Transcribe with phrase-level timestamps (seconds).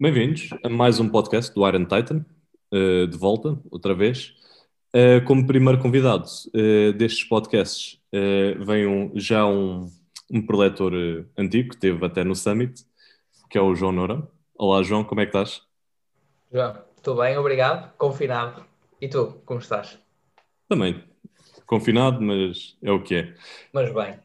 [0.00, 2.24] Bem-vindos a mais um podcast do Iron Titan,
[2.72, 4.34] uh, de volta, outra vez.
[4.94, 6.24] Uh, como primeiro convidado
[6.54, 8.00] uh, destes podcasts
[8.64, 9.90] vem um, já um,
[10.30, 10.94] um preletor
[11.36, 12.86] antigo, que esteve até no Summit,
[13.50, 14.26] que é o João Noura.
[14.54, 15.60] Olá João, como é que estás?
[16.50, 18.64] João, estou bem, obrigado, confinado.
[18.98, 20.07] E tu, como estás?
[20.68, 21.02] Também,
[21.66, 23.34] confinado, mas é o que é.
[23.72, 24.18] Mas bem.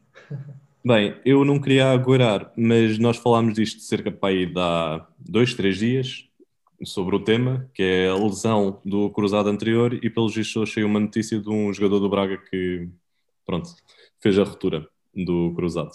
[0.85, 5.53] Bem, eu não queria aguardar, mas nós falámos disto cerca de aí de há dois,
[5.53, 6.27] três dias
[6.83, 10.99] sobre o tema, que é a lesão do cruzado anterior e pelos vistos saiu uma
[10.99, 12.89] notícia de um jogador do Braga que,
[13.45, 13.69] pronto,
[14.19, 15.91] fez a ruptura do cruzado.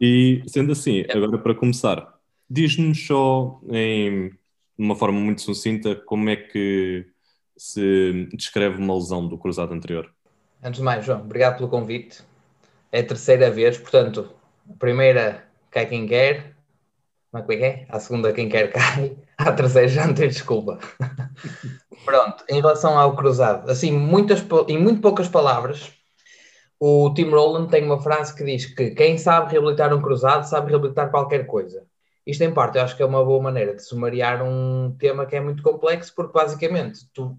[0.00, 2.18] E sendo assim, agora para começar,
[2.48, 4.32] diz-nos só em
[4.78, 7.06] uma forma muito sucinta como é que
[7.64, 10.12] se descreve uma lesão do cruzado anterior.
[10.62, 12.22] Antes de mais, João, obrigado pelo convite
[12.92, 14.30] é a terceira vez, portanto,
[14.70, 16.54] a primeira cai quem quer,
[17.30, 17.86] como é que é?
[17.88, 20.78] A segunda quem quer cai, a terceira já não tem desculpa.
[22.04, 25.90] Pronto, em relação ao cruzado, assim, muitas, em muito poucas palavras,
[26.78, 30.70] o Tim Rowland tem uma frase que diz que quem sabe reabilitar um cruzado sabe
[30.70, 31.82] reabilitar qualquer coisa.
[32.26, 35.34] Isto, em parte, eu acho que é uma boa maneira de sumariar um tema que
[35.34, 37.38] é muito complexo, porque basicamente tu,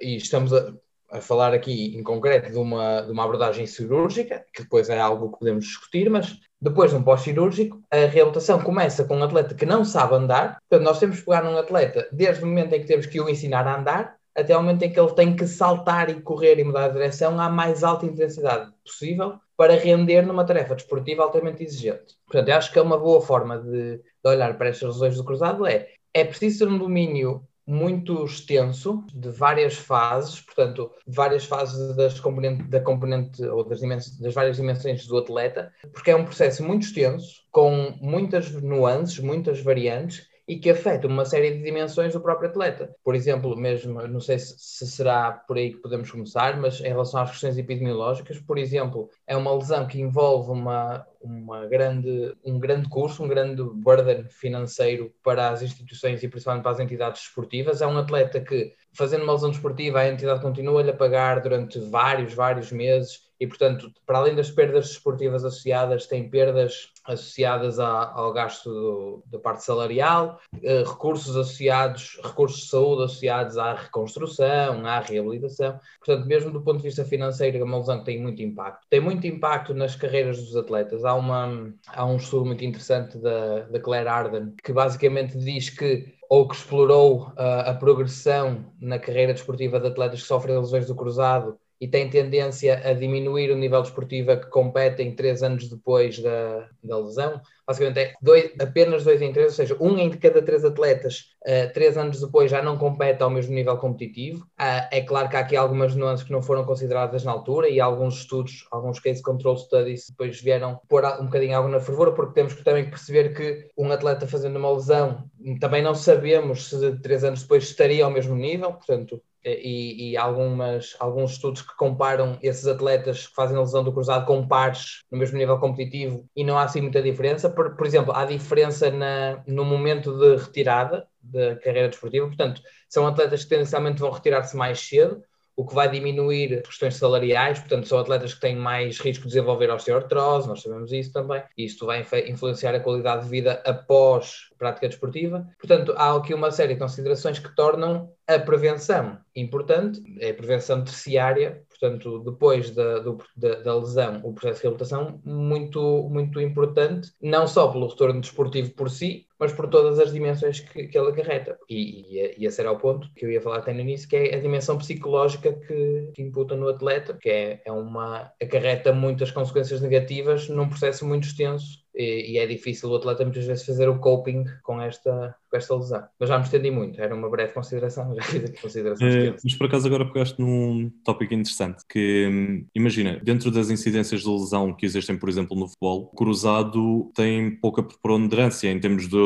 [0.00, 0.72] e estamos a,
[1.10, 5.32] a falar aqui em concreto de uma, de uma abordagem cirúrgica, que depois é algo
[5.32, 9.66] que podemos discutir, mas depois de um pós-cirúrgico, a reabilitação começa com um atleta que
[9.66, 10.58] não sabe andar.
[10.68, 13.28] Portanto, nós temos que pegar num atleta desde o momento em que temos que o
[13.28, 16.64] ensinar a andar até o momento em que ele tem que saltar e correr e
[16.64, 22.16] mudar de direção à mais alta intensidade possível para render numa tarefa desportiva altamente exigente.
[22.26, 25.24] Portanto, eu acho que é uma boa forma de, de olhar para estas lesões do
[25.24, 31.96] cruzado é é preciso ter um domínio muito extenso, de várias fases, portanto, várias fases
[31.96, 33.80] das componente, da componente ou das,
[34.18, 39.60] das várias dimensões do atleta, porque é um processo muito extenso, com muitas nuances, muitas
[39.60, 42.94] variantes, e que afeta uma série de dimensões do próprio atleta.
[43.04, 46.88] Por exemplo, mesmo, não sei se, se, será por aí que podemos começar, mas em
[46.88, 52.58] relação às questões epidemiológicas, por exemplo, é uma lesão que envolve uma, uma grande, um
[52.58, 57.80] grande curso, um grande burden financeiro para as instituições e principalmente para as entidades esportivas.
[57.80, 62.34] É um atleta que, fazendo uma lesão desportiva, a entidade continua-lhe a pagar durante vários,
[62.34, 68.32] vários meses e, portanto, para além das perdas desportivas associadas, tem perdas associadas à, ao
[68.32, 75.00] gasto do, da parte salarial, eh, recursos associados, recursos de saúde associados à reconstrução, à
[75.00, 75.76] reabilitação.
[75.98, 78.86] Portanto, mesmo do ponto de vista financeiro, a lesão tem muito impacto.
[78.88, 81.04] Tem muito impacto nas carreiras dos atletas.
[81.04, 86.14] Há, uma, há um estudo muito interessante da, da Claire Arden que basicamente diz que
[86.32, 90.94] ou que explorou uh, a progressão na carreira desportiva de atletas que sofrem lesões do
[90.94, 96.16] cruzado e tem tendência a diminuir o nível desportivo a que competem três anos depois
[96.20, 97.40] da, da lesão.
[97.66, 101.72] Basicamente é dois, apenas dois em três, ou seja, um em cada três atletas, uh,
[101.74, 104.44] três anos depois já não compete ao mesmo nível competitivo.
[104.60, 107.80] Uh, é claro que há aqui algumas nuances que não foram consideradas na altura e
[107.80, 112.34] alguns estudos, alguns case control studies depois vieram pôr um bocadinho algo na fervura, porque
[112.34, 115.24] temos que também perceber que um atleta fazendo uma lesão,
[115.58, 120.96] também não sabemos se três anos depois estaria ao mesmo nível, portanto e, e, algumas,
[120.98, 125.18] alguns estudos que comparam esses atletas que fazem a lesão do cruzado com pares no
[125.18, 127.50] mesmo nível competitivo e não há assim muita diferença.
[127.50, 133.06] Por, por exemplo, há diferença na, no momento de retirada da carreira desportiva, portanto, são
[133.06, 135.22] atletas que tendencialmente vão retirar-se mais cedo,
[135.56, 139.70] o que vai diminuir questões salariais, portanto, são atletas que têm mais risco de desenvolver
[139.70, 144.58] osteoartrose, nós sabemos isso também, e isto vai influenciar a qualidade de vida após a
[144.58, 145.46] prática desportiva.
[145.58, 150.82] Portanto, há aqui uma série de considerações que tornam a prevenção importante, é a prevenção
[150.82, 157.10] terciária, portanto, depois da, do, da, da, lesão, o processo de reabilitação, muito, muito importante,
[157.20, 161.08] não só pelo retorno desportivo por si, mas por todas as dimensões que, que ele
[161.08, 161.58] acarreta.
[161.68, 164.14] E, e, e esse era o ponto que eu ia falar até no início, que
[164.14, 169.32] é a dimensão psicológica que, que imputa no atleta, que é, é uma acarreta muitas
[169.32, 173.88] consequências negativas num processo muito extenso e, e, é difícil o atleta muitas vezes fazer
[173.88, 176.02] o coping com esta, com esta lesão.
[176.18, 179.14] Mas já me estendi muito, era uma breve consideração, já fiz aqui considerações.
[179.14, 184.22] É, mas por acaso agora pegaste num tópico interessante, que hum, imagina, dentro das incidências
[184.22, 189.08] de lesão que existem, por exemplo, no futebol, o cruzado tem pouca preponderância em termos
[189.08, 189.16] de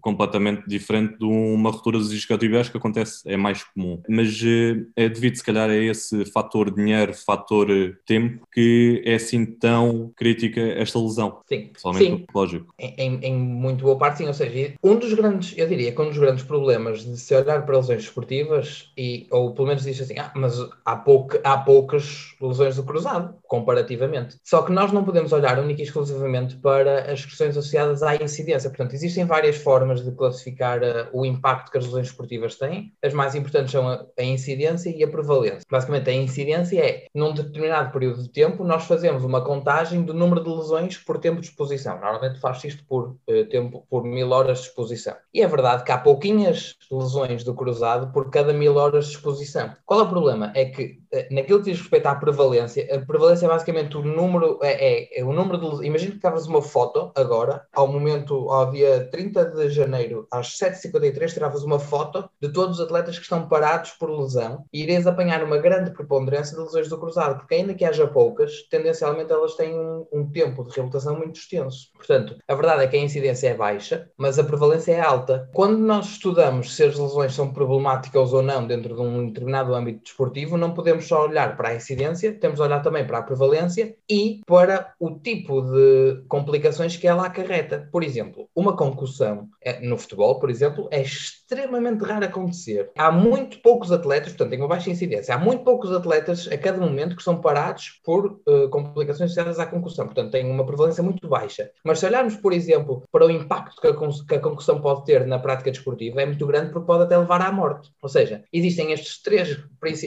[0.00, 4.02] completamente diferente de uma ruptura dos isquiotibiais que acontece, é mais comum.
[4.08, 7.68] Mas eh, é devido, se calhar, a esse fator dinheiro, fator
[8.06, 11.40] tempo, que é assim tão crítica esta lesão.
[11.46, 12.74] Sim, Sim sim, lógico.
[12.78, 14.26] Em, em, muito boa parte, sim.
[14.26, 17.64] Ou seja, um dos grandes, eu diria que um dos grandes problemas de se olhar
[17.64, 22.34] para lesões esportivas, e, ou pelo menos diz assim, ah, mas há, pouca, há poucas
[22.40, 24.36] lesões do cruzado, comparativamente.
[24.42, 28.70] Só que nós não podemos olhar única e exclusivamente para as questões associadas à incidência.
[28.70, 32.92] Portanto, existem várias formas de classificar uh, o impacto que as lesões esportivas têm.
[33.02, 35.60] As mais importantes são a, a incidência e a prevalência.
[35.70, 40.42] Basicamente, a incidência é, num determinado período de tempo, nós fazemos uma contagem do número
[40.42, 42.00] de lesões por tempo de exposição.
[42.04, 45.16] Normalmente faz isto por uh, tempo, por mil horas de exposição.
[45.32, 49.74] E é verdade que há pouquinhas lesões do cruzado por cada mil horas de exposição.
[49.86, 50.52] Qual é o problema?
[50.54, 54.58] É que uh, naquilo que diz respeito à prevalência, a prevalência é basicamente o número,
[54.62, 58.70] é, é, é o número de imagina que estavas uma foto agora, ao momento, ao
[58.70, 63.48] dia 30 de janeiro, às 7h53, tiravas uma foto de todos os atletas que estão
[63.48, 67.74] parados por lesão e irias apanhar uma grande preponderância de lesões do cruzado, porque ainda
[67.74, 71.93] que haja poucas, tendencialmente elas têm um, um tempo de reabilitação muito extenso.
[72.06, 75.48] Portanto, a verdade é que a incidência é baixa, mas a prevalência é alta.
[75.54, 80.04] Quando nós estudamos se as lesões são problemáticas ou não dentro de um determinado âmbito
[80.04, 83.96] desportivo, não podemos só olhar para a incidência, temos de olhar também para a prevalência
[84.08, 87.88] e para o tipo de complicações que ela acarreta.
[87.90, 92.90] Por exemplo, uma concussão é, no futebol, por exemplo, é extremamente raro acontecer.
[92.98, 96.78] Há muito poucos atletas, portanto, tem uma baixa incidência, há muito poucos atletas a cada
[96.78, 100.06] momento que são parados por uh, complicações associadas à concussão.
[100.06, 101.70] Portanto, tem uma prevalência muito baixa.
[101.84, 103.94] Mas se olharmos, por exemplo, para o impacto que a,
[104.28, 107.40] que a concussão pode ter na prática desportiva, é muito grande porque pode até levar
[107.40, 107.90] à morte.
[108.02, 109.58] Ou seja, existem estes três,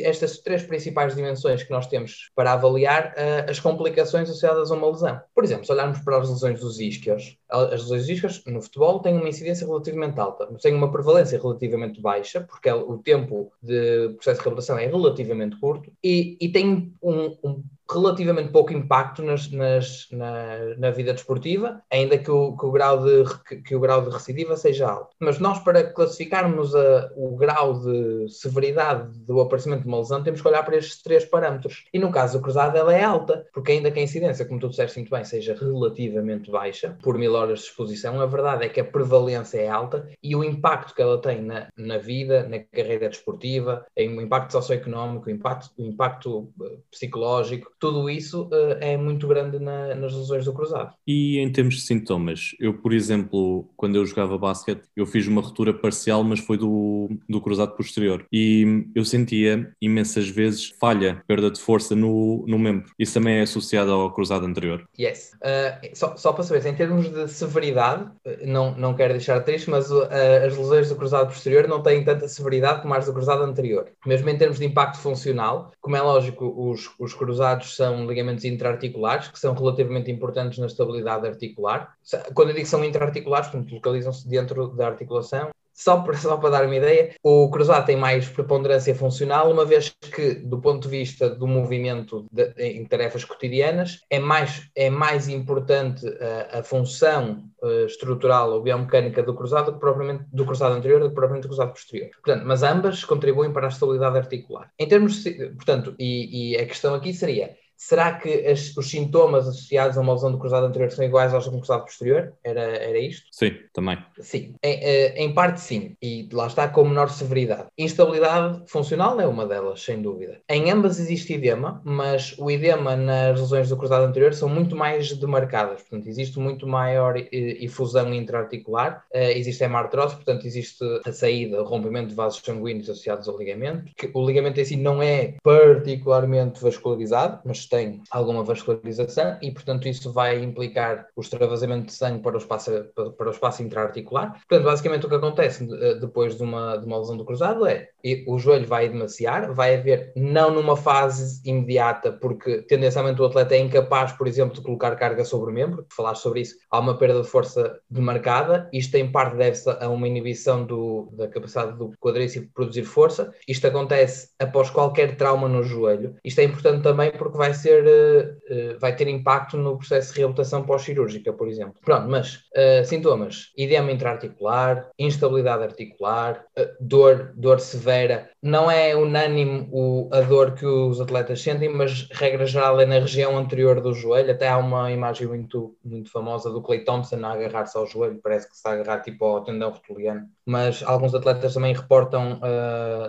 [0.03, 4.89] estas três principais dimensões que nós temos para avaliar uh, as complicações associadas a uma
[4.89, 5.19] lesão.
[5.33, 9.15] Por exemplo, se olharmos para as lesões dos isquios, as lesões isquios no futebol têm
[9.15, 14.39] uma incidência relativamente alta, mas têm uma prevalência relativamente baixa, porque o tempo de processo
[14.39, 20.07] de reabilitação é relativamente curto, e, e tem um, um relativamente pouco impacto nas, nas,
[20.11, 24.01] na, na, vida desportiva, ainda que o, que o, grau de, que, que, o grau
[24.01, 25.15] de recidiva seja alto.
[25.19, 30.41] Mas nós, para classificarmos a, o grau de severidade do aparecimento de uma lesão, temos
[30.41, 31.85] que olhar para estes três parâmetros.
[31.93, 34.69] E no caso do cruzado, ela é alta, porque ainda que a incidência, como tu
[34.69, 38.79] disseste muito bem, seja relativamente baixa, por mil horas de exposição, a verdade é que
[38.79, 43.09] a prevalência é alta e o impacto que ela tem na, na vida, na carreira
[43.09, 49.27] desportiva, o impacto socioeconómico, o impacto, o impacto eh, psicológico, tudo isso uh, é muito
[49.27, 50.93] grande na, nas lesões do cruzado.
[51.05, 55.41] E em termos de sintomas, eu, por exemplo, quando eu jogava basquete, eu fiz uma
[55.41, 58.25] ruptura parcial, mas foi do, do cruzado posterior.
[58.31, 62.91] E eu sentia imensas vezes falha, perda de força no, no membro.
[62.97, 64.87] Isso também é associado ao cruzado anterior.
[64.99, 65.33] Yes.
[65.35, 68.09] Uh, só, só para saber, em termos de severidade,
[68.45, 70.07] não, não quero deixar triste, mas uh,
[70.45, 73.87] as lesões do cruzado posterior não têm tanta severidade como as do cruzado anterior.
[74.05, 79.27] Mesmo em termos de impacto funcional, como é lógico, os, os cruzados são ligamentos intraarticulares,
[79.27, 81.95] que são relativamente importantes na estabilidade articular.
[82.33, 86.49] Quando eu digo que são intraarticulares, portanto, localizam-se dentro da articulação, só para, só para
[86.49, 90.89] dar uma ideia, o cruzado tem mais preponderância funcional, uma vez que, do ponto de
[90.89, 97.43] vista do movimento de, em tarefas cotidianas, é mais, é mais importante a, a função
[97.61, 101.49] uh, estrutural ou biomecânica do cruzado do, propriamente, do cruzado anterior do que propriamente do
[101.49, 102.09] cruzado posterior.
[102.23, 104.71] Portanto, mas ambas contribuem para a estabilidade articular.
[104.79, 105.23] Em termos,
[105.55, 110.13] portanto, e, e a questão aqui seria Será que as, os sintomas associados a uma
[110.13, 112.33] lesão do cruzado anterior são iguais aos do cruzado posterior?
[112.43, 113.27] Era, era isto?
[113.31, 113.97] Sim, também.
[114.19, 117.67] Sim, em, eh, em, parte sim, e lá está com menor severidade.
[117.77, 120.41] Instabilidade funcional é uma delas, sem dúvida.
[120.49, 125.13] Em ambas existe edema, mas o edema nas lesões do cruzado anterior são muito mais
[125.13, 131.65] demarcadas, portanto, existe muito maior efusão intraarticular, eh, existe hemartrose, portanto, existe a saída, o
[131.65, 136.61] rompimento de vasos sanguíneos associados ao ligamento, que o ligamento em si não é particularmente
[136.61, 142.35] vascularizado, mas tem alguma vascularização e, portanto, isso vai implicar o extravasamento de sangue para
[142.35, 142.71] o espaço,
[143.17, 144.33] para o espaço intraarticular.
[144.47, 147.89] Portanto, basicamente o que acontece eh, depois de uma, de uma lesão do cruzado é
[148.25, 153.59] o joelho vai demasiar, vai haver, não numa fase imediata, porque tendencialmente o atleta é
[153.59, 157.21] incapaz, por exemplo, de colocar carga sobre o membro, falar sobre isso, há uma perda
[157.21, 162.49] de força demarcada, isto em parte deve-se a uma inibição do, da capacidade do quadríceps
[162.53, 167.53] produzir força, isto acontece após qualquer trauma no joelho, isto é importante também porque vai
[167.57, 171.75] ser, uh, vai ter impacto no processo de reabilitação pós-cirúrgica, por exemplo.
[171.83, 178.29] Pronto, mas uh, sintomas: edema intraarticular, instabilidade articular, uh, dor, dor severa.
[178.41, 182.99] Não é unânime o, a dor que os atletas sentem, mas regra geral é na
[182.99, 184.31] região anterior do joelho.
[184.31, 188.49] Até há uma imagem muito, muito famosa do Clay Thompson a agarrar-se ao joelho, parece
[188.49, 190.27] que se agarrar tipo ao tendão rotuliano.
[190.45, 192.39] Mas alguns atletas também reportam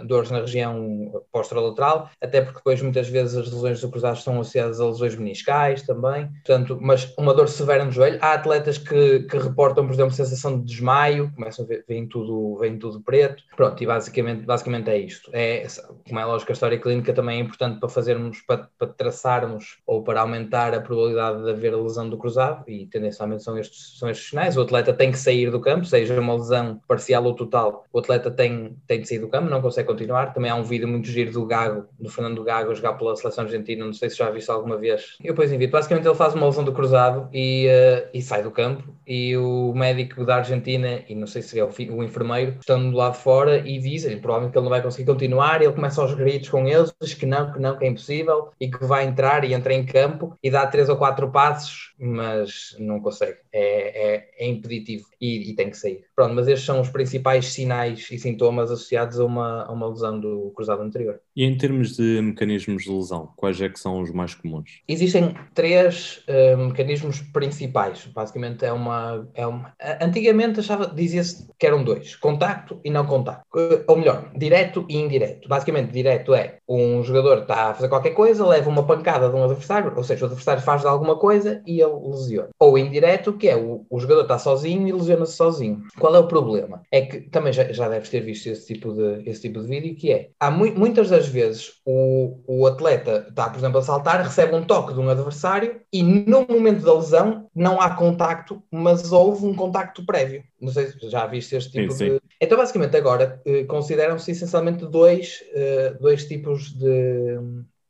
[0.07, 4.81] dores na região posterolateral, até porque depois muitas vezes as lesões do cruzado são associadas
[4.81, 8.19] a lesões meniscais também, portanto, mas uma dor severa no joelho.
[8.21, 12.57] Há atletas que, que reportam, por exemplo, sensação de desmaio, começam a ver, vem tudo,
[12.59, 13.43] vem tudo preto.
[13.57, 15.31] Pronto, e basicamente, basicamente é isto.
[15.33, 15.67] É,
[16.07, 20.03] como é lógico, a história clínica também é importante para fazermos, para, para traçarmos ou
[20.03, 24.31] para aumentar a probabilidade de haver lesão do cruzado, e tendencialmente são estes, são estes
[24.31, 24.57] sinais.
[24.57, 28.31] O atleta tem que sair do campo, seja uma lesão parcial ou total, o atleta
[28.31, 30.33] tem, tem de sair do campo, não consegue continuar.
[30.33, 33.85] Também há um vídeo muito giro do Gago, do Fernando Gago, jogar pela seleção argentina,
[33.85, 35.17] não sei se já viste alguma vez.
[35.23, 35.73] Eu depois invito.
[35.73, 39.73] Basicamente ele faz uma lesão do cruzado e, uh, e sai do campo e o
[39.75, 43.67] médico da Argentina, e não sei se é o, o enfermeiro, estão do lado fora
[43.67, 46.69] e dizem provavelmente que ele não vai conseguir continuar, e ele começa aos gritos com
[46.69, 49.73] eles, diz que não, que não, que é impossível, e que vai entrar e entra
[49.73, 53.39] em campo e dá três ou quatro passos, mas não consegue.
[53.51, 56.05] É, é, é impeditivo e, e, tem que sair.
[56.15, 60.21] Pronto, mas estes são os principais sinais e sintomas associados a uma, a uma lesão
[60.21, 61.19] do cruzado anterior.
[61.35, 64.83] E em termos de mecanismos de lesão, quais é que são os mais comuns?
[64.87, 68.07] Existem três uh, mecanismos principais.
[68.07, 69.73] Basicamente é uma, é uma...
[70.01, 73.45] Antigamente achava, dizia-se que eram dois, contacto e não contacto.
[73.55, 75.49] Uh, ou melhor, direto e indireto.
[75.49, 79.45] Basicamente, direto é um jogador está a fazer qualquer coisa, leva uma pancada de um
[79.45, 82.49] adversário, ou seja, o adversário faz alguma coisa e ele lesiona.
[82.59, 85.83] Ou indireto, que é o, o jogador está sozinho e lesiona-se sozinho.
[85.99, 86.83] Qual é o problema?
[86.91, 89.97] É que também já, já deves ter visto esse tipo de, esse tipo de vídeo,
[89.97, 94.08] que é, há mu muitas das vezes o, o atleta está, por exemplo, a saltar,
[94.17, 99.13] recebe um toque de um adversário e no momento da lesão não há contacto, mas
[99.13, 100.43] houve um contacto prévio.
[100.61, 102.15] Não sei se já viste este tipo sim, sim.
[102.15, 102.23] de.
[102.41, 107.39] Então, basicamente, agora eh, consideram-se essencialmente dois, eh, dois tipos de,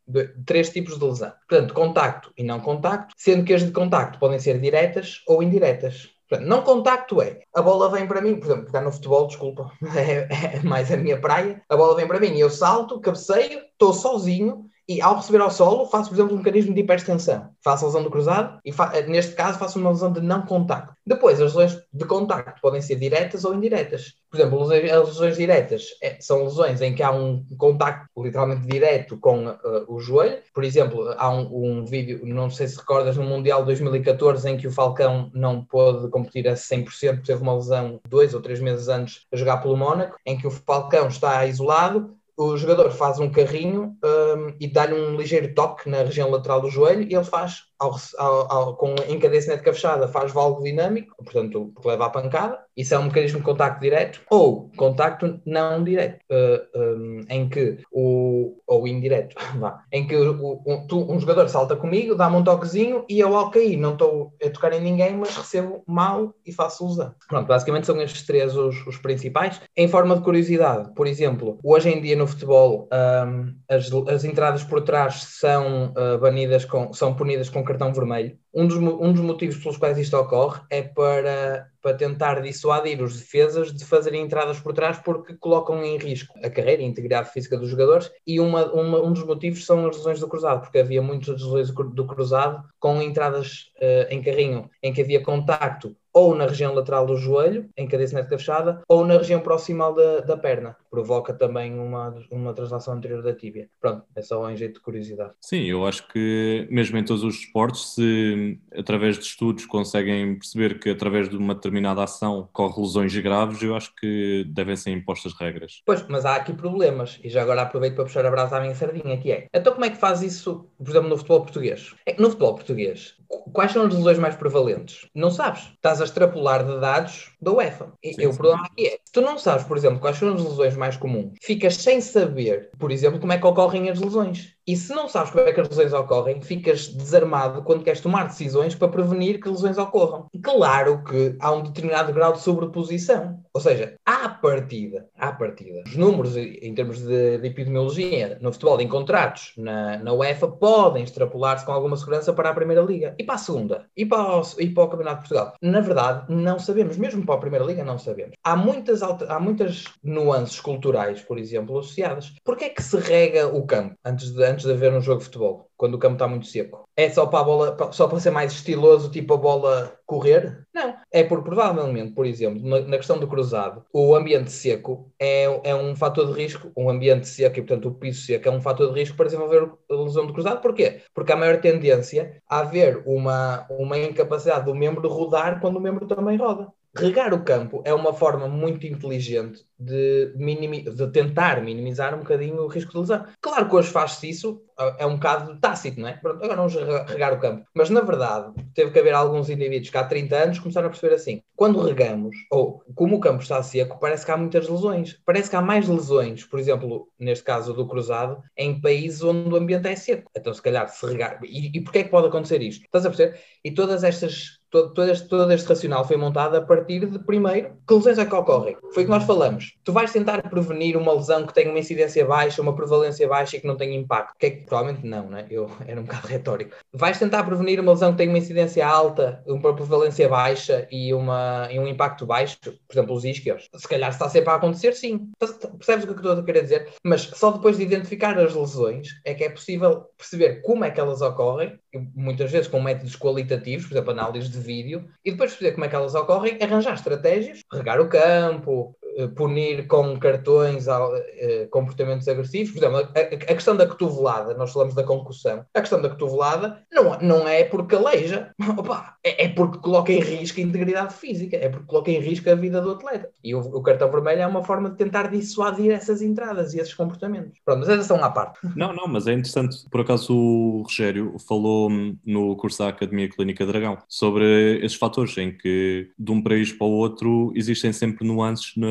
[0.06, 1.32] de, três tipos de lesão.
[1.48, 6.10] Portanto, contacto e não contacto, sendo que as de contacto podem ser diretas ou indiretas.
[6.28, 9.72] Portanto, não contacto é, a bola vem para mim, por exemplo, está no futebol, desculpa,
[9.96, 13.60] é, é, mais a minha praia, a bola vem para mim e eu salto, cabeceio,
[13.60, 17.50] estou sozinho e ao receber ao solo, faço, por exemplo, um mecanismo de hiperextensão.
[17.62, 20.94] Faço a lesão do cruzado e, eh, neste caso, faço uma lesão de não contacto.
[21.06, 24.14] Depois, as lesões de contacto podem ser diretas ou indiretas.
[24.30, 29.18] Por exemplo, as lesões diretas é, são lesões em que há um contacto literalmente direto
[29.18, 30.38] com uh, o joelho.
[30.54, 34.66] Por exemplo, há um, um, vídeo, não sei se recordas, no Mundial 2014, em que
[34.66, 39.26] o Falcão não pôde competir a 100%, teve uma lesão dois ou três meses antes
[39.32, 43.98] a jogar pelo Mónaco, em que o Falcão está isolado, o jogador faz um carrinho
[44.02, 47.96] um, e dá-lhe um ligeiro toque na região lateral do joelho e ele faz ao,
[48.18, 52.58] ao, com, em cadência net fechada faz valgo dinâmico, portanto, porque leva a pancada.
[52.76, 57.78] Isso é um mecanismo de contacto direto ou contacto não direto, uh, um, em que
[57.92, 62.44] o ou indireto, vá, em que o, um, tu, um jogador salta comigo, dá-me um
[62.44, 66.52] toquezinho e eu ao cair não estou a tocar em ninguém, mas recebo mal e
[66.52, 67.14] faço lesão.
[67.28, 69.60] Pronto, basicamente são estes três os, os principais.
[69.76, 74.62] Em forma de curiosidade, por exemplo, hoje em dia no futebol um, as, as entradas
[74.62, 78.38] por trás são uh, banidas com, são punidas com cartão vermelho.
[78.52, 83.18] Um dos, um dos motivos pelos quais isto ocorre é para, para tentar dissuadir os
[83.18, 87.30] defesas de fazerem entradas por trás porque colocam em risco a carreira e a integridade
[87.30, 90.78] física dos jogadores e uma, uma, um dos motivos são as lesões do cruzado, porque
[90.78, 96.34] havia muitas lesões do cruzado com entradas uh, em carrinho em que havia contacto ou
[96.34, 100.36] na região lateral do joelho, em cadeia cinética fechada, ou na região proximal da, da
[100.36, 100.76] perna.
[100.90, 103.68] Provoca também uma, uma translação anterior da tíbia.
[103.80, 105.30] Pronto, é só em jeito de curiosidade.
[105.40, 110.80] Sim, eu acho que mesmo em todos os esportes, se através de estudos conseguem perceber
[110.80, 115.32] que através de uma determinada ação corre lesões graves, eu acho que devem ser impostas
[115.34, 115.82] regras.
[115.86, 118.74] Pois, mas há aqui problemas, e já agora aproveito para puxar a brasa à minha
[118.74, 121.94] sardinha, que é, então como é que faz isso, por exemplo, no futebol português?
[122.04, 123.14] É que no futebol português,
[123.52, 125.08] quais são as lesões mais prevalentes?
[125.14, 125.62] Não sabes.
[125.74, 127.92] Estás a extrapolar de dados da UEFA.
[128.02, 130.42] E, sim, o problema aqui é, se tu não sabes, por exemplo, quais são as
[130.42, 134.54] lesões mais comuns, ficas sem saber, por exemplo, como é que ocorrem as lesões.
[134.68, 138.24] E se não sabes como é que as lesões ocorrem, ficas desarmado quando queres tomar
[138.24, 140.26] decisões para prevenir que lesões ocorram.
[140.42, 143.42] Claro que há um determinado grau de sobreposição.
[143.54, 148.78] Ou seja, à partida, à partida, os números em termos de, de epidemiologia no futebol
[148.78, 153.24] em contratos na, na UEFA podem extrapolar-se com alguma segurança para a Primeira Liga e
[153.24, 155.54] para a Segunda e para, o, e para o Campeonato de Portugal.
[155.62, 158.34] Na verdade, não sabemos, mesmo para a Primeira Liga, não sabemos.
[158.44, 162.34] Há muitas, há muitas nuances culturais, por exemplo, associadas.
[162.44, 165.26] Porquê é que se rega o campo antes de, antes de haver um jogo de
[165.26, 166.88] futebol, quando o campo está muito seco?
[166.96, 170.66] É só para a bola, só para ser mais estiloso, tipo a bola correr?
[170.74, 170.96] Não.
[171.12, 175.74] É por provavelmente, por exemplo, na, na questão do cruzado, o ambiente seco é, é
[175.74, 178.92] um fator de risco, um ambiente seco e, portanto, o piso seco é um fator
[178.92, 180.60] de risco para desenvolver a lesão do cruzado.
[180.60, 181.02] Porquê?
[181.14, 186.06] Porque há maior tendência a haver uma, uma incapacidade do membro rodar quando o membro
[186.06, 186.66] também roda.
[186.96, 192.66] Regar o campo é uma forma muito inteligente de, de tentar minimizar um bocadinho o
[192.66, 193.24] risco de lesão.
[193.40, 194.62] Claro que hoje faz-se isso,
[194.98, 196.12] é um bocado tácito, não é?
[196.14, 196.74] Pronto, agora vamos
[197.08, 197.66] regar o campo.
[197.74, 201.14] Mas na verdade, teve que haver alguns indivíduos que há 30 anos começaram a perceber
[201.14, 205.18] assim: quando regamos, ou como o campo está seco, parece que há muitas lesões.
[205.24, 209.56] Parece que há mais lesões, por exemplo, neste caso do cruzado, em países onde o
[209.56, 210.30] ambiente é seco.
[210.36, 211.40] Então, se calhar, se regar.
[211.44, 212.84] E, e porquê é que pode acontecer isto?
[212.84, 213.40] Estás a perceber?
[213.64, 217.94] E todas estas todo, este, todo este racional foi montado a partir de, primeiro, que
[217.94, 218.76] lesões é que ocorrem?
[218.92, 219.67] Foi o que nós falamos.
[219.82, 223.60] Tu vais tentar prevenir uma lesão que tenha uma incidência baixa, uma prevalência baixa e
[223.60, 224.34] que não tenha impacto.
[224.38, 225.46] Que é que, provavelmente não, né?
[225.50, 226.76] Eu era um bocado retórico.
[226.92, 231.68] Vais tentar prevenir uma lesão que tenha uma incidência alta, uma prevalência baixa e, uma,
[231.70, 233.68] e um impacto baixo, por exemplo, os isquios.
[233.74, 235.30] Se calhar está sempre a acontecer, sim.
[235.38, 236.88] Percebes o que eu estou a querer dizer?
[237.02, 241.00] Mas só depois de identificar as lesões é que é possível perceber como é que
[241.00, 241.78] elas ocorrem,
[242.14, 245.84] muitas vezes com métodos qualitativos, por exemplo, análise de de vídeo e depois perceber como
[245.84, 248.96] é que elas ocorrem, arranjar estratégias, regar o campo,
[249.34, 252.72] punir com cartões uh, comportamentos agressivos.
[252.72, 256.82] Por exemplo, a, a, questão da cotovelada, nós falamos da concussão, a questão da cotovelada
[256.92, 261.56] não, não é porque aleija, Opa, é, é, porque coloca em risco a integridade física,
[261.56, 263.30] é porque coloca em risco a vida do atleta.
[263.42, 266.94] E o, o, cartão vermelho é uma forma de tentar dissuadir essas entradas e esses
[266.94, 267.58] comportamentos.
[267.64, 268.58] Pronto, mas essas são à parte.
[268.76, 269.88] Não, não, mas é interessante.
[269.90, 271.90] Por acaso o Rogério falou
[272.24, 276.86] no curso da Academia Clínica Dragão sobre esses fatores em que de um país para
[276.86, 278.88] o outro existem sempre nuances na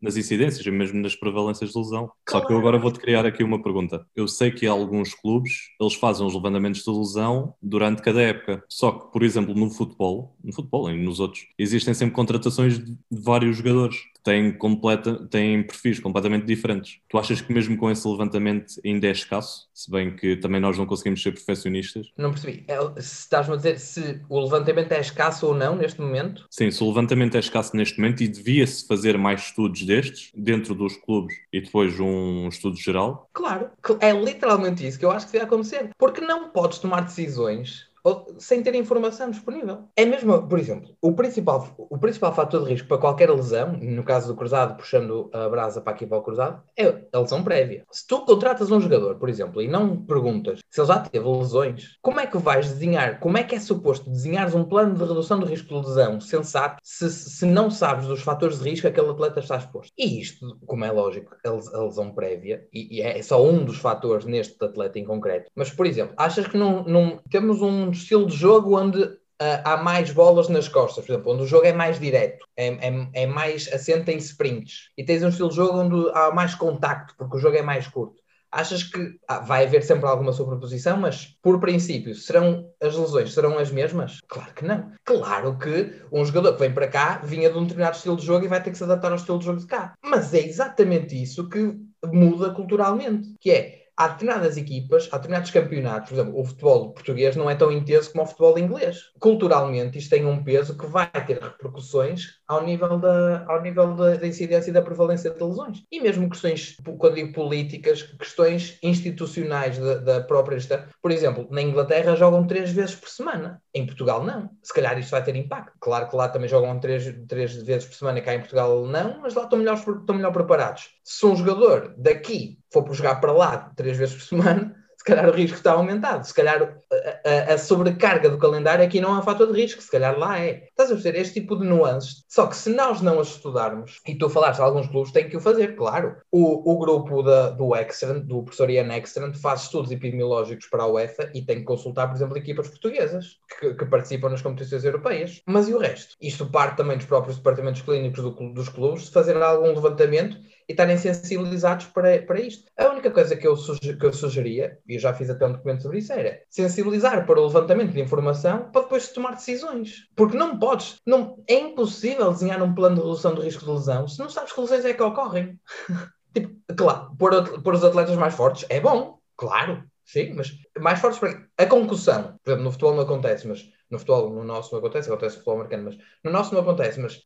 [0.00, 2.10] nas incidências e mesmo nas prevalências de lesão.
[2.28, 4.04] Só que eu agora vou-te criar aqui uma pergunta.
[4.14, 8.64] Eu sei que alguns clubes, eles fazem os levantamentos de lesão durante cada época.
[8.68, 12.96] Só que, por exemplo, no futebol, no futebol e nos outros, existem sempre contratações de
[13.10, 16.98] vários jogadores têm, completa, têm perfis completamente diferentes.
[17.08, 19.68] Tu achas que mesmo com esse levantamento ainda é escasso?
[19.74, 22.10] Se bem que também nós não conseguimos ser perfeccionistas.
[22.16, 22.64] Não percebi.
[22.68, 26.46] É, se estás-me a dizer se o levantamento é escasso ou não neste momento?
[26.50, 30.74] Sim, se o levantamento é escasso neste momento e devia-se fazer mais estudos destes dentro
[30.74, 33.28] dos clubes e depois um estudo geral?
[33.32, 35.90] Claro, é literalmente isso que eu acho que devia acontecer.
[35.98, 37.91] Porque não podes tomar decisões
[38.38, 39.84] sem ter informação disponível.
[39.96, 44.02] É mesmo, por exemplo, o principal, o principal fator de risco para qualquer lesão, no
[44.02, 47.84] caso do cruzado, puxando a brasa para aqui para o cruzado, é a lesão prévia.
[47.90, 51.96] Se tu contratas um jogador, por exemplo, e não perguntas se ele já teve lesões,
[52.00, 55.38] como é que vais desenhar, como é que é suposto desenhares um plano de redução
[55.38, 58.98] do risco de lesão sensato se, se não sabes dos fatores de risco a que
[58.98, 59.92] aquele atleta está exposto?
[59.96, 64.24] E isto, como é lógico, a lesão prévia, e, e é só um dos fatores
[64.24, 68.36] neste atleta em concreto, mas, por exemplo, achas que não, não temos um estilo de
[68.36, 69.02] jogo onde
[69.42, 72.68] uh, há mais bolas nas costas, por exemplo, onde o jogo é mais direto, é,
[72.68, 76.54] é, é mais assente em sprints, e tens um estilo de jogo onde há mais
[76.54, 78.22] contacto, porque o jogo é mais curto.
[78.54, 83.58] Achas que ah, vai haver sempre alguma sobreposição, mas por princípio, serão as lesões serão
[83.58, 84.20] as mesmas?
[84.28, 84.92] Claro que não.
[85.06, 88.44] Claro que um jogador que vem para cá vinha de um determinado estilo de jogo
[88.44, 89.94] e vai ter que se adaptar ao estilo de jogo de cá.
[90.04, 91.78] Mas é exatamente isso que
[92.12, 97.36] muda culturalmente, que é há determinadas equipas, há determinados campeonatos, por exemplo, o futebol português
[97.36, 98.98] não é tão intenso como o futebol inglês.
[99.20, 104.16] Culturalmente, isto tem um peso que vai ter repercussões ao nível da, ao nível da,
[104.16, 105.84] da incidência e da prevalência de lesões.
[105.90, 110.82] E mesmo questões, quando digo políticas, questões institucionais da, da própria gestão.
[111.00, 113.62] Por exemplo, na Inglaterra jogam três vezes por semana.
[113.72, 114.50] Em Portugal, não.
[114.62, 115.72] Se calhar isto vai ter impacto.
[115.80, 119.34] Claro que lá também jogam três, três vezes por semana, cá em Portugal, não, mas
[119.34, 120.90] lá estão melhor, estão melhor preparados.
[121.04, 125.28] Se um jogador daqui for para jogar para lá três vezes por semana, se calhar
[125.28, 126.24] o risco está aumentado.
[126.24, 129.82] Se calhar a, a, a, sobrecarga do calendário aqui não é um fator de risco,
[129.82, 130.68] se calhar lá é.
[130.70, 132.24] Estás a perceber este tipo de nuances.
[132.28, 135.40] Só que se nós não as estudarmos, e tu falaste alguns clubes têm que o
[135.40, 136.16] fazer, claro.
[136.30, 140.86] O, o grupo da, do Extrant, do professor Ian Extrant, faz estudos epidemiológicos para a
[140.86, 145.42] UEFA e tem que consultar, por exemplo, equipas portuguesas que, que, participam nas competições europeias.
[145.46, 146.14] Mas e o resto?
[146.20, 150.72] Isto parte também dos próprios departamentos clínicos do, dos clubes de fazer algum levantamento e
[150.72, 152.70] estarem sensibilizados para, para isto.
[152.76, 155.52] A única coisa que eu, suger, que eu sugeria, e eu já fiz até um
[155.52, 160.08] documento sobre isso, era sensibilizar para o levantamento de informação para depois tomar decisões.
[160.16, 164.08] Porque não podes, não, é impossível desenhar um plano de redução do risco de lesão
[164.08, 165.58] se não sabes que lesões é que ocorrem.
[166.34, 171.46] tipo, claro, pôr, os atletas mais fortes é bom, claro, sim, mas mais fortes para.
[171.58, 175.08] A concussão, por exemplo, no futebol não acontece, mas no futebol, no nosso não acontece,
[175.08, 176.98] acontece no futebol americano, mas no nosso não acontece.
[176.98, 177.22] Mas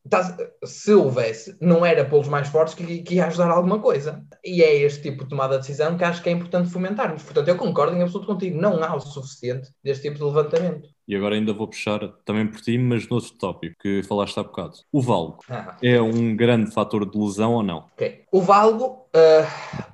[0.65, 4.21] se houvesse, não era pelos mais fortes que, que ia ajudar alguma coisa.
[4.43, 7.23] E é este tipo de tomada de decisão que acho que é importante fomentarmos.
[7.23, 10.89] Portanto, eu concordo em absoluto contigo, não há o suficiente deste tipo de levantamento.
[11.07, 14.73] E agora ainda vou puxar também por ti, mas noutro tópico que falaste há bocado.
[14.91, 15.77] O valgo ah.
[15.81, 17.85] é um grande fator de lesão ou não?
[17.93, 18.23] Okay.
[18.29, 19.47] O valgo, Uh,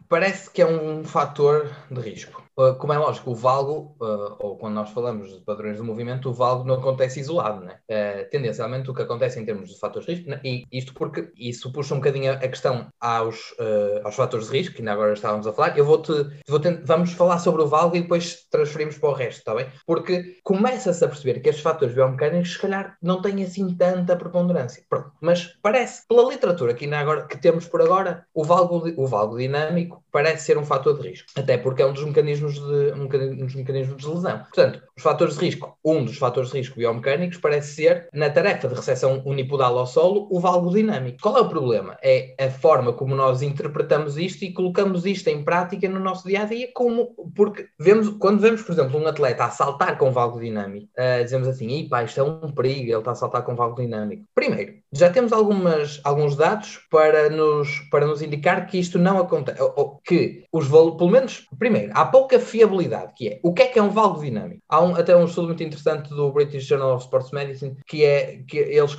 [0.10, 2.44] parece que é um fator de risco.
[2.56, 6.30] Uh, como é lógico, o valgo, uh, ou quando nós falamos de padrões de movimento,
[6.30, 7.80] o valgo não acontece isolado, né?
[8.30, 10.40] Tendencialmente o que acontece em termos de fatores de risco, né?
[10.44, 13.56] e isto porque isso puxa um bocadinho a questão aos,
[14.04, 16.12] aos fatores de risco, que ainda agora estávamos a falar, eu vou-te,
[16.48, 19.68] vou vamos falar sobre o valgo e depois transferimos para o resto, está bem?
[19.86, 24.84] Porque começa-se a perceber que estes fatores biomecânicos, se calhar, não têm assim tanta preponderância.
[24.90, 29.08] Pronto, mas parece, pela literatura que, ainda agora, que temos por agora, o valgo, o
[29.14, 32.94] valgo dinâmico parece ser um fator de risco, até porque é um dos mecanismos de,
[32.94, 34.40] um dos mecanismos de lesão.
[34.40, 38.68] Portanto, os fatores de risco, um dos fatores de risco biomecânicos parece ser, na tarefa
[38.68, 41.18] de recepção unipodal ao solo, o valgo dinâmico.
[41.20, 41.98] Qual é o problema?
[42.04, 46.44] É a forma como nós interpretamos isto e colocamos isto em prática no nosso dia
[46.44, 50.40] a dia, como, porque vemos, quando vemos, por exemplo, um atleta a saltar com valgo
[50.40, 53.82] dinâmico, uh, dizemos assim, pá, isto é um perigo, ele está a saltar com valgo
[53.82, 54.26] dinâmico.
[54.36, 59.60] Primeiro, já temos algumas, alguns dados para nos, para nos indicar que isto não acontece,
[59.60, 63.68] ou, que os valores, pelo menos, primeiro, há pouca fiabilidade, que é o que é
[63.68, 64.62] que é um valgo dinâmico?
[64.68, 68.44] Há um, até um estudo muito interessante do British Journal of Sports Medicine que é
[68.48, 68.98] que eles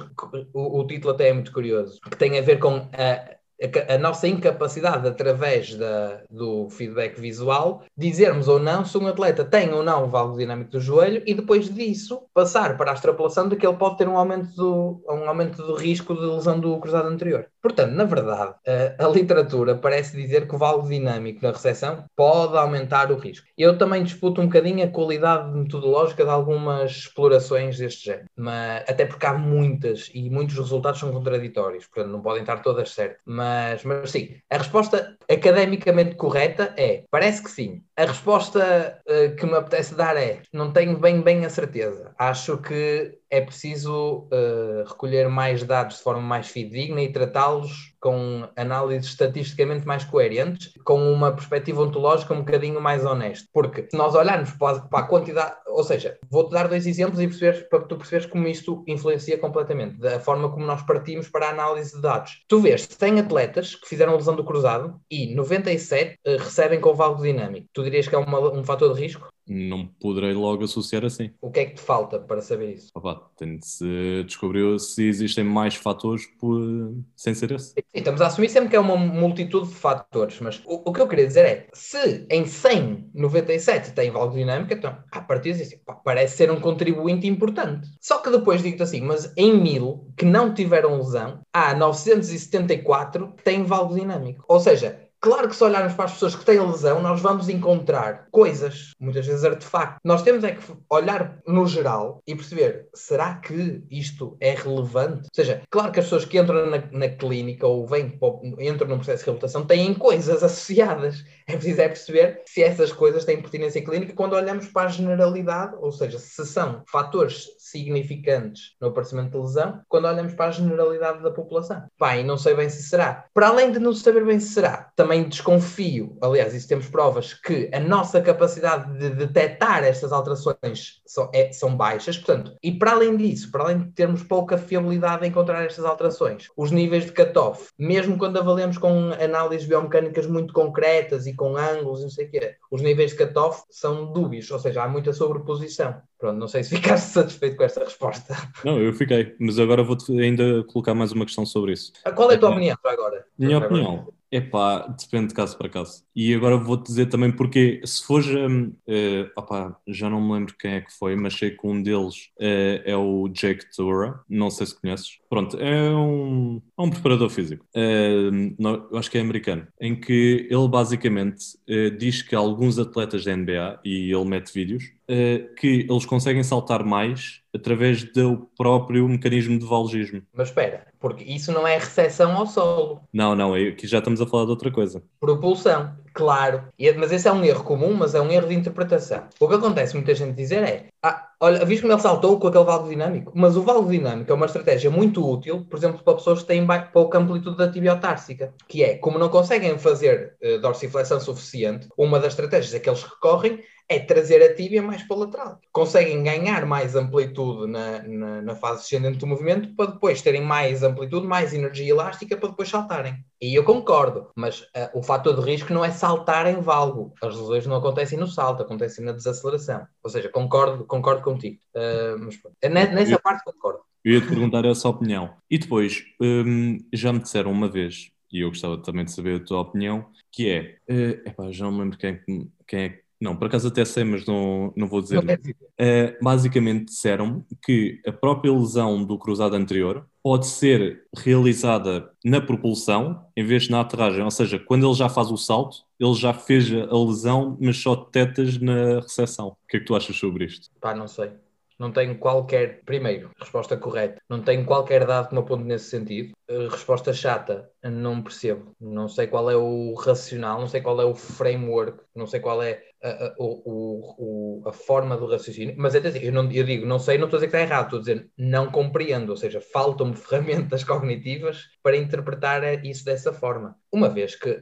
[0.53, 4.27] o, o título até é muito curioso, que tem a ver com a, a, nossa
[4.27, 10.05] incapacidade, através da, do feedback visual, dizermos ou não se um atleta tem ou não
[10.05, 13.77] o valgo dinâmico do joelho e depois disso passar para a extrapolação de que ele
[13.77, 17.47] pode ter um aumento do, um aumento do risco de lesão do cruzado anterior.
[17.65, 18.55] Portanto, na verdade,
[18.99, 23.47] a, a literatura parece dizer que o valgo dinâmico na recepção pode aumentar o risco.
[23.57, 29.05] Eu também disputo um bocadinho a qualidade metodológica de algumas explorações deste género, mas, até
[29.07, 33.19] porque há muitas e muitos resultados são contraditórios, portanto não podem estar todas certas.
[33.25, 37.83] Mas mas, mas sim, a resposta academicamente correta é: parece que sim.
[37.97, 42.13] A resposta uh, que me apetece dar é: não tenho bem, bem a certeza.
[42.19, 48.47] Acho que é preciso uh, recolher mais dados de forma mais fidedigna e tratá-los com
[48.55, 53.49] análises estatisticamente mais coerentes, com uma perspectiva ontológica um bocadinho mais honesta.
[53.53, 57.63] Porque se nós olharmos para a, quantidade, ou seja, vou-te dar dois exemplos e perceberes,
[57.69, 61.51] para que tu percebes como isto influencia completamente, da forma como nós partimos para a
[61.51, 62.43] análise de dados.
[62.47, 66.95] Tu vês 100 atletas que fizeram lesão do cruzado e 97 uh, eh, recebem com
[66.95, 67.69] valgo dinâmico.
[67.73, 69.34] Tu dirias que é uma, um fator de risco?
[69.47, 71.31] Não poderei logo associar assim.
[71.41, 72.91] O que é que te falta para saber isso?
[72.95, 76.95] Opa, tem de se descobrir se existem mais fatores por...
[77.17, 77.69] sem ser esse.
[77.69, 81.01] Sim, estamos a assumir sempre que é uma multitude de fatores, mas o, o que
[81.01, 85.77] eu queria dizer é, se em 100, 97 tem valgo dinâmica, então, a partir disso,
[86.05, 87.89] parece ser um contribuinte importante.
[88.01, 93.43] Só que depois digo assim, mas em 1000 que não tiveram lesão, há 974 que
[93.43, 94.45] têm valgo dinâmico.
[94.49, 98.27] Ou seja, Claro que se olharmos para as pessoas que têm lesão, nós vamos encontrar
[98.31, 99.99] coisas, muitas vezes artefactos.
[100.05, 105.23] Nós temos é que olhar no geral e perceber, será que isto é relevante?
[105.23, 108.21] Ou seja, claro que as pessoas que entram na, na clínica ou vêm,
[108.59, 111.25] entram num processo de reabilitação têm coisas associadas.
[111.47, 115.75] É preciso é perceber se essas coisas têm pertinência clínica quando olhamos para a generalidade,
[115.79, 121.23] ou seja, se são fatores significantes no aparecimento de lesão, quando olhamos para a generalidade
[121.23, 121.85] da população.
[121.99, 123.27] Pai, não sei bem se será.
[123.35, 127.35] Para além de não saber bem se será, também também desconfio, aliás, isso temos provas,
[127.35, 132.93] que a nossa capacidade de detectar estas alterações são, é, são baixas, portanto, e para
[132.93, 137.13] além disso, para além de termos pouca fiabilidade em encontrar estas alterações, os níveis de
[137.13, 142.27] cutoff, mesmo quando avaliamos com análises biomecânicas muito concretas e com ângulos e não sei
[142.27, 145.95] o quê, os níveis de cutoff são dúbios, ou seja, há muita sobreposição.
[146.19, 148.35] Pronto, não sei se ficaste satisfeito com esta resposta.
[148.65, 151.93] Não, eu fiquei, mas agora vou-te ainda colocar mais uma questão sobre isso.
[152.17, 153.27] Qual é a tua é, opinião agora?
[153.39, 156.03] Minha opinião, Epá, depende de caso para caso.
[156.13, 160.57] E agora vou-te dizer também porque, se fores, um, uh, opá, já não me lembro
[160.59, 164.51] quem é que foi, mas sei que um deles uh, é o Jake Tura, não
[164.51, 165.21] sei se conheces.
[165.35, 169.99] Pronto, é um, é um preparador físico, uh, não, eu acho que é americano, em
[169.99, 175.53] que ele basicamente uh, diz que alguns atletas da NBA, e ele mete vídeos, uh,
[175.57, 180.23] que eles conseguem saltar mais através do próprio mecanismo de valgismo.
[180.33, 183.01] Mas espera, porque isso não é recepção ao solo.
[183.13, 185.03] Não, não, é aqui já estamos a falar de outra coisa.
[185.19, 186.63] Propulsão, claro.
[186.97, 189.25] Mas esse é um erro comum, mas é um erro de interpretação.
[189.41, 192.65] O que acontece, muita gente dizer é, ah, olha, viste como ele saltou com aquele
[192.65, 193.33] valgo dinâmico?
[193.35, 196.67] Mas o valgo dinâmico é uma estratégia muito útil, por exemplo, para pessoas que têm
[196.93, 202.33] pouca amplitude da tibiotársica, que é, como não conseguem fazer uh, dorsiflexão suficiente, uma das
[202.33, 205.61] estratégias é que eles recorrem é trazer a tíbia mais para o lateral.
[205.73, 210.83] Conseguem ganhar mais amplitude na, na, na, fase descendente do movimento para depois terem mais
[210.83, 213.25] amplitude, mais energia elástica para depois saltarem.
[213.41, 217.13] E eu concordo, mas uh, o fator de risco não é saltar em valgo.
[217.23, 219.87] As lesões não acontecem no salto, acontecem na desaceleração.
[220.03, 221.59] Ou seja, concordo, concordo contigo.
[221.75, 223.81] Uh, mas, nessa eu, parte concordo.
[224.03, 225.35] Eu ia te perguntar essa opinião.
[225.51, 229.45] E depois, um, já me disseram uma vez e eu gostava também de saber a
[229.45, 232.21] tua opinião, que é, uh, epá, já não me lembro quem,
[232.67, 235.25] quem é que não, por acaso até sei, mas não, não vou dizer.
[235.25, 242.39] Não uh, basicamente disseram que a própria lesão do cruzado anterior pode ser realizada na
[242.39, 244.23] propulsão em vez de na aterragem.
[244.23, 247.97] Ou seja, quando ele já faz o salto, ele já fez a lesão, mas só
[247.97, 249.49] tetas na recepção.
[249.49, 250.69] O que é que tu achas sobre isto?
[250.79, 251.31] Pá, não sei.
[251.79, 252.83] Não tenho qualquer.
[252.85, 254.21] Primeiro, resposta correta.
[254.29, 256.35] Não tenho qualquer dado que me aponte nesse sentido.
[256.49, 258.75] Eh, resposta chata, não percebo.
[258.81, 262.63] Não sei qual é o racional, não sei qual é o framework, não sei qual
[262.63, 265.75] é a, a, o, a forma do raciocínio.
[265.79, 267.61] Mas é assim, eu, não, eu digo, não sei, não estou a dizer que está
[267.67, 269.31] errado, estou a dizer não compreendo.
[269.31, 273.77] Ou seja, faltam-me ferramentas cognitivas para interpretar isso dessa forma.
[273.91, 274.61] Uma vez que,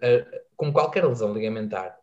[0.62, 1.98] como qualquer lesão ligamentar,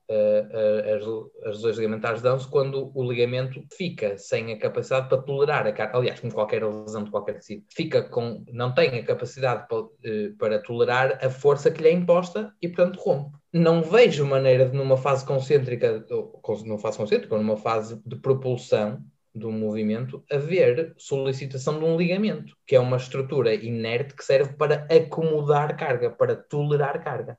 [0.86, 5.72] as, as lesões ligamentares dão-se quando o ligamento fica sem a capacidade para tolerar a
[5.72, 5.98] carga.
[5.98, 10.34] Aliás, como qualquer lesão de qualquer tecido, fica com, não tem a capacidade para, eh,
[10.38, 13.38] para tolerar a força que lhe é imposta e, portanto, rompe.
[13.54, 18.18] Não vejo maneira de, numa fase concêntrica, ou, numa fase concêntrica, ou numa fase de
[18.18, 19.02] propulsão,
[19.34, 24.86] do movimento, haver solicitação de um ligamento, que é uma estrutura inerte que serve para
[24.94, 27.38] acomodar carga, para tolerar carga.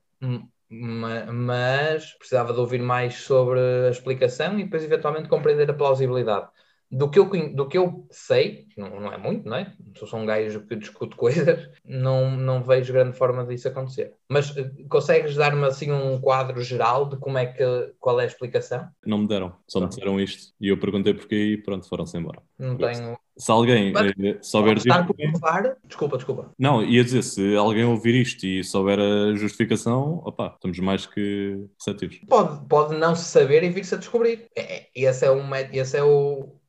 [0.70, 6.48] Mas precisava de ouvir mais sobre a explicação e depois eventualmente compreender a plausibilidade
[6.90, 9.72] do que eu, do que eu sei, não, não é muito, não é?
[9.96, 14.14] Sou só um gajo que discute coisas, não, não vejo grande forma disso acontecer.
[14.28, 17.64] Mas uh, consegues dar-me assim um quadro geral de como é que,
[18.00, 18.88] qual é a explicação?
[19.06, 22.42] Não me deram, só me disseram isto e eu perguntei porquê e pronto, foram-se embora.
[22.58, 23.16] Não tenho.
[23.36, 26.50] Se alguém Mas, eh, souber estar provar, desculpa, desculpa.
[26.58, 31.64] Não, ia dizer, se alguém ouvir isto e souber a justificação, opá, estamos mais que
[31.78, 32.20] receptivos.
[32.28, 34.46] Pode, pode não se saber e vir-se a descobrir.
[34.54, 35.40] É, é esse é, o,
[35.72, 36.59] esse é o,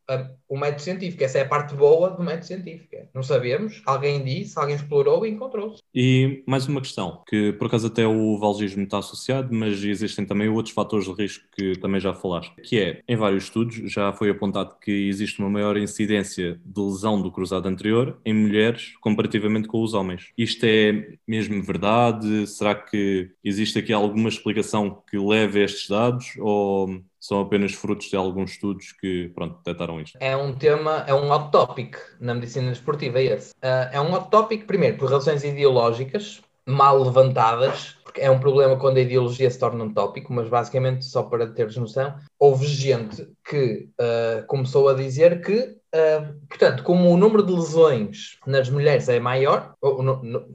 [0.48, 1.24] o método científico.
[1.24, 2.96] Essa é a parte boa do método científico.
[3.14, 5.82] Não sabemos, alguém disse, alguém explorou e encontrou-se.
[5.94, 10.50] E mais uma questão, que por acaso até o valgismo está associado, mas existem também
[10.50, 14.30] outros fatores de risco que também já falaste, que é, em vários estudos, já foi
[14.30, 19.82] apontado que existe uma maior incidência de lesão do cruzado anterior em mulheres comparativamente com
[19.82, 20.32] os homens.
[20.38, 22.48] Isto é mesmo verdade?
[22.48, 26.34] Será que existe aqui alguma explicação que leve a estes dados?
[26.40, 30.18] Ou são apenas frutos de alguns estudos que, pronto, detectaram isto?
[30.20, 33.52] É um tema, é um hot topic na medicina desportiva, é esse.
[33.52, 38.76] Uh, é um hot topic, primeiro, por razões ideológicas, mal levantadas, porque é um problema
[38.76, 43.30] quando a ideologia se torna um tópico, mas basicamente, só para teres noção, houve gente
[43.48, 49.10] que uh, começou a dizer que Uh, portanto, como o número de lesões nas mulheres
[49.10, 49.71] é maior,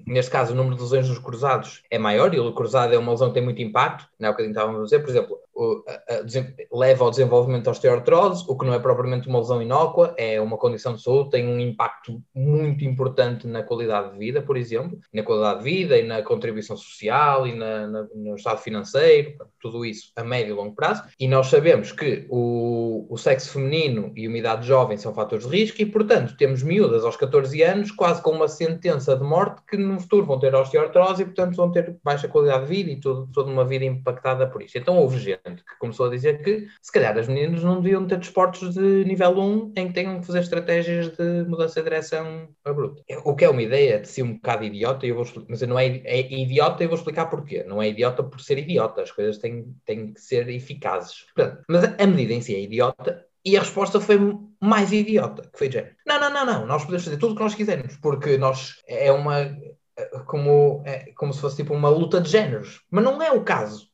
[0.07, 3.11] neste caso o número de lesões nos cruzados é maior, e o cruzado é uma
[3.11, 5.83] lesão que tem muito impacto, não é o que estávamos a dizer, por exemplo, o,
[5.89, 10.15] a, a, leva ao desenvolvimento de osteoartrose, o que não é propriamente uma lesão inócua,
[10.17, 14.57] é uma condição de saúde, tem um impacto muito importante na qualidade de vida, por
[14.57, 19.35] exemplo, na qualidade de vida e na contribuição social e na, na, no estado financeiro,
[19.61, 24.13] tudo isso a médio e longo prazo, e nós sabemos que o, o sexo feminino
[24.15, 27.91] e uma idade jovem são fatores de risco e, portanto, temos miúdas aos 14 anos
[27.91, 31.71] quase com uma sentença de morte que no futuro vão ter osteoartrose e, portanto, vão
[31.71, 34.79] ter baixa qualidade de vida e tudo, toda uma vida impactada por isso.
[34.79, 38.19] Então houve gente que começou a dizer que, se calhar, as meninas não deviam ter
[38.19, 43.03] desportos de nível 1 em que tenham que fazer estratégias de mudança de direção bruta.
[43.25, 45.87] O que é uma ideia de ser um bocado idiota, eu vou, mas não é,
[45.87, 47.65] é idiota eu vou explicar porquê.
[47.65, 51.27] Não é idiota por ser idiota, as coisas têm, têm que ser eficazes.
[51.35, 54.19] Portanto, mas a medida em si é idiota e a resposta foi
[54.61, 57.43] mais idiota, que foi de Não, não, não, não, nós podemos fazer tudo o que
[57.43, 59.57] nós quisermos, porque nós é uma
[60.27, 62.83] como, é, como se fosse tipo uma luta de géneros.
[62.91, 63.89] Mas não é o caso.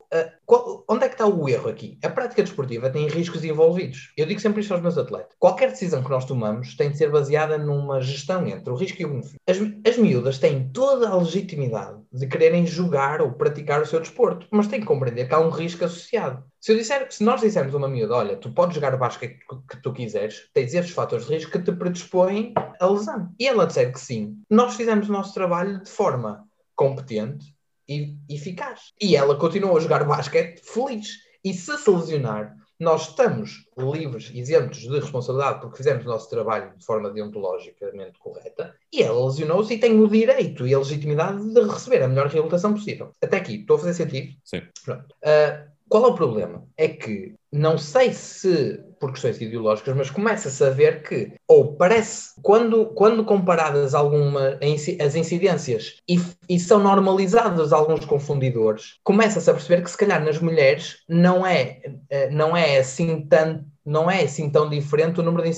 [0.45, 1.97] Qual, onde é que está o erro aqui?
[2.03, 4.13] A prática desportiva tem riscos envolvidos.
[4.15, 5.35] Eu digo sempre isto aos meus atletas.
[5.39, 9.05] Qualquer decisão que nós tomamos tem de ser baseada numa gestão entre o risco e
[9.05, 9.39] o benefício.
[9.47, 14.47] As, as miúdas têm toda a legitimidade de quererem jogar ou praticar o seu desporto,
[14.51, 16.43] mas têm que compreender que há um risco associado.
[16.59, 19.37] Se, eu disser, se nós dissermos a uma miúda, olha, tu podes jogar o basquete
[19.37, 23.33] que, que tu quiseres, tens estes fatores de risco que te predispõem a lesão.
[23.39, 27.52] E ela disser que sim, nós fizemos o nosso trabalho de forma competente
[27.87, 28.91] e eficaz.
[29.01, 31.07] E ela continuou a jogar basquete feliz.
[31.43, 36.73] E se se lesionar, nós estamos livres, isentos de responsabilidade, porque fizemos o nosso trabalho
[36.77, 41.61] de forma deontologicamente correta, e ela lesionou-se e tem o direito e a legitimidade de
[41.61, 43.11] receber a melhor reabilitação possível.
[43.21, 44.33] Até aqui, estou a fazer sentido?
[44.43, 44.61] Sim.
[44.89, 46.65] Uh, qual é o problema?
[46.75, 52.29] É que não sei se por questões ideológicas, mas começa-se a ver que, ou parece,
[52.41, 54.57] quando, quando comparadas alguma,
[55.05, 60.39] as incidências e, e são normalizados alguns confundidores, começa-se a perceber que se calhar nas
[60.39, 65.43] mulheres não é, eh, não é assim tanto não é assim tão diferente o número
[65.43, 65.49] de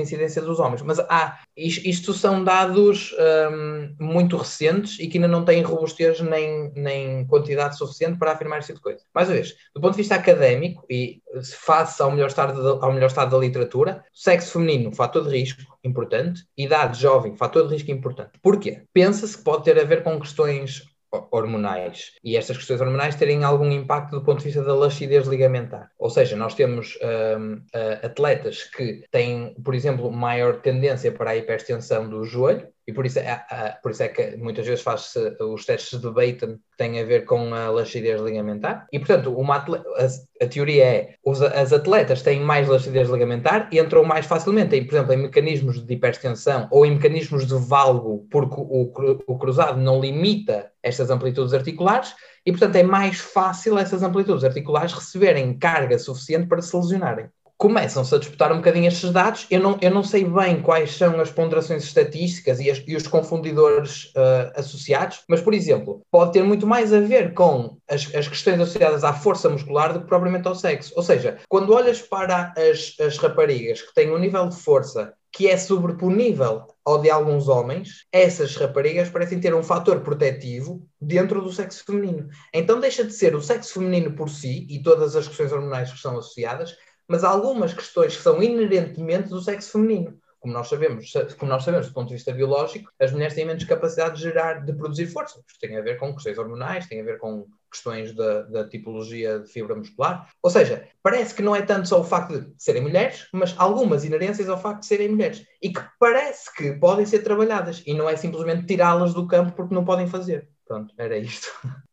[0.00, 0.82] incidência dos homens.
[0.82, 3.14] Mas há, isto são dados
[3.52, 8.58] um, muito recentes e que ainda não têm robustez nem, nem quantidade suficiente para afirmar
[8.58, 9.04] esse tipo de coisa.
[9.14, 11.20] Mais uma vez, do ponto de vista académico e
[11.60, 15.62] face ao melhor estado, de, ao melhor estado da literatura, sexo feminino, fator de risco
[15.82, 18.32] importante, idade jovem, fator de risco importante.
[18.42, 18.84] Porquê?
[18.92, 20.93] Pensa-se que pode ter a ver com questões
[21.30, 25.90] hormonais e estas questões hormonais terem algum impacto do ponto de vista da laxidez ligamentar.
[25.98, 26.98] Ou seja, nós temos
[27.38, 27.60] um,
[28.02, 33.18] atletas que têm, por exemplo, maior tendência para a hipertensão do joelho, e por isso,
[33.18, 37.04] é, por isso é que muitas vezes faz-se os testes de Baton que têm a
[37.04, 38.86] ver com a laxidez ligamentar.
[38.92, 43.78] E, portanto, atleta, a, a, teoria é os, as atletas têm mais laxidez ligamentar e
[43.78, 48.26] entram mais facilmente, em, por exemplo, em mecanismos de hipertensão ou em mecanismos de valgo,
[48.30, 48.92] porque o,
[49.26, 52.14] o cruzado não limita estas amplitudes articulares
[52.46, 58.14] e, portanto, é mais fácil essas amplitudes articulares receberem carga suficiente para se lesionarem começam-se
[58.14, 59.46] a disputar um bocadinho estes dados.
[59.50, 63.06] Eu não, eu não sei bem quais são as ponderações estatísticas e, as, e os
[63.06, 68.28] confundidores uh, associados, mas, por exemplo, pode ter muito mais a ver com as, as
[68.28, 70.92] questões associadas à força muscular do que propriamente ao sexo.
[70.96, 75.48] Ou seja, quando olhas para as, as raparigas que têm um nível de força que
[75.48, 81.52] é sobreponível ao de alguns homens, essas raparigas parecem ter um fator protetivo dentro do
[81.52, 82.28] sexo feminino.
[82.52, 85.96] Então deixa de ser o sexo feminino por si e todas as questões hormonais que
[85.96, 86.76] estão associadas
[87.08, 90.18] mas há algumas questões que são inerentemente do sexo feminino.
[90.44, 93.64] Como nós sabemos, como nós sabemos do ponto de vista biológico, as mulheres têm menos
[93.64, 95.42] capacidade de gerar, de produzir força.
[95.48, 99.40] Isto tem a ver com questões hormonais, tem a ver com questões da, da, tipologia
[99.40, 100.28] de fibra muscular.
[100.42, 104.04] Ou seja, parece que não é tanto só o facto de serem mulheres, mas algumas
[104.04, 105.42] inerências ao facto de serem mulheres.
[105.62, 109.74] E que parece que podem ser trabalhadas e não é simplesmente tirá-las do campo porque
[109.74, 110.46] não podem fazer.
[110.66, 111.48] Pronto, era isto.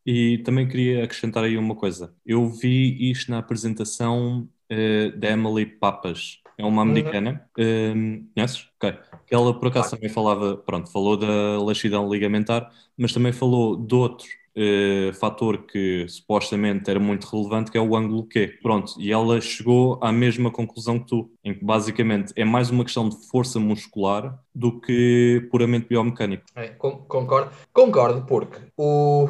[0.06, 2.14] E também queria acrescentar aí uma coisa.
[2.26, 6.40] Eu vi isto na apresentação uh, da Emily Papas.
[6.58, 6.90] É uma uhum.
[6.90, 7.46] americana.
[7.58, 8.24] Uhum.
[8.24, 8.68] Uh, conheces?
[8.78, 8.98] Ok.
[9.28, 13.96] Que ela por acaso também falava, pronto, falou da laxidão ligamentar, mas também falou de
[13.96, 18.60] outro uh, fator que supostamente era muito relevante, que é o ângulo Q.
[18.62, 22.84] Pronto, e ela chegou à mesma conclusão que tu, em que basicamente é mais uma
[22.84, 26.44] questão de força muscular do que puramente biomecânico.
[26.56, 29.28] É, concordo, concordo, porque o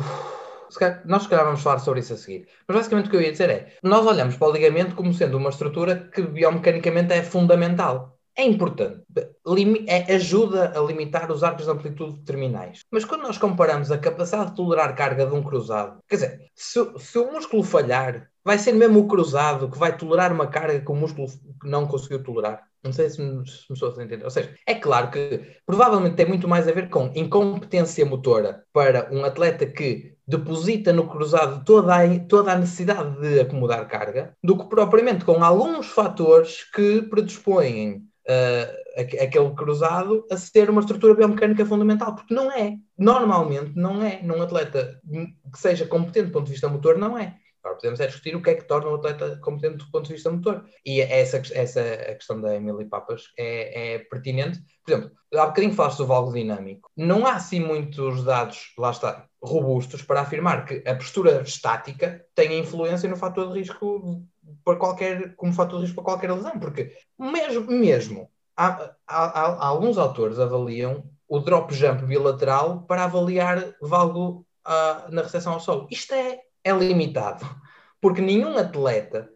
[1.05, 2.47] nós se calhar vamos falar sobre isso a seguir.
[2.67, 5.37] Mas basicamente o que eu ia dizer é: nós olhamos para o ligamento como sendo
[5.37, 8.17] uma estrutura que biomecanicamente é fundamental.
[8.33, 9.03] É importante,
[9.87, 12.79] é, ajuda a limitar os arcos de amplitude terminais.
[12.89, 16.79] Mas quando nós comparamos a capacidade de tolerar carga de um cruzado, quer dizer, se,
[16.97, 20.91] se o músculo falhar, vai ser mesmo o cruzado que vai tolerar uma carga que
[20.91, 21.27] o músculo
[21.63, 22.63] não conseguiu tolerar.
[22.83, 24.23] Não sei se me, se me estou a entender.
[24.23, 29.09] Ou seja, é claro que provavelmente tem muito mais a ver com incompetência motora para
[29.11, 34.57] um atleta que deposita no cruzado toda a, toda a necessidade de acomodar carga, do
[34.57, 38.81] que propriamente com alguns fatores que predispõem uh,
[39.21, 42.77] aquele cruzado a ser uma estrutura biomecânica fundamental, porque não é.
[42.97, 44.21] Normalmente não é.
[44.23, 44.99] Num atleta
[45.51, 47.35] que seja competente do ponto de vista motor, não é.
[47.63, 50.13] Agora podemos é discutir o que é que torna um atleta competente do ponto de
[50.13, 50.65] vista motor.
[50.83, 54.59] E essa, essa a questão da Emily Papas é, é pertinente.
[54.83, 56.89] Por exemplo, há bocadinho falaste do valgo dinâmico.
[56.97, 62.59] Não há assim muitos dados, lá está, robustos para afirmar que a postura estática tem
[62.59, 64.23] influência no fator de risco
[64.63, 69.67] para qualquer, como fator de risco para qualquer lesão, porque mesmo, mesmo há, há, há,
[69.67, 75.87] alguns autores avaliam o drop jump bilateral para avaliar valgo uh, na recepção ao solo.
[75.89, 77.45] Isto é é limitado,
[77.99, 79.29] porque nenhum atleta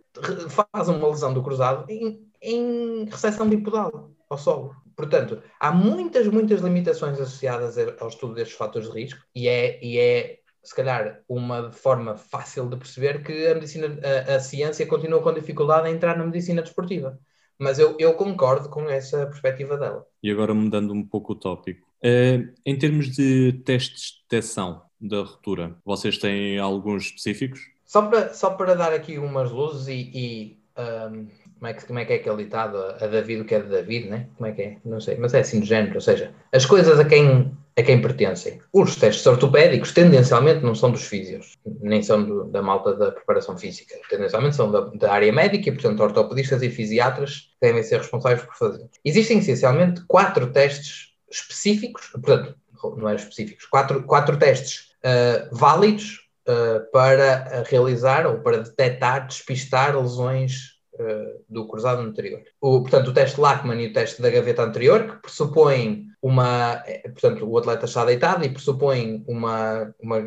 [0.49, 4.75] faz uma lesão do cruzado em, em recepção bipodal ao solo.
[4.95, 9.97] Portanto, há muitas, muitas limitações associadas ao estudo destes fatores de risco e é, e
[9.97, 15.21] é se calhar, uma forma fácil de perceber que a medicina, a, a ciência continua
[15.21, 17.19] com dificuldade em entrar na medicina desportiva.
[17.57, 20.05] Mas eu, eu concordo com essa perspectiva dela.
[20.23, 21.87] E agora mudando um pouco o tópico.
[22.03, 25.77] Uh, em termos de testes de detecção, da ruptura?
[25.85, 27.59] Vocês têm alguns específicos?
[27.85, 31.27] Só para, só para dar aqui umas luzes e, e um,
[31.65, 32.77] como, é que, como é que é aquele ditado?
[32.77, 34.27] A David o que é de David, né?
[34.37, 34.77] Como é que é?
[34.85, 37.99] Não sei, mas é assim do género, ou seja, as coisas a quem, a quem
[37.99, 38.61] pertencem.
[38.71, 43.57] Os testes ortopédicos tendencialmente não são dos físios, nem são do, da malta da preparação
[43.57, 48.43] física, tendencialmente são da, da, área médica e, portanto, ortopedistas e fisiatras devem ser responsáveis
[48.43, 48.87] por fazer.
[49.03, 52.55] Existem essencialmente quatro testes específicos, portanto,
[52.97, 59.99] não é específicos, quatro, quatro testes uh, válidos uh, para realizar ou para detectar, despistar
[59.99, 62.41] lesões uh, do cruzado anterior.
[62.59, 66.83] O, portanto, o teste Lachman e o teste da gaveta anterior, que pressupõem uma.
[67.03, 70.17] Portanto, o atleta está deitado e pressupõe uma, uma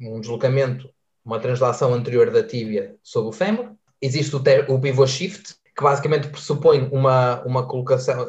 [0.00, 0.88] um deslocamento,
[1.24, 3.72] uma translação anterior da tíbia sobre o fémur.
[4.00, 8.28] Existe o, o pivot shift, que basicamente pressupõe uma, uma colocação,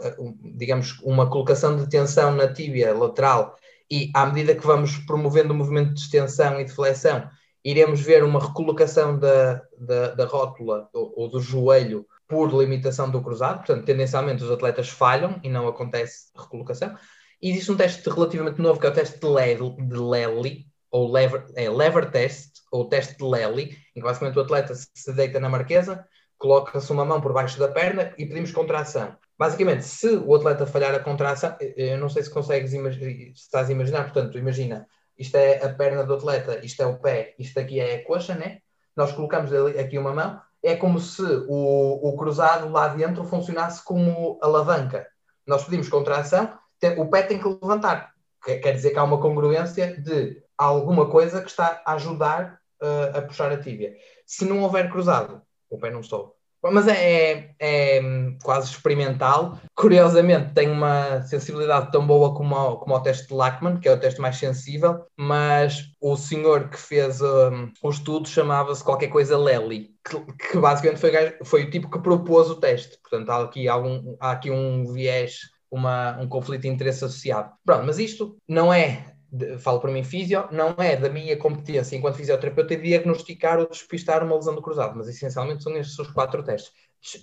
[0.56, 3.56] digamos, uma colocação de tensão na tíbia lateral
[3.90, 7.30] e à medida que vamos promovendo o movimento de extensão e de flexão,
[7.66, 13.24] iremos ver uma recolocação da, da, da rótula ou, ou, do joelho por limitação do
[13.24, 16.96] cruzado, portanto, tendencialmente os atletas falham e não acontece recolocação.
[17.42, 21.12] E existe um teste relativamente novo que é o teste de Lely, de Lely ou
[21.12, 25.40] lever, é, lever test, ou teste de Lely, em que basicamente o atleta se deita
[25.40, 26.06] na marquesa,
[26.38, 29.18] coloca-se uma mão por baixo da perna e pedimos contração.
[29.38, 33.72] Basicamente, se o atleta falhar a contração, eu não sei se consegues se estás a
[33.72, 34.88] imaginar, portanto, imagina,
[35.18, 38.36] isto é a perna do atleta, isto é o pé, isto aqui é a coxa,
[38.36, 38.60] né?
[38.96, 44.40] Nós colocamos aqui uma mão, é como se o, o cruzado lá dentro funcionasse como
[44.42, 45.08] alavanca.
[45.46, 46.58] Nós pedimos contração,
[46.98, 48.14] o pé tem que levantar.
[48.44, 53.22] Quer dizer que há uma congruência de alguma coisa que está a ajudar uh, a
[53.22, 53.96] puxar a tíbia.
[54.26, 56.35] Se não houver cruzado, o pé não sobe.
[56.72, 58.02] Mas é, é, é,
[58.44, 59.58] quase experimental.
[59.76, 63.94] Curiosamente, tem uma sensibilidade tão boa como, o, como o teste de Lachman, que é
[63.94, 69.38] o teste mais sensível, mas o senhor que fez um, o estudo chamava-se qualquer coisa
[69.38, 71.12] Lely, que, que basicamente foi,
[71.44, 72.98] foi, o tipo que propôs o teste.
[73.02, 75.40] Portanto, há aqui, algum, há aqui um viés,
[75.70, 77.52] uma, um conflito de interesse associado.
[77.66, 79.15] Pronto, mas isto não é
[79.60, 84.36] falo para mim, físio, não é da minha competência enquanto fisioterapeuta diagnosticar ou despistar uma
[84.36, 86.72] lesão do cruzado, mas essencialmente são estes os quatro testes.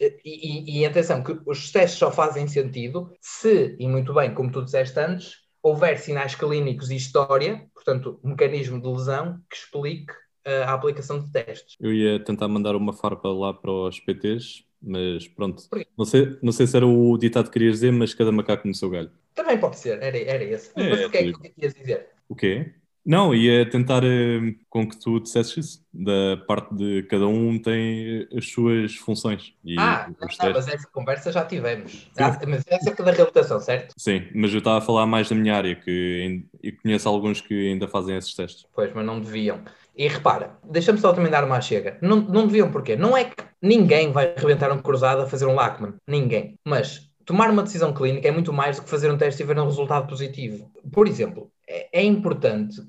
[0.01, 4.51] E, e, e, atenção, que os testes só fazem sentido se, e muito bem, como
[4.51, 10.13] tu disseste antes, houver sinais clínicos e história, portanto, mecanismo de lesão, que explique
[10.47, 11.77] uh, a aplicação de testes.
[11.81, 15.63] Eu ia tentar mandar uma farpa lá para os PTs, mas pronto.
[15.97, 18.75] Não sei, não sei se era o ditado que querias dizer, mas cada macaco no
[18.75, 19.11] seu galho.
[19.35, 20.71] Também pode ser, era, era esse.
[20.77, 22.09] É, Mas o que é que ias dizer?
[22.29, 22.73] O quê?
[23.05, 28.29] Não, ia tentar uh, com que tu dissesses isso, da parte de cada um tem
[28.37, 29.55] as suas funções.
[29.65, 32.09] E ah, não, mas essa conversa já tivemos.
[32.17, 33.93] Ah, mas é acerca da reabilitação, certo?
[33.99, 37.71] Sim, mas eu estava a falar mais da minha área, que e conheço alguns que
[37.71, 38.67] ainda fazem esses testes.
[38.73, 39.61] Pois, mas não deviam.
[39.97, 41.99] E repara, deixa-me só também dar uma chega.
[42.01, 42.97] Não, não deviam porquê?
[42.97, 45.95] Não é que ninguém vai arrebentar um cruzado a fazer um Lachman.
[46.07, 46.59] Ninguém.
[46.67, 49.59] Mas tomar uma decisão clínica é muito mais do que fazer um teste e ver
[49.59, 50.71] um resultado positivo.
[50.91, 52.81] Por exemplo, é, é importante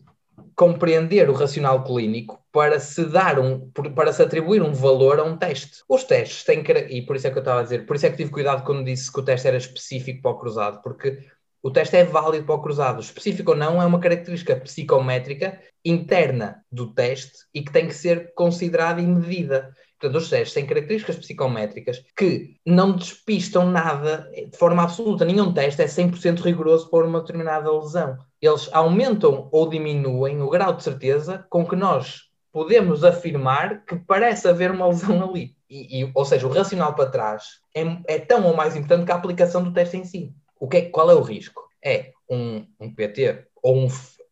[0.56, 5.36] compreender o racional clínico para se dar um, para se atribuir um valor a um
[5.36, 5.84] teste.
[5.90, 8.10] Os testes têm e por isso é que eu estava a dizer, por isso é
[8.10, 11.18] que tive cuidado quando disse que o teste era específico para o cruzado, porque
[11.64, 13.02] o teste é válido para o cruzado.
[13.02, 18.34] Específico ou não é uma característica psicométrica interna do teste e que tem que ser
[18.34, 19.74] considerada e medida.
[19.98, 25.24] Portanto, os testes têm características psicométricas que não despistam nada de forma absoluta.
[25.24, 28.18] Nenhum teste é 100% rigoroso para uma determinada lesão.
[28.42, 34.50] Eles aumentam ou diminuem o grau de certeza com que nós podemos afirmar que parece
[34.50, 35.56] haver uma lesão ali.
[35.70, 39.12] E, e, ou seja, o racional para trás é, é, tão ou mais importante que
[39.14, 40.36] a aplicação do teste em si.
[40.64, 41.62] O que é, qual é o risco?
[41.84, 43.88] É um, um PT ou um,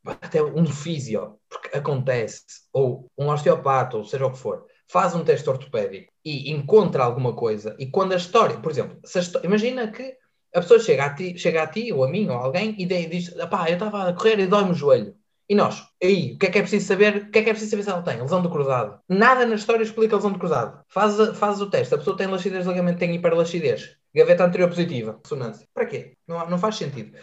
[0.05, 5.25] até um físio, porque acontece, ou um osteopata, ou seja o que for, faz um
[5.25, 8.97] teste ortopédico e encontra alguma coisa, e quando a história, por exemplo,
[9.43, 10.15] imagina que
[10.55, 12.85] a pessoa chega a ti, chega a ti ou a mim ou a alguém e
[12.85, 15.13] diz: pá, eu estava a correr e dói-me o joelho.
[15.51, 17.23] E nós, aí, o que é que é preciso saber?
[17.27, 18.21] O que é que é preciso saber se ela tem?
[18.21, 19.01] Lesão do cruzado.
[19.09, 20.81] Nada na história explica lesão do cruzado.
[20.87, 21.93] Faz, faz o teste.
[21.93, 23.97] A pessoa tem laxidez de ligamento, tem hiperlaxidez.
[24.15, 25.19] Gaveta anterior positiva.
[25.21, 25.67] Ressonância.
[25.73, 26.13] Para quê?
[26.25, 27.17] Não, não faz sentido.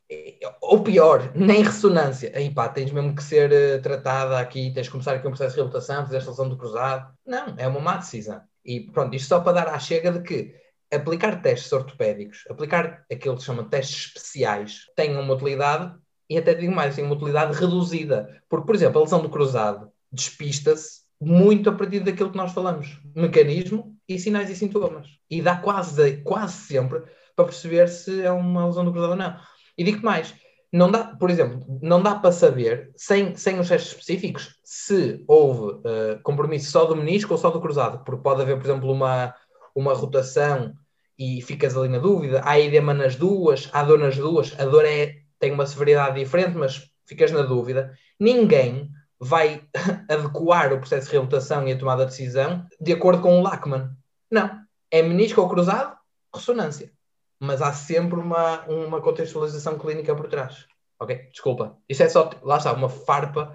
[0.60, 2.30] Ou pior, nem ressonância.
[2.34, 5.54] Aí pá, tens mesmo que ser uh, tratada aqui, tens que começar aqui um processo
[5.54, 7.10] de reabilitação, fazer esta lesão do cruzado.
[7.24, 8.42] Não, é uma má decisão.
[8.62, 10.54] E pronto, isto só para dar à chega de que
[10.92, 15.94] aplicar testes ortopédicos, aplicar aquilo que se chama testes especiais, tem uma utilidade
[16.28, 18.42] e até digo mais, tem uma utilidade reduzida.
[18.48, 23.00] Porque, por exemplo, a lesão do cruzado despista-se muito a partir daquilo que nós falamos.
[23.14, 25.06] Mecanismo e sinais e sintomas.
[25.30, 27.02] E dá quase, quase sempre
[27.34, 29.36] para perceber se é uma lesão do cruzado ou não.
[29.76, 30.34] E digo mais,
[30.72, 35.76] não dá, por exemplo, não dá para saber, sem, sem os testes específicos, se houve
[35.76, 39.34] uh, compromisso só do menisco ou só do cruzado, porque pode haver, por exemplo, uma,
[39.74, 40.74] uma rotação
[41.18, 44.84] e ficas ali na dúvida, há edema nas duas, há dor nas duas, a dor
[44.84, 49.62] é tem uma severidade diferente, mas ficas na dúvida, ninguém vai
[50.08, 53.90] adequar o processo de reabilitação e a tomada de decisão de acordo com o Lachman.
[54.30, 54.50] Não.
[54.90, 55.96] É menisco ou cruzado,
[56.34, 56.92] ressonância.
[57.40, 60.66] Mas há sempre uma, uma contextualização clínica por trás.
[61.00, 61.28] Ok?
[61.30, 61.76] Desculpa.
[61.88, 63.54] Isso é só, lá está, uma farpa,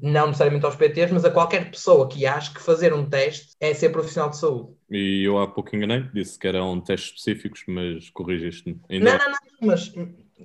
[0.00, 3.74] não necessariamente aos PTs, mas a qualquer pessoa que ache que fazer um teste é
[3.74, 4.74] ser profissional de saúde.
[4.90, 8.80] E eu há pouco enganei, disse que eram testes específicos, mas corrigiste-me.
[8.88, 9.92] Não, não, não, mas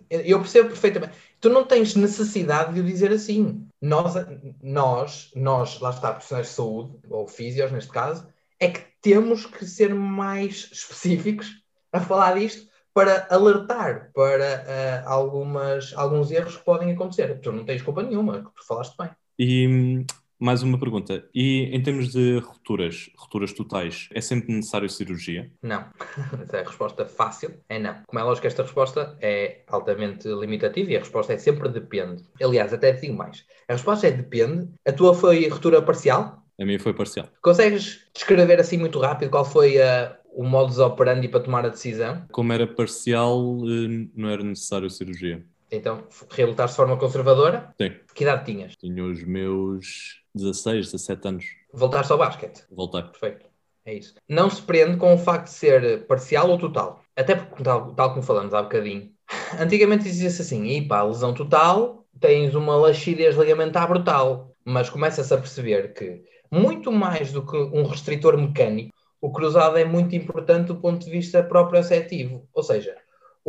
[0.10, 1.14] eu percebo perfeitamente.
[1.40, 3.68] Tu não tens necessidade de o dizer assim.
[3.82, 4.14] Nós,
[4.62, 8.28] nós, nós lá está, profissionais de saúde, ou físios neste caso,
[8.60, 15.94] é que temos que ser mais específicos a falar disto para alertar para uh, algumas,
[15.96, 17.40] alguns erros que podem acontecer.
[17.40, 19.12] Tu não tens culpa nenhuma, tu falaste bem.
[19.38, 20.04] E
[20.40, 21.28] mais uma pergunta.
[21.34, 25.52] E em termos de rupturas, rupturas totais, é sempre necessário cirurgia?
[25.62, 25.86] Não.
[26.42, 27.54] Essa é a resposta fácil.
[27.70, 27.96] É não.
[28.06, 32.24] Como é lógico, esta resposta é altamente limitativa e a resposta é sempre depende.
[32.42, 33.46] Aliás, até digo mais.
[33.68, 34.70] A resposta é depende.
[34.86, 36.44] A tua foi ruptura parcial?
[36.60, 37.28] A minha foi parcial.
[37.42, 42.26] Consegues descrever assim muito rápido qual foi a, o modus operandi para tomar a decisão?
[42.32, 45.46] Como era parcial, eh, não era necessário cirurgia.
[45.72, 47.74] Então, reabilitaste de forma conservadora?
[47.80, 47.94] Sim.
[48.14, 48.76] Que idade tinhas?
[48.76, 51.46] Tinha os meus 16, 17 anos.
[51.74, 52.64] Voltaste ao basquete?
[52.72, 53.04] Voltei.
[53.04, 53.46] Perfeito.
[53.86, 54.16] É isso.
[54.28, 57.02] Não se prende com o facto de ser parcial ou total.
[57.16, 59.12] Até porque, tal, tal como falamos há bocadinho,
[59.60, 64.52] antigamente dizia-se assim: e pá, lesão total, tens uma laxidez ligamentar brutal.
[64.66, 69.86] Mas começa-se a perceber que, muito mais do que um restritor mecânico, o cruzado é
[69.86, 72.48] muito importante do ponto de vista proprioceptivo.
[72.54, 72.96] Ou seja,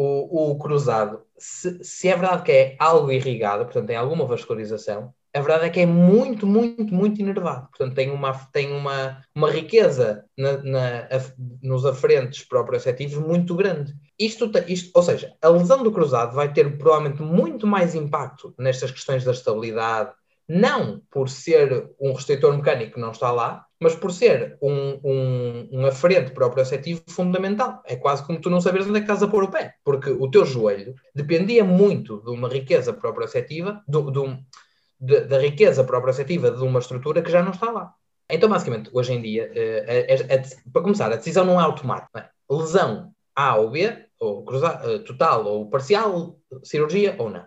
[0.01, 5.13] o, o cruzado, se, se, é verdade que é algo irrigado, portanto tem alguma vascularização,
[5.35, 7.69] a verdade é que é muito, muito, muito inervado.
[7.69, 11.09] Portanto, tem uma, tem uma, uma riqueza na, na,
[11.63, 13.95] nos aferentes proprioceptivos muito grande.
[14.19, 18.91] Isto, isto, ou seja, a lesão do cruzado vai ter provavelmente muito mais impacto nestas
[18.91, 20.13] questões da estabilidade,
[20.49, 25.69] não por ser um restritor mecânico que não está lá, mas por ser um, um,
[25.73, 27.83] um aferente proprioceptivo fundamental.
[27.85, 30.11] É quase como tu não saberes onde é que estás a pôr o pé, porque
[30.11, 34.39] o teu joelho dependia muito de uma riqueza proprioceptiva, do, do,
[35.01, 37.93] da riqueza proprioceptiva de uma estrutura que já não está lá.
[38.31, 40.43] Então, basicamente, hoje em dia, é, é, é,
[40.73, 42.19] para começar, a decisão não é automática.
[42.19, 42.29] É?
[42.51, 47.45] Lesão A ou B, ou cruzar, eh, total ou parcial, cirurgia ou não.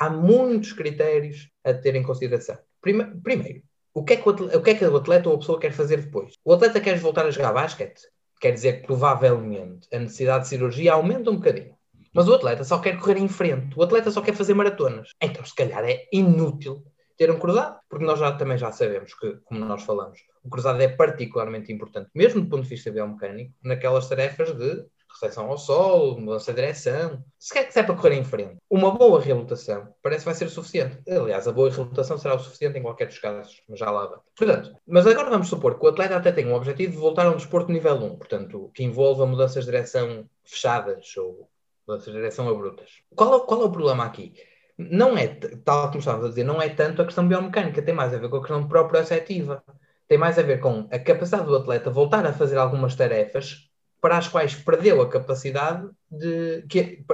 [0.00, 2.56] Há muitos critérios a ter em consideração.
[2.80, 5.34] Prime primeiro, o que, é que o, atleta, o que é que o atleta ou
[5.34, 6.32] a pessoa quer fazer depois?
[6.42, 8.00] O atleta quer voltar a jogar basquete?
[8.40, 11.76] Quer dizer que provavelmente a necessidade de cirurgia aumenta um bocadinho.
[12.14, 15.10] Mas o atleta só quer correr em frente, o atleta só quer fazer maratonas.
[15.20, 16.82] Então, se calhar, é inútil
[17.16, 20.80] ter um cruzado, porque nós já, também já sabemos que, como nós falamos, o cruzado
[20.80, 26.20] é particularmente importante, mesmo do ponto de vista biomecânico, naquelas tarefas de recepção ao solo,
[26.20, 27.22] mudança de direção.
[27.38, 30.48] Se quer que seja para correr em frente, uma boa reabilitação parece que vai ser
[30.48, 30.98] suficiente.
[31.08, 34.18] Aliás, a boa reabilitação será o suficiente em qualquer dos casos, mas já lá vai.
[34.36, 37.30] Portanto, mas agora vamos supor que o atleta até tem um objetivo de voltar a
[37.30, 41.48] um desporto nível 1, portanto, que envolva mudanças de direção fechadas ou
[41.86, 42.90] mudanças de direção abruptas.
[43.14, 44.34] Qual é, qual é o problema aqui?
[44.88, 45.26] não é,
[45.64, 48.30] tal como estávamos a dizer, não é tanto a questão biomecânica, tem mais a ver
[48.30, 49.62] com a questão proprioceptiva.
[50.08, 53.69] Tem mais a ver com a capacidade do atleta voltar a fazer algumas tarefas
[54.00, 57.04] para as quais perdeu a capacidade de que,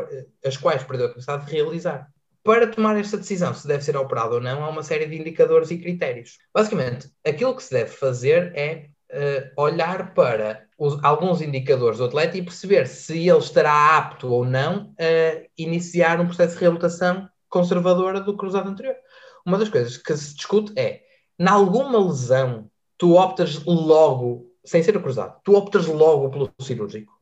[0.45, 2.09] as quais perdeu a capacidade de realizar.
[2.43, 5.71] Para tomar esta decisão se deve ser operado ou não, há uma série de indicadores
[5.71, 6.39] e critérios.
[6.55, 12.37] Basicamente, aquilo que se deve fazer é uh, olhar para os, alguns indicadores do atleta
[12.37, 18.21] e perceber se ele estará apto ou não a iniciar um processo de reabilitação conservadora
[18.21, 18.97] do cruzado anterior.
[19.45, 21.03] Uma das coisas que se discute é,
[21.39, 27.13] em alguma lesão, tu optas logo, sem ser cruzado, tu optas logo pelo cirúrgico.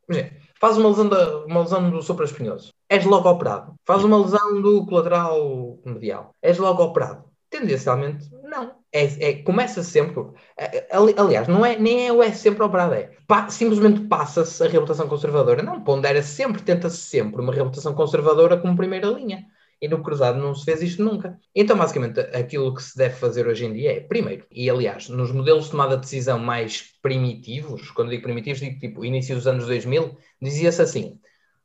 [0.61, 3.74] Faz uma lesão, da, uma lesão do supraespinhoso, és logo operado.
[3.84, 7.24] Faz uma lesão do colateral medial, és logo operado.
[7.51, 8.72] Tendencialmente, não.
[8.92, 10.24] É, é, começa sempre.
[10.57, 14.66] É, aliás, não é, nem é o é sempre operado, é pa, simplesmente passa-se a
[14.66, 15.62] reabilitação conservadora.
[15.62, 19.47] Não, pondera sempre, tenta-se sempre uma reabilitação conservadora como primeira linha
[19.81, 21.39] e no cruzado não se fez isto nunca.
[21.55, 25.31] Então, basicamente, aquilo que se deve fazer hoje em dia é, primeiro, e aliás, nos
[25.33, 29.66] modelos de tomada de decisão mais primitivos, quando digo primitivos, digo tipo início dos anos
[29.66, 31.18] 2000, dizia-se assim: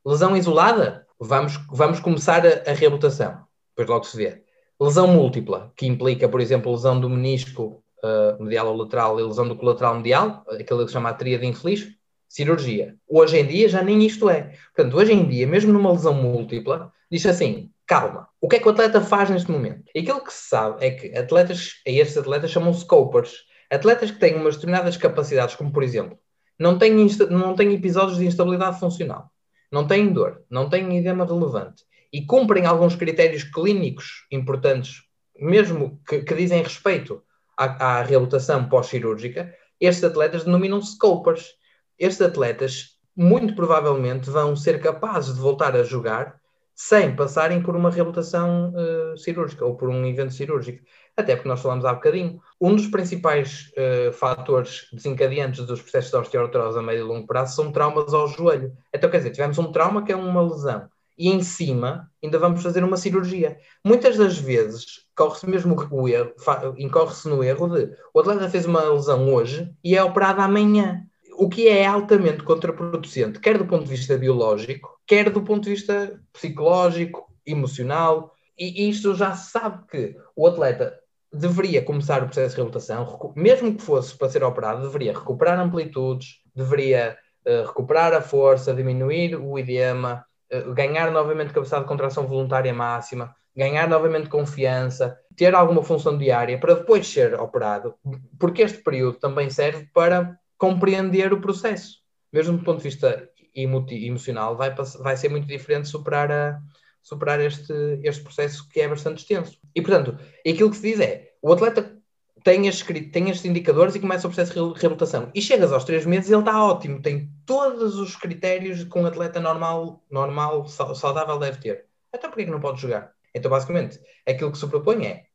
[0.06, 4.44] lesão isolada, vamos, vamos começar a, a reabilitação, depois logo se vê.
[4.82, 9.48] Lesão múltipla, que implica, por exemplo, lesão do menisco uh, medial ou lateral e lesão
[9.48, 11.88] do colateral medial, aquilo que se chama a tríade infeliz,
[12.28, 12.96] cirurgia.
[13.08, 14.56] Hoje em dia já nem isto é.
[14.76, 18.68] Portanto, hoje em dia, mesmo numa lesão múltipla, diz assim: calma, o que é que
[18.68, 19.84] o atleta faz neste momento?
[19.98, 23.34] Aquilo que se sabe é que atletas, estes atletas chamam scopers,
[23.68, 26.16] atletas que têm umas determinadas capacidades, como por exemplo,
[26.60, 26.94] não têm,
[27.32, 29.32] não têm episódios de instabilidade funcional,
[29.72, 31.84] não têm dor, não têm edema relevante
[32.14, 35.02] e cumprem alguns critérios clínicos importantes,
[35.36, 37.24] mesmo que, que dizem respeito
[37.58, 41.56] à, à reabilitação pós-cirúrgica, estes atletas denominam-se scopers.
[41.98, 46.40] Estes atletas, muito provavelmente, vão ser capazes de voltar a jogar
[46.82, 50.82] sem passarem por uma reabilitação uh, cirúrgica ou por um evento cirúrgico.
[51.16, 56.18] Até porque nós falamos há bocadinho, um dos principais uh, fatores desencadeantes dos processos de
[56.18, 58.72] osteoartrose a médio e longo prazo são traumas ao joelho.
[58.94, 62.64] Então, quer dizer, tivemos um trauma que é uma lesão e em cima ainda vamos
[62.64, 63.58] fazer uma cirurgia.
[63.84, 66.32] Muitas das vezes corre-se mesmo o erro,
[66.78, 71.09] incorre-se no erro de o atleta fez uma lesão hoje e é operado amanhã.
[71.42, 75.70] O que é altamente contraproducente, quer do ponto de vista biológico, quer do ponto de
[75.70, 78.34] vista psicológico, emocional.
[78.58, 81.00] E isto já se sabe que o atleta
[81.32, 86.42] deveria começar o processo de reabilitação, mesmo que fosse para ser operado, deveria recuperar amplitudes,
[86.54, 87.18] deveria
[87.48, 93.34] uh, recuperar a força, diminuir o edema, uh, ganhar novamente capacidade de contração voluntária máxima,
[93.56, 97.96] ganhar novamente confiança, ter alguma função diária para depois ser operado,
[98.38, 101.98] porque este período também serve para compreender o processo.
[102.32, 106.62] Mesmo do ponto de vista emo emocional, vai, vai ser muito diferente superar a,
[107.02, 109.58] superar este, este processo que é bastante extenso.
[109.74, 111.98] E, portanto, aquilo que se diz é, o atleta
[112.44, 115.32] tem estes, tem estes indicadores e começa o processo de reabilitação.
[115.34, 119.06] E chegas aos três meses e ele está ótimo, tem todos os critérios que um
[119.06, 121.86] atleta normal, normal saudável deve ter.
[122.14, 123.12] Então porquê que não pode jogar?
[123.34, 125.26] Então, basicamente, aquilo que se propõe é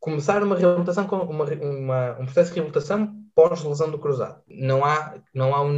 [0.00, 4.42] começar uma reabilitação uma, uma, um processo de reabilitação pós-lesão do cruzado.
[4.46, 5.76] Não há, não há, um,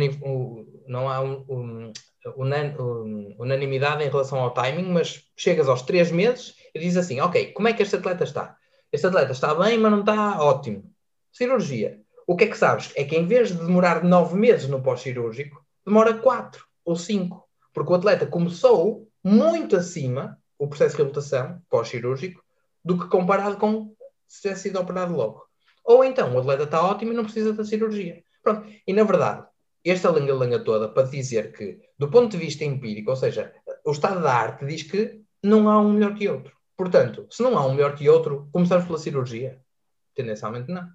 [0.87, 6.79] não há um, um, unanimidade em relação ao timing, mas chegas aos três meses e
[6.79, 8.57] dizes assim: Ok, como é que este atleta está?
[8.93, 10.85] Este atleta está bem, mas não está ótimo.
[11.33, 12.01] Cirurgia.
[12.27, 12.93] O que é que sabes?
[12.97, 17.47] É que em vez de demorar nove meses no pós-cirúrgico, demora quatro ou cinco.
[17.73, 22.43] Porque o atleta começou muito acima o processo de reabilitação pós-cirúrgico
[22.85, 23.95] do que comparado com
[24.27, 25.46] se tivesse sido operado logo.
[25.87, 28.23] Ou então o atleta está ótimo e não precisa da cirurgia.
[28.43, 28.67] Pronto.
[28.87, 29.47] E na verdade,
[29.85, 33.53] esta lenga-lenga toda para dizer que, do ponto de vista empírico, ou seja,
[33.85, 36.53] o estado da arte diz que não há um melhor que outro.
[36.77, 39.61] Portanto, se não há um melhor que outro, começamos pela cirurgia.
[40.15, 40.89] Tendencialmente não.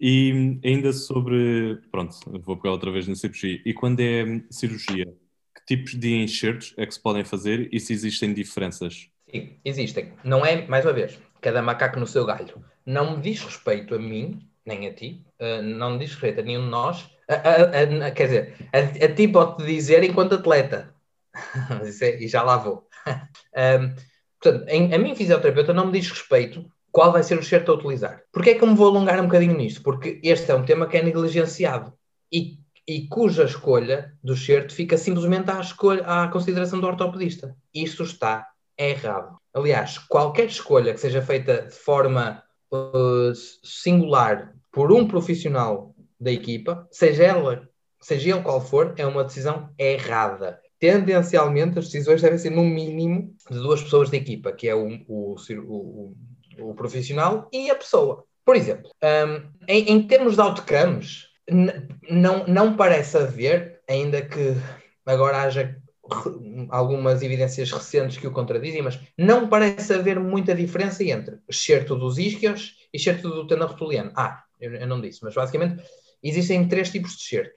[0.00, 1.80] E ainda sobre.
[1.92, 3.62] Pronto, vou pegar outra vez na cirurgia.
[3.64, 5.06] E quando é cirurgia,
[5.54, 9.08] que tipos de enxertos é que se podem fazer e se existem diferenças?
[9.30, 10.12] Sim, existem.
[10.24, 12.64] Não é, mais uma vez, cada macaco no seu galho.
[12.84, 16.42] Não me diz respeito a mim, nem a ti, uh, não me diz respeito a
[16.42, 20.94] nenhum de nós a, a, a, quer dizer, a, ti pode-te dizer enquanto atleta.
[22.02, 22.86] é, e já lá vou.
[23.06, 23.94] um,
[24.40, 27.74] portanto, em, a mim, fisioterapeuta, não me diz respeito qual vai ser o certo a
[27.74, 28.22] utilizar.
[28.30, 29.82] Porquê é que eu me vou alongar um bocadinho nisto?
[29.82, 31.92] Porque este é um tema que é negligenciado
[32.30, 37.56] e, e cuja escolha do certo fica simplesmente à, escolha, à consideração do ortopedista.
[37.74, 39.38] Isso está errado.
[39.54, 42.42] Aliás, qualquer escolha que seja feita de forma
[42.72, 47.68] uh, singular por um profissional da equipa, seja ela,
[48.00, 50.58] seja ele qual for, é uma decisão errada.
[50.78, 54.88] Tendencialmente, as decisões devem ser no mínimo de duas pessoas da equipa, que é o,
[55.06, 56.16] o, o,
[56.58, 58.24] o profissional e a pessoa.
[58.44, 61.28] Por exemplo, um, em, em, termos de outcomes,
[62.10, 64.56] não, não parece haver, ainda que
[65.06, 65.76] agora haja
[66.68, 72.18] algumas evidências recentes que o contradizem, mas não parece haver muita diferença entre excerto dos
[72.18, 74.12] isquios e excerto do tendão rotuliano.
[74.16, 75.82] Ah, eu, não disse, mas basicamente
[76.22, 77.54] Existem três tipos de certo.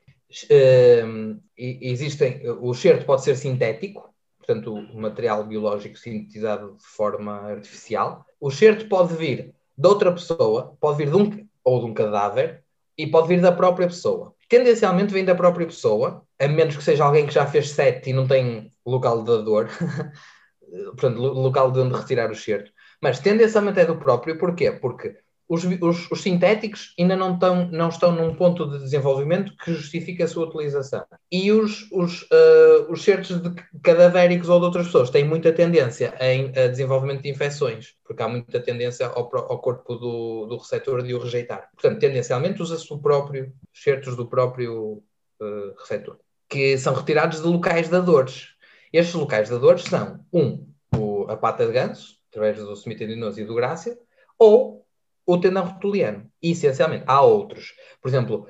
[0.52, 8.26] Uh, existem, o certo pode ser sintético, portanto, o material biológico sintetizado de forma artificial.
[8.40, 12.64] O certo pode vir de outra pessoa, pode vir de um ou de um cadáver,
[12.98, 14.34] e pode vir da própria pessoa.
[14.48, 18.14] Tendencialmente vem da própria pessoa, a menos que seja alguém que já fez sete e
[18.14, 19.70] não tem local de dor,
[20.96, 22.72] portanto, local de onde retirar o certo.
[23.02, 24.72] Mas tendencialmente é do próprio, porquê?
[24.72, 25.16] Porque
[25.48, 30.24] os, os, os, sintéticos ainda não estão, não estão num ponto de desenvolvimento que justifique
[30.24, 31.06] a sua utilização.
[31.32, 36.16] E os, os, uh, os certos de cadavéricos ou de outras pessoas têm muita tendência
[36.20, 41.04] em uh, desenvolvimento de infecções, porque há muita tendência ao, ao corpo do, do receptor
[41.04, 41.70] de o rejeitar.
[41.74, 45.04] Portanto, tendencialmente usa-se o próprio, certos do próprio
[45.40, 46.18] uh, receptor,
[46.50, 48.48] que são retirados de locais de dores.
[48.92, 50.66] Estes locais de dores são, um,
[50.96, 53.98] o, a pata de ganso, através do semitendinoso e do grácia,
[54.40, 54.85] ou
[55.26, 56.30] o tendão rotuliano.
[56.42, 57.74] E, essencialmente, há outros.
[58.02, 58.48] Por exemplo,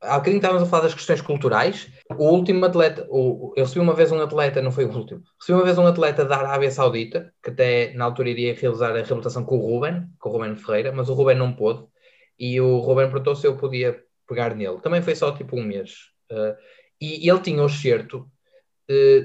[0.00, 1.88] há bocadinho estávamos a falar das questões culturais.
[2.16, 5.58] O último atleta, o, eu recebi uma vez um atleta, não foi o último, recebi
[5.58, 9.44] uma vez um atleta da Arábia Saudita, que até na altura iria realizar a reabilitação
[9.44, 11.84] com o Ruben, com o Ruben Ferreira, mas o Ruben não pôde.
[12.38, 14.80] E o Ruben perguntou se eu podia pegar nele.
[14.80, 16.10] Também foi só tipo um mês.
[16.30, 16.56] Uh,
[17.00, 18.26] e ele tinha o excerto uh,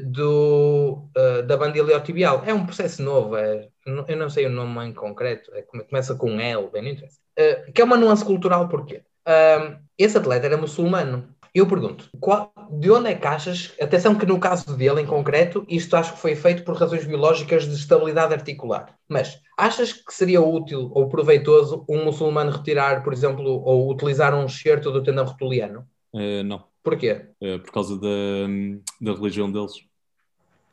[0.06, 2.44] do, uh, da banda iliotibial.
[2.46, 6.40] É um processo novo, é eu não sei o nome em concreto, é, começa com
[6.40, 9.02] L, bem não interessa, uh, que é uma nuance cultural, porquê?
[9.98, 11.36] Esse atleta era muçulmano.
[11.54, 15.66] Eu pergunto, qual, de onde é que achas, atenção que no caso dele em concreto,
[15.68, 20.40] isto acho que foi feito por razões biológicas de estabilidade articular, mas achas que seria
[20.40, 25.86] útil ou proveitoso um muçulmano retirar, por exemplo, ou utilizar um excerto do tendão rotuliano?
[26.14, 26.66] Uh, não.
[26.84, 27.26] Porquê?
[27.42, 28.48] Uh, por causa da,
[29.02, 29.74] da religião deles.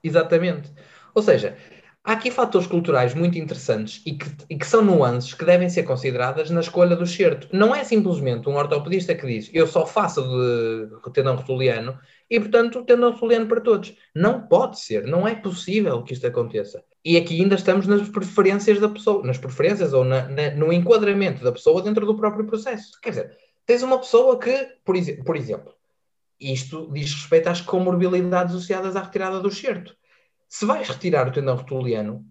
[0.03, 0.73] Exatamente.
[1.15, 1.57] Ou seja,
[2.05, 5.85] há aqui fatores culturais muito interessantes e que, e que, são nuances que devem ser
[5.85, 7.49] consideradas na escolha do certo.
[7.51, 11.99] Não é simplesmente um ortopedista que diz eu só faço de tendão rotuliano
[12.31, 13.95] e, portanto, tendão rotuliano para todos.
[14.15, 16.85] Não pode ser, não é possível que isto aconteça.
[17.05, 21.43] E aqui ainda estamos nas preferências da pessoa, nas preferências ou na, na, no enquadramento
[21.43, 22.99] da pessoa dentro do próprio processo.
[23.01, 24.53] Quer dizer, tens uma pessoa que,
[24.85, 24.95] por,
[25.25, 25.75] por exemplo,
[26.39, 29.97] isto diz respeito às comorbilidades associadas à retirada do certo
[30.55, 32.25] se vais retirar o tendão rotuliano,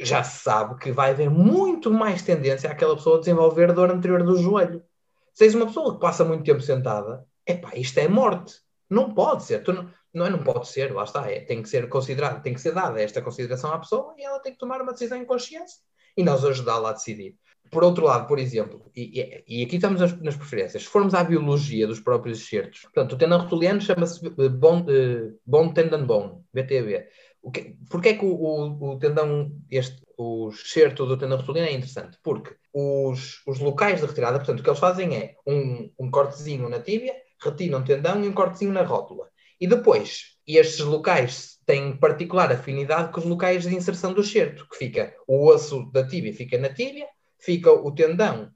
[0.00, 4.24] já se sabe que vai haver muito mais tendência àquela pessoa a desenvolver dor anterior
[4.24, 4.82] do joelho.
[5.32, 8.56] Se és uma pessoa que passa muito tempo sentada, epá, isto é morte.
[8.90, 9.62] Não pode ser.
[9.62, 11.30] Tu não, não é não pode ser, lá está.
[11.30, 14.40] É, tem que ser considerado, tem que ser dada esta consideração à pessoa e ela
[14.40, 15.78] tem que tomar uma decisão em consciência
[16.16, 17.36] e nós ajudá-la a decidir.
[17.70, 21.22] Por outro lado, por exemplo, e, e, aqui estamos nas, nas, preferências, se formos à
[21.22, 27.06] biologia dos próprios excertos, portanto, o tendão rotuliano chama-se bone, uh, bone tendon bone, BTB.
[27.42, 31.68] O que, porque é que o, o, o, tendão, este, o excerto do tendão rotuliano
[31.68, 32.18] é interessante?
[32.22, 36.68] Porque os, os locais de retirada, portanto, o que eles fazem é um, um cortezinho
[36.68, 39.28] na tíbia, retiram o tendão e um cortezinho na rótula.
[39.60, 44.76] E depois, estes locais têm particular afinidade com os locais de inserção do excerto, que
[44.76, 47.06] fica o osso da tíbia fica na tíbia,
[47.40, 48.50] fica o tendão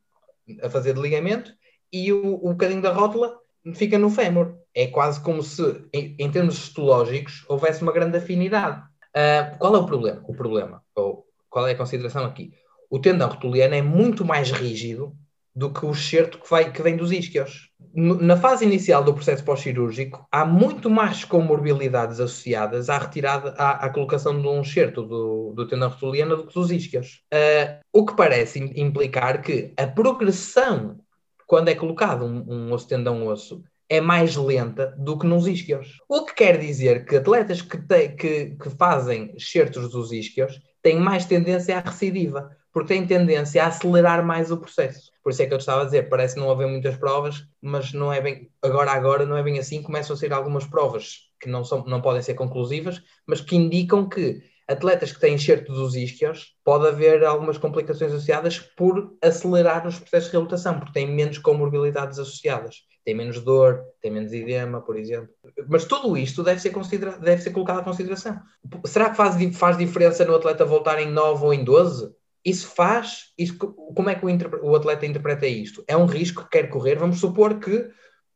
[0.63, 1.53] a fazer de ligamento
[1.93, 3.37] e o, o bocadinho da rótula
[3.75, 4.57] fica no fémur.
[4.75, 5.63] É quase como se,
[5.93, 8.83] em, em termos histológicos, houvesse uma grande afinidade.
[9.17, 10.23] Uh, qual é o problema?
[10.27, 12.53] O problema, ou qual é a consideração aqui?
[12.91, 15.17] O tendão rotuliano é muito mais rígido
[15.55, 17.71] do que o excerto que, vai, que vem dos isquios.
[17.95, 23.89] Na fase inicial do processo pós-cirúrgico, há muito mais comorbilidades associadas à retirada, à, à
[23.89, 27.23] colocação de um excerto do, do tendão rotuliano do que dos isquios.
[27.33, 30.99] Uh, o que parece implicar que a progressão
[31.47, 35.99] quando é colocado um, um osso tendão osso, é mais lenta do que nos isquios.
[36.09, 40.99] O que quer dizer que atletas que, te, que, que fazem excertos dos isquios têm
[40.99, 45.13] mais tendência à recidiva, porque têm tendência a acelerar mais o processo.
[45.23, 48.13] Por isso é que eu estava a dizer, parece não haver muitas provas, mas não
[48.13, 51.65] é bem, agora agora não é bem assim, começam a ser algumas provas que não,
[51.65, 56.55] são, não podem ser conclusivas, mas que indicam que atletas que têm enxerto dos isquios,
[56.65, 62.19] pode haver algumas complicações associadas por acelerar os processos de reabilitação, porque têm menos comorbilidades
[62.19, 62.83] associadas.
[63.05, 65.29] Tem menos dor, tem menos edema, por exemplo.
[65.69, 68.41] Mas tudo isto deve ser, considera deve ser colocado à consideração.
[68.87, 72.11] Será que faz, faz diferença no atleta voltar em 9 ou em 12?
[72.45, 73.33] Isso faz.
[73.39, 75.83] Isso, como é que o, o atleta interpreta isto?
[75.89, 76.97] É um risco que quer correr?
[76.97, 77.91] Vamos supor que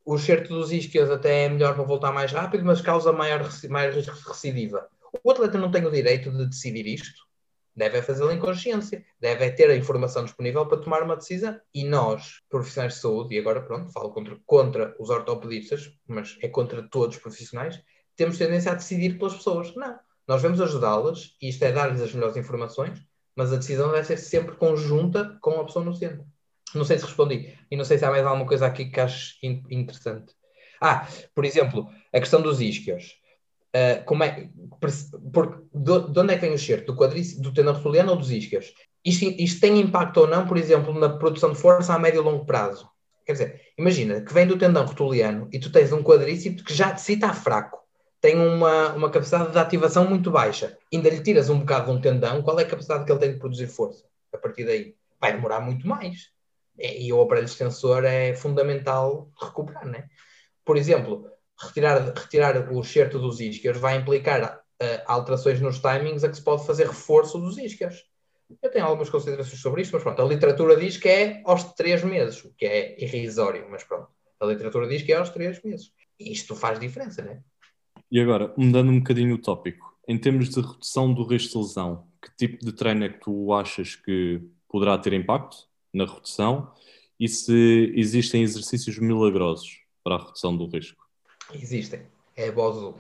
[0.05, 3.93] o excerto dos isquios até é melhor para voltar mais rápido, mas causa maior, maior
[3.93, 4.89] risco de recidiva
[5.23, 7.27] o atleta não tem o direito de decidir isto.
[7.75, 11.61] Deve fazê-lo em consciência, deve ter a informação disponível para tomar uma decisão.
[11.73, 16.49] E nós, profissionais de saúde, e agora pronto, falo contra, contra os ortopedistas, mas é
[16.49, 17.81] contra todos os profissionais,
[18.17, 19.75] temos tendência a decidir pelas pessoas.
[19.77, 19.97] Não.
[20.27, 23.01] Nós vamos ajudá-las, e isto é dar-lhes as melhores informações,
[23.39, 26.27] mas a decisão deve ser sempre conjunta com a pessoa no centro.
[26.75, 27.57] Não sei se respondi.
[27.71, 29.39] E não sei se há mais alguma coisa aqui que aches
[29.71, 30.35] interessante.
[30.81, 33.17] Ah, por exemplo, a questão dos isquios.
[33.69, 34.49] Uh, como é,
[35.33, 36.87] por, de, de, onde é que vem o certo?
[36.87, 38.75] Do quadríceps, do tendão rotuliano ou dos isquios?
[39.05, 42.25] Isto, isto tem impacto ou não, por exemplo, na produção de força a médio e
[42.25, 42.91] longo prazo?
[43.25, 46.97] Quer dizer, imagina que vem do tendão rotuliano e tu tens um quadríceps que já
[46.97, 47.79] si está fraco,
[48.21, 52.01] tem uma, uma capacidade de ativação muito baixa, ainda lhe tiras um bocado de um
[52.01, 54.05] tendão, qual é a capacidade que ele tem de produzir força?
[54.33, 56.31] A partir daí, vai demorar muito mais.
[56.79, 60.09] E, e o aparelho extensor é fundamental recuperar, né?
[60.65, 66.29] Por exemplo, retirar, retirar o excerto dos isquios vai implicar uh, alterações nos timings a
[66.29, 68.05] que se pode fazer reforço dos isquios.
[68.63, 72.03] Eu tenho algumas considerações sobre isto, mas pronto, a literatura diz que é aos três
[72.03, 74.09] meses, o que é irrisório, mas pronto,
[74.41, 75.93] a literatura diz que é aos três meses.
[76.19, 77.41] E isto faz diferença, não é?
[78.11, 82.07] E agora, mudando um bocadinho o tópico, em termos de redução do risco de lesão,
[82.23, 86.73] que tipo de treino é que tu achas que poderá ter impacto na redução
[87.21, 91.07] e se existem exercícios milagrosos para a redução do risco?
[91.53, 92.03] Existem.
[92.35, 92.97] É Bozu.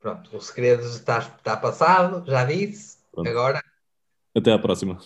[0.00, 2.98] Pronto, o segredo está, está passado, já disse.
[3.12, 3.28] Pronto.
[3.28, 3.62] Agora.
[4.34, 4.98] Até à próxima.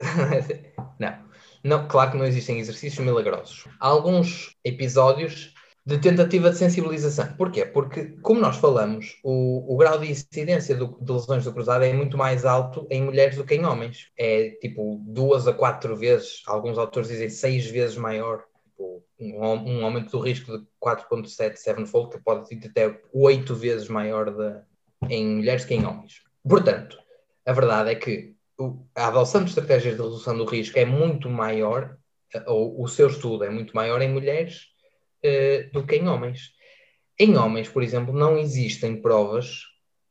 [0.98, 1.18] não.
[1.62, 1.88] não.
[1.88, 3.66] Claro que não existem exercícios milagrosos.
[3.78, 5.54] Há alguns episódios
[5.88, 7.32] de tentativa de sensibilização.
[7.32, 7.64] Porquê?
[7.64, 11.94] Porque, como nós falamos, o, o grau de incidência do, de lesões do cruzado é
[11.94, 14.10] muito mais alto em mulheres do que em homens.
[14.18, 19.82] É tipo duas a quatro vezes, alguns autores dizem seis vezes maior tipo, um, um,
[19.82, 24.60] aumento do risco de 4.7 sevenfold, que pode ser até 8 vezes maior de,
[25.08, 26.20] em mulheres que em homens.
[26.46, 26.98] Portanto,
[27.46, 28.34] a verdade é que
[28.94, 31.96] a adoção de estratégias de redução do risco é muito maior,
[32.46, 34.76] ou o seu estudo é muito maior em mulheres
[35.24, 36.52] uh, do que em homens.
[37.18, 39.62] Em homens, por exemplo, não existem provas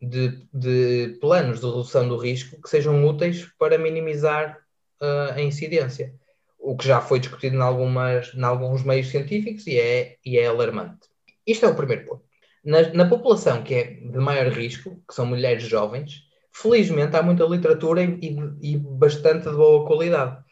[0.02, 4.58] de, de, planos de redução do risco que sejam úteis para minimizar
[5.02, 6.14] uh, a incidência,
[6.60, 10.48] o que já foi discutido em, algumas, em alguns meios científicos e é, e é
[10.48, 11.08] alarmante.
[11.46, 12.24] Isto é o primeiro ponto.
[12.64, 17.46] Na, na, população que é de maior risco, que são mulheres jovens, felizmente há muita
[17.46, 20.44] literatura e, e bastante de boa qualidade.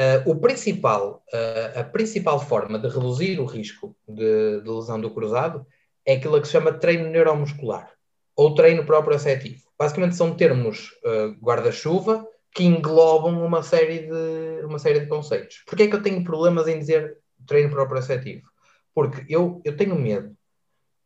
[0.00, 5.10] Uh, o principal, uh, a principal forma de reduzir o risco de, de, lesão do
[5.10, 5.66] cruzado
[6.06, 7.92] é aquilo que se chama treino neuromuscular
[8.34, 9.60] ou treino próprio afetivo.
[9.78, 15.62] Basicamente são termos uh, guarda-chuva que englobam uma série, de, uma série de conceitos.
[15.66, 18.48] Porquê é que eu tenho problemas em dizer treino próprio afetivo?
[18.94, 20.34] Porque eu, eu tenho medo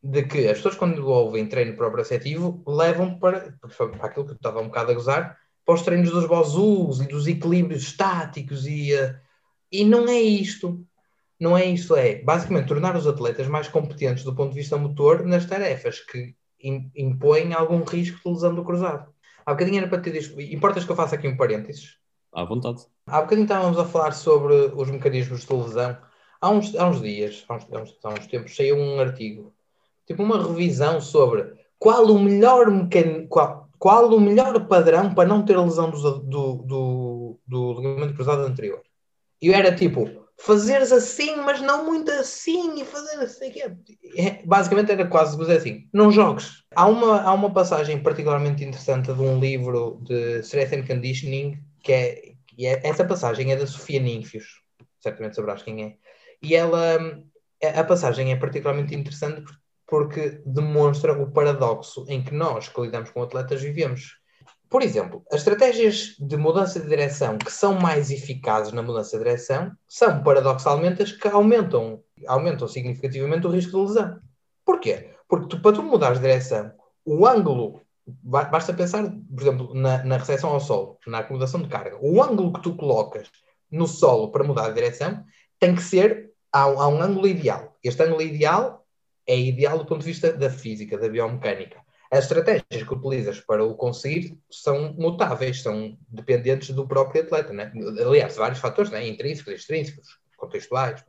[0.01, 4.61] de que as pessoas, quando ouvem treino proprioceptivo, levam para, para aquilo que eu estava
[4.61, 9.15] um bocado a gozar, para os treinos dos bozus e dos equilíbrios estáticos e, uh,
[9.71, 10.85] e não é isto.
[11.41, 15.25] Não é isto, é basicamente tornar os atletas mais competentes do ponto de vista motor
[15.27, 16.35] nas tarefas que
[16.95, 19.13] impõem algum risco de lesão do cruzado.
[19.45, 20.41] Há bocadinho era para ter isto.
[20.41, 21.99] Importas que eu faça aqui um parênteses?
[22.33, 22.87] À vontade.
[23.07, 25.99] Há bocadinho estávamos a falar sobre os mecanismos de lesão.
[26.41, 29.53] Há uns, há uns dias, há uns, há uns, tempos, saiu um artigo
[30.07, 33.27] tipo uma revisão sobre qual o melhor mecan...
[33.27, 38.41] qual, qual o melhor padrão para não ter lesão do, do, do, do ligamento cruzado
[38.41, 38.81] anterior.
[39.43, 40.09] E era tipo,
[40.39, 43.53] fazeres assim, mas não muito assim, e fazer assim.
[44.17, 46.65] É, basicamente era quase dizer assim: não jogues.
[46.75, 51.93] Há uma, há uma passagem particularmente interessante de um livro de Strength and Conditioning, que
[51.93, 54.63] é, que é essa passagem é da Sofia Ninfios,
[54.99, 55.95] certamente sabrás quem é.
[56.41, 57.21] E ela,
[57.63, 63.11] a passagem é particularmente interessante porque porque demonstra o paradoxo em que nós, que lidamos
[63.11, 64.19] com atletas, vivemos.
[64.69, 69.23] Por exemplo, as estratégias de mudança de direção que são mais eficazes na mudança de
[69.23, 74.19] direção são, paradoxalmente, as que aumentam, aumentam significativamente o risco de lesão.
[74.65, 75.11] Porquê?
[75.29, 76.73] Porque tu, para tu mudar de direção,
[77.05, 77.81] o ângulo,
[78.23, 82.53] basta pensar, por exemplo, na, na recepção ao solo, na acomodação de carga, o ângulo
[82.53, 83.31] que tu colocas
[83.71, 85.25] no solo para mudar de direção
[85.59, 87.77] tem que ser a, a um ângulo ideal.
[87.83, 88.84] Este ângulo ideal
[89.27, 91.81] é ideal do ponto de vista da física, da biomecânica.
[92.11, 97.53] As estratégias que utilizas para o conseguir são mutáveis, são dependentes do próprio atleta.
[97.53, 97.73] Né?
[98.07, 99.07] Aliás, vários fatores, né?
[99.09, 101.05] intrínsecos, extrínsecos, contextuais.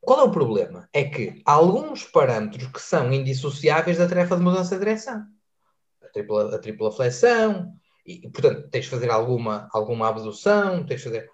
[0.00, 0.88] Qual é o problema?
[0.92, 5.26] É que há alguns parâmetros que são indissociáveis da tarefa de mudança de direção.
[6.02, 7.74] A tripla, a tripla flexão,
[8.06, 11.30] e, portanto, tens de fazer alguma, alguma abdução, tens de fazer.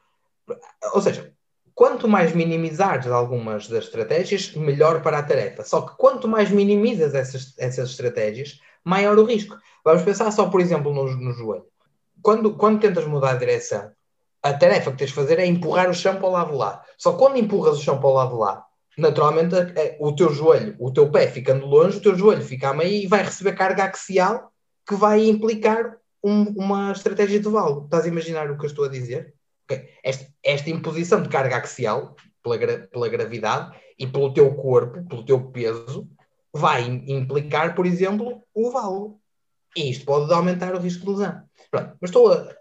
[0.92, 1.33] Ou seja,
[1.74, 5.64] quanto mais minimizares algumas das estratégias, melhor para a tarefa.
[5.64, 9.56] Só que quanto mais minimizas essas, essas estratégias, maior o risco.
[9.84, 11.66] Vamos pensar só, por exemplo, no, no joelho.
[12.22, 13.90] Quando, quando tentas mudar a direção,
[14.42, 16.82] a tarefa que tens de fazer é empurrar o chão para o lado lá.
[16.96, 18.64] Só quando empurras o chão para o lado lá,
[18.96, 22.74] naturalmente é, o teu joelho, o teu pé ficando longe, o teu joelho fica a
[22.74, 24.52] meio e vai receber carga axial
[24.86, 27.84] que vai implicar um, uma estratégia de valo.
[27.84, 29.34] Estás a imaginar o que eu estou a dizer?
[30.02, 35.50] Esta, esta imposição de carga axial pela, pela gravidade e pelo teu corpo, pelo teu
[35.50, 36.08] peso,
[36.52, 39.20] vai implicar, por exemplo, o valo.
[39.76, 41.42] E isto pode aumentar o risco de lesão.
[41.70, 42.54] Pronto, mas estou a,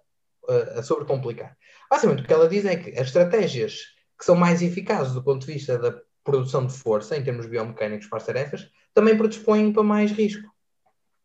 [0.49, 1.55] a, a sobrecomplicar.
[1.89, 3.81] Basicamente, o que ela diz é que as estratégias
[4.17, 8.07] que são mais eficazes do ponto de vista da produção de força, em termos biomecânicos
[8.07, 10.49] para as tarefas, também predispõem para mais risco.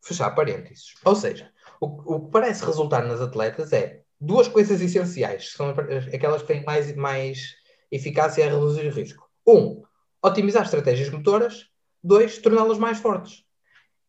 [0.03, 0.95] Fechar parênteses.
[1.05, 1.51] Ou seja,
[1.81, 5.71] o, o que parece resultar nas atletas é duas coisas essenciais, que são
[6.13, 7.55] aquelas que têm mais, mais
[7.91, 9.29] eficácia a reduzir o risco.
[9.47, 9.83] Um,
[10.23, 11.67] otimizar estratégias motoras.
[12.03, 13.45] Dois, torná-las mais fortes.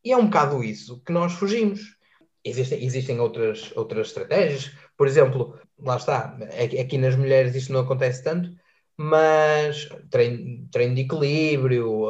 [0.03, 1.97] E é um bocado isso que nós fugimos.
[2.43, 6.38] Existem, existem outras, outras estratégias, por exemplo, lá está,
[6.80, 8.49] aqui nas mulheres isto não acontece tanto,
[8.95, 12.07] mas treino, treino de equilíbrio,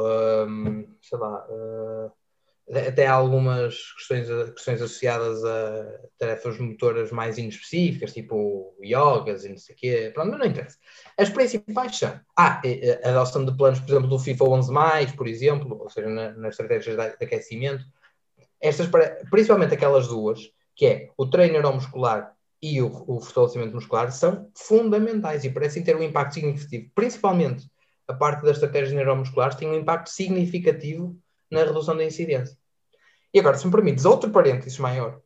[0.48, 2.12] um, sei lá, uh,
[2.72, 9.58] até há algumas questões, questões associadas a tarefas motoras mais inespecíficas, tipo yogas e não
[9.58, 10.12] sei o quê.
[10.14, 10.78] Pronto, mas não interessa.
[11.18, 12.62] As principais são ah,
[13.04, 16.52] a adoção de planos, por exemplo, do FIFA 11, por exemplo, ou seja, na, nas
[16.52, 17.84] estratégias de, aquecimento.
[18.62, 18.88] Estas,
[19.32, 20.40] principalmente aquelas duas,
[20.76, 25.96] que é o treino neuromuscular e o, o fortalecimento muscular, são fundamentais e parecem ter
[25.96, 26.92] um impacto significativo.
[26.94, 27.68] Principalmente
[28.08, 31.18] a parte das estratégias neuromusculares tem um impacto significativo
[31.52, 32.58] na redução da incidência.
[33.34, 35.22] E agora, se me permites, outro parênteses maior.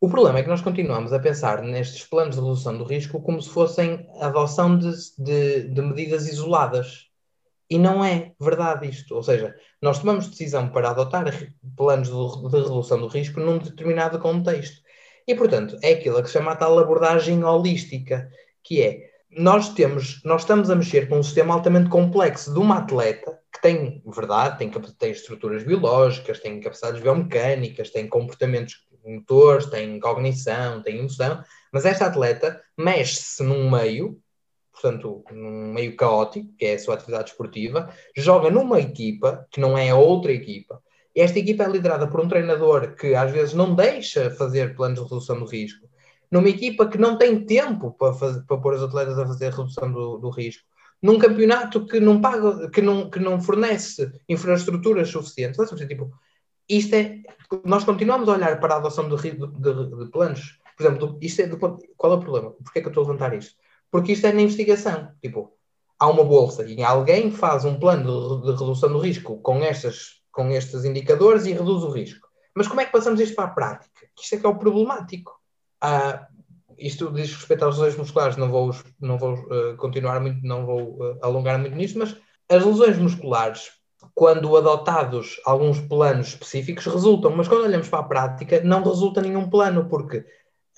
[0.00, 3.42] O problema é que nós continuamos a pensar nestes planos de redução do risco como
[3.42, 7.08] se fossem a adoção de, de, de medidas isoladas.
[7.68, 9.16] E não é verdade isto.
[9.16, 11.26] Ou seja, nós tomamos decisão para adotar
[11.76, 14.80] planos de, de redução do risco num determinado contexto.
[15.26, 18.30] E, portanto, é aquilo que se chama a tal abordagem holística,
[18.62, 22.78] que é nós temos, nós estamos a mexer com um sistema altamente complexo de uma
[22.78, 29.98] atleta que tem, verdade, tem, tem estruturas biológicas, tem capacidades biomecânicas, tem comportamentos motores, tem
[29.98, 31.42] cognição, tem emoção,
[31.72, 34.20] mas esta atleta mexe-se num meio,
[34.72, 39.76] portanto, num meio caótico, que é a sua atividade esportiva, joga numa equipa que não
[39.76, 40.82] é a outra equipa.
[41.14, 45.04] Esta equipa é liderada por um treinador que às vezes não deixa fazer planos de
[45.04, 45.88] redução do risco,
[46.30, 49.90] numa equipa que não tem tempo para, fazer, para pôr os atletas a fazer redução
[49.90, 50.64] do, do risco,
[51.02, 55.58] num campeonato que não paga, que não, que não fornece infraestruturas suficientes.
[55.86, 56.12] Tipo,
[56.68, 57.20] isto é,
[57.64, 60.58] nós continuamos a olhar para a adoção de, de, de, de planos.
[60.76, 62.50] Por exemplo, isto é do, qual é o problema?
[62.52, 63.56] Porquê é que eu estou a levantar isto?
[63.90, 65.12] Porque isto é na investigação.
[65.22, 65.52] Tipo,
[65.98, 70.50] há uma bolsa e alguém faz um plano de, redução do risco com, estas, com
[70.50, 72.28] estes indicadores e reduz o risco.
[72.54, 74.08] Mas como é que passamos isto para a prática?
[74.20, 75.40] Isto é que é o problemático.
[75.80, 76.26] Ah,
[76.78, 80.98] isto diz respeito às lesões musculares, não vou, não vou uh, continuar muito, não vou
[80.98, 82.16] uh, alongar muito nisto, mas
[82.48, 83.70] as lesões musculares,
[84.14, 89.50] quando adotados alguns planos específicos, resultam, mas quando olhamos para a prática, não resulta nenhum
[89.50, 90.24] plano, porque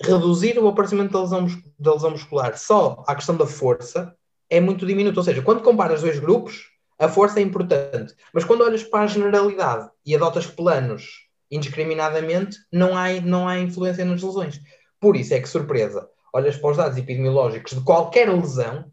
[0.01, 1.47] reduzir o aparecimento da lesão,
[1.77, 4.15] da lesão muscular só à questão da força
[4.49, 5.19] é muito diminuto.
[5.19, 9.07] Ou seja, quando comparas dois grupos, a força é importante, mas quando olhas para a
[9.07, 14.61] generalidade e adotas planos indiscriminadamente, não há, não há influência nas lesões.
[15.01, 18.85] Por isso é que, surpresa, olhas para os dados epidemiológicos de qualquer lesão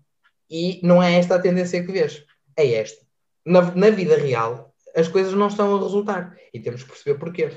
[0.51, 2.25] e não é esta a tendência que vês.
[2.57, 3.07] É esta.
[3.45, 7.51] Na, na vida real, as coisas não estão a resultar e temos que perceber porquê.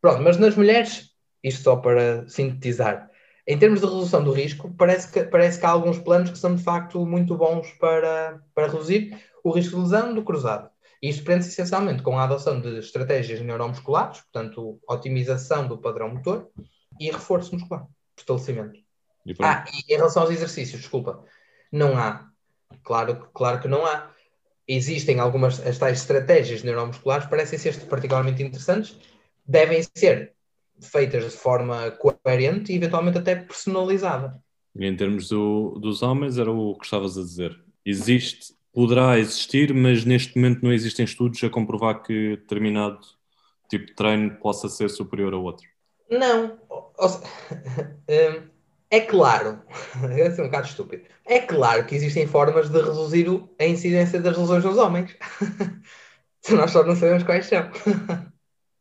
[0.00, 1.10] Pronto, mas nas mulheres,
[1.42, 3.10] isto só para sintetizar,
[3.46, 6.54] em termos de redução do risco, parece que, parece que há alguns planos que são
[6.54, 10.70] de facto muito bons para, para reduzir o risco de lesão do cruzado.
[11.02, 16.48] E isto prende-se essencialmente com a adoção de estratégias neuromusculares, portanto, otimização do padrão motor,
[16.98, 17.86] e reforço muscular,
[18.16, 18.78] fortalecimento.
[19.26, 21.24] E ah, e em relação aos exercícios, desculpa,
[21.72, 22.28] não há.
[22.82, 24.10] Claro, claro que não há.
[24.66, 28.96] Existem algumas, as tais estratégias neuromusculares, parecem ser particularmente interessantes,
[29.46, 30.32] devem ser
[30.80, 34.42] feitas de forma coerente e eventualmente até personalizada.
[34.74, 37.58] E em termos do, dos homens, era o que estavas a dizer.
[37.84, 43.00] Existe, poderá existir, mas neste momento não existem estudos a comprovar que determinado
[43.68, 45.66] tipo de treino possa ser superior a outro.
[46.10, 46.58] Não.
[48.06, 48.48] Hum,
[48.90, 49.60] é claro,
[50.16, 51.04] é um bocado estúpido.
[51.24, 53.26] É claro que existem formas de reduzir
[53.58, 55.16] a incidência das lesões nos homens.
[56.50, 57.68] Nós só não sabemos quais são.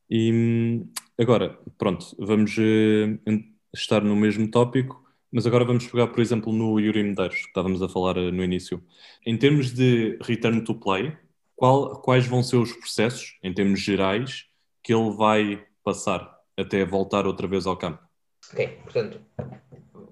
[0.07, 0.86] E
[1.19, 3.43] agora, pronto, vamos uh,
[3.74, 7.82] estar no mesmo tópico, mas agora vamos pegar, por exemplo, no Yuri Medeiros, que estávamos
[7.82, 8.84] a falar uh, no início.
[9.26, 11.17] Em termos de return to play,
[11.55, 14.45] qual, quais vão ser os processos, em termos gerais,
[14.84, 16.33] que ele vai passar?
[16.58, 18.04] Até voltar outra vez ao campo.
[18.51, 19.22] Ok, portanto,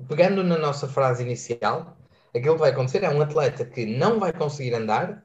[0.08, 1.98] pegando na nossa frase inicial,
[2.36, 5.24] aquilo que vai acontecer é um atleta que não vai conseguir andar,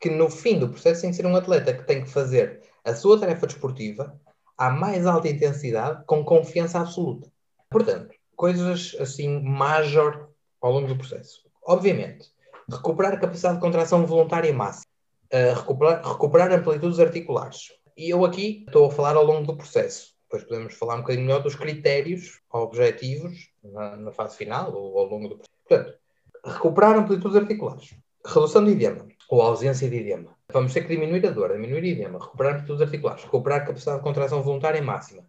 [0.00, 2.94] que no fim do processo tem que ser um atleta que tem que fazer a
[2.94, 4.18] sua tarefa desportiva
[4.56, 7.30] à mais alta intensidade, com confiança absoluta.
[7.70, 10.28] Portanto, coisas assim major
[10.60, 11.42] ao longo do processo.
[11.66, 12.30] Obviamente,
[12.70, 14.86] recuperar a capacidade de contração voluntária máxima,
[15.32, 17.72] uh, recuperar, recuperar amplitudes articulares.
[17.96, 21.26] E eu aqui estou a falar ao longo do processo depois podemos falar um bocadinho
[21.26, 25.54] melhor dos critérios objetivos na, na fase final ou ao longo do processo.
[25.68, 25.98] Portanto,
[26.44, 27.94] recuperar amplitudes articulares,
[28.26, 30.36] redução de edema ou ausência de edema.
[30.52, 34.42] Vamos ter que diminuir a dor, diminuir edema, recuperar amplitudes articulares, recuperar capacidade de contração
[34.42, 35.24] voluntária máxima,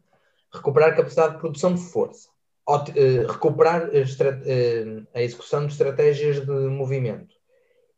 [0.51, 2.29] recuperar capacidade de produção de força,
[2.95, 7.35] eh, recuperar eh, a execução de estratégias de movimento.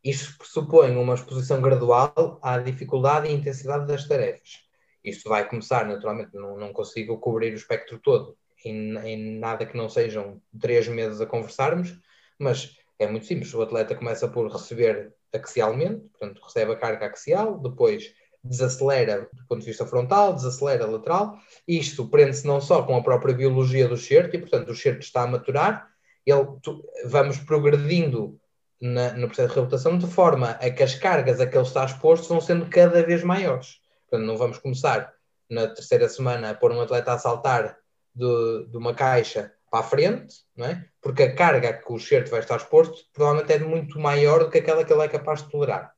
[0.04, 4.67] Isto pressupõe uma exposição gradual à dificuldade e intensidade das tarefas
[5.04, 9.76] isto vai começar, naturalmente, não, não consigo cobrir o espectro todo em, em nada que
[9.76, 11.98] não sejam três meses a conversarmos,
[12.38, 13.54] mas é muito simples.
[13.54, 19.60] O atleta começa por receber axialmente, portanto, recebe a carga axial, depois desacelera do ponto
[19.60, 21.38] de vista frontal, desacelera lateral.
[21.66, 25.22] Isto prende-se não só com a própria biologia do certo, e portanto o certo está
[25.22, 25.88] a maturar,
[26.24, 28.38] ele, tu, vamos progredindo
[28.80, 31.84] na, no processo de reabilitação de forma a que as cargas a que ele está
[31.84, 33.80] exposto vão sendo cada vez maiores.
[34.08, 35.12] Portanto, não vamos começar
[35.50, 37.78] na terceira semana a pôr um atleta a saltar
[38.14, 40.88] de, de uma caixa para a frente, não é?
[41.00, 44.58] porque a carga que o certo vai estar exposto provavelmente é muito maior do que
[44.58, 45.92] aquela que ele é capaz de tolerar.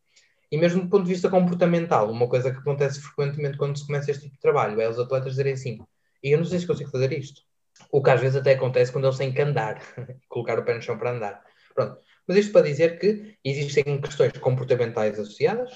[0.51, 4.11] E mesmo do ponto de vista comportamental, uma coisa que acontece frequentemente quando se começa
[4.11, 5.79] este tipo de trabalho é os atletas dizerem assim:
[6.23, 7.43] e eu não sei se consigo fazer isto.
[7.91, 9.81] O que às vezes até acontece quando eles têm que andar,
[10.29, 11.43] colocar o pé no chão para andar.
[11.75, 11.99] Pronto.
[12.27, 15.73] Mas isto para dizer que existem questões comportamentais associadas,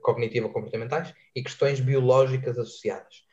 [0.00, 3.24] cognitivo-comportamentais e questões biológicas associadas.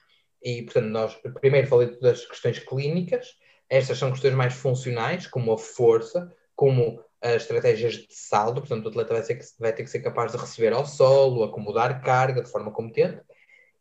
[0.44, 3.36] E, portanto, nós primeiro falei das questões clínicas,
[3.70, 8.89] estas são questões mais funcionais, como a força, como as estratégias de saldo, portanto, o
[8.89, 12.50] atleta vai, ser, vai ter que ser capaz de receber ao solo, acomodar carga de
[12.50, 13.22] forma competente,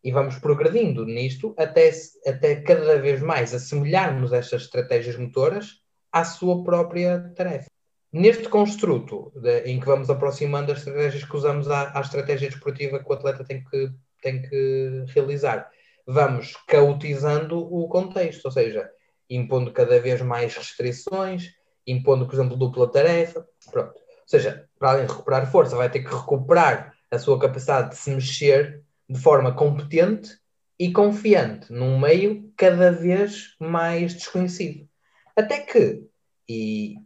[0.04, 1.90] E vamos progredindo nisto até,
[2.26, 5.82] até cada vez mais assemelharmos estas estratégias motoras
[6.12, 7.70] à sua própria tarefa.
[8.12, 12.98] Neste construto de, em que vamos aproximando as estratégias que usamos à, à estratégia desportiva
[12.98, 13.90] que o atleta tem que,
[14.20, 15.70] tem que realizar,
[16.06, 18.90] vamos cautizando o contexto, ou seja,
[19.28, 21.52] impondo cada vez mais restrições,
[21.86, 23.46] impondo, por exemplo, dupla tarefa.
[23.70, 23.94] Pronto.
[23.94, 27.96] Ou seja, para além de recuperar força, vai ter que recuperar a sua capacidade de
[27.96, 30.38] se mexer de forma competente
[30.78, 34.88] e confiante num meio cada vez mais desconhecido.
[35.36, 36.04] Até que,
[36.48, 36.96] e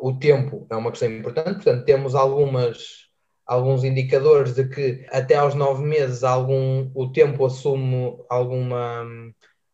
[0.00, 3.06] o tempo é uma questão importante, portanto, temos algumas,
[3.46, 9.06] alguns indicadores de que até aos nove meses algum, o tempo assume alguma,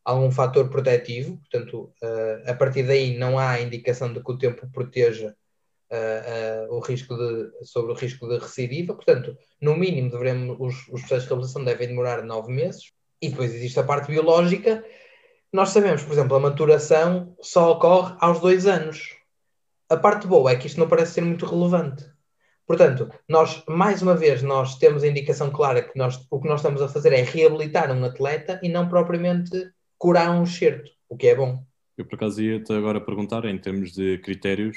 [0.04, 4.68] algum fator protetivo, portanto, uh, a partir daí não há indicação de que o tempo
[4.72, 5.34] proteja
[5.90, 10.88] uh, uh, o risco de, sobre o risco de recidiva, portanto, no mínimo devemos, os,
[10.88, 14.84] os processos de reabilitação devem demorar nove meses, e depois existe a parte biológica,
[15.52, 19.16] nós sabemos, por exemplo, a maturação só ocorre aos dois anos.
[19.88, 22.04] A parte boa é que isto não parece ser muito relevante.
[22.66, 26.58] Portanto, nós, mais uma vez, nós temos a indicação clara que nós, o que nós
[26.58, 31.28] estamos a fazer é reabilitar um atleta e não propriamente curar um excerto, o que
[31.28, 31.64] é bom.
[31.96, 34.76] Eu, por acaso, ia-te agora perguntar, em termos de critérios,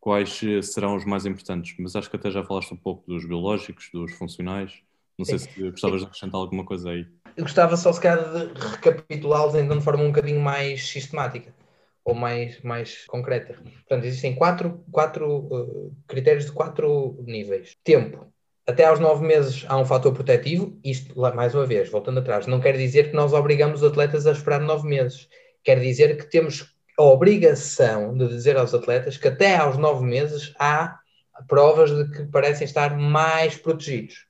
[0.00, 3.24] quais eh, serão os mais importantes, mas acho que até já falaste um pouco dos
[3.24, 4.82] biológicos, dos funcionais.
[5.16, 5.48] Não sei Sim.
[5.48, 7.06] se gostavas de acrescentar alguma coisa aí.
[7.36, 11.54] Eu gostava só, se calhar, de recapitulá-los então de forma um bocadinho mais sistemática
[12.04, 13.54] ou mais, mais concreta.
[13.54, 17.76] Portanto, existem quatro, quatro uh, critérios de quatro níveis.
[17.84, 18.32] Tempo.
[18.66, 20.78] Até aos nove meses há um fator protetivo.
[20.84, 24.26] Isto, lá, mais uma vez, voltando atrás, não quer dizer que nós obrigamos os atletas
[24.26, 25.28] a esperar nove meses.
[25.64, 30.54] Quer dizer que temos a obrigação de dizer aos atletas que até aos nove meses
[30.58, 30.98] há
[31.48, 34.26] provas de que parecem estar mais protegidos.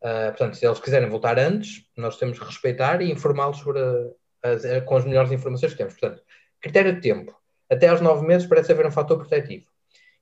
[0.00, 3.62] Uh, portanto, se eles quiserem voltar antes, nós temos que respeitar e informá-los
[4.84, 5.94] com as melhores informações que temos.
[5.94, 6.22] Portanto,
[6.60, 7.34] critério de tempo.
[7.70, 9.66] Até aos nove meses parece haver um fator protetivo.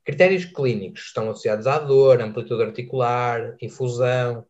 [0.05, 4.47] Critérios clínicos estão associados à dor, amplitude articular, infusão.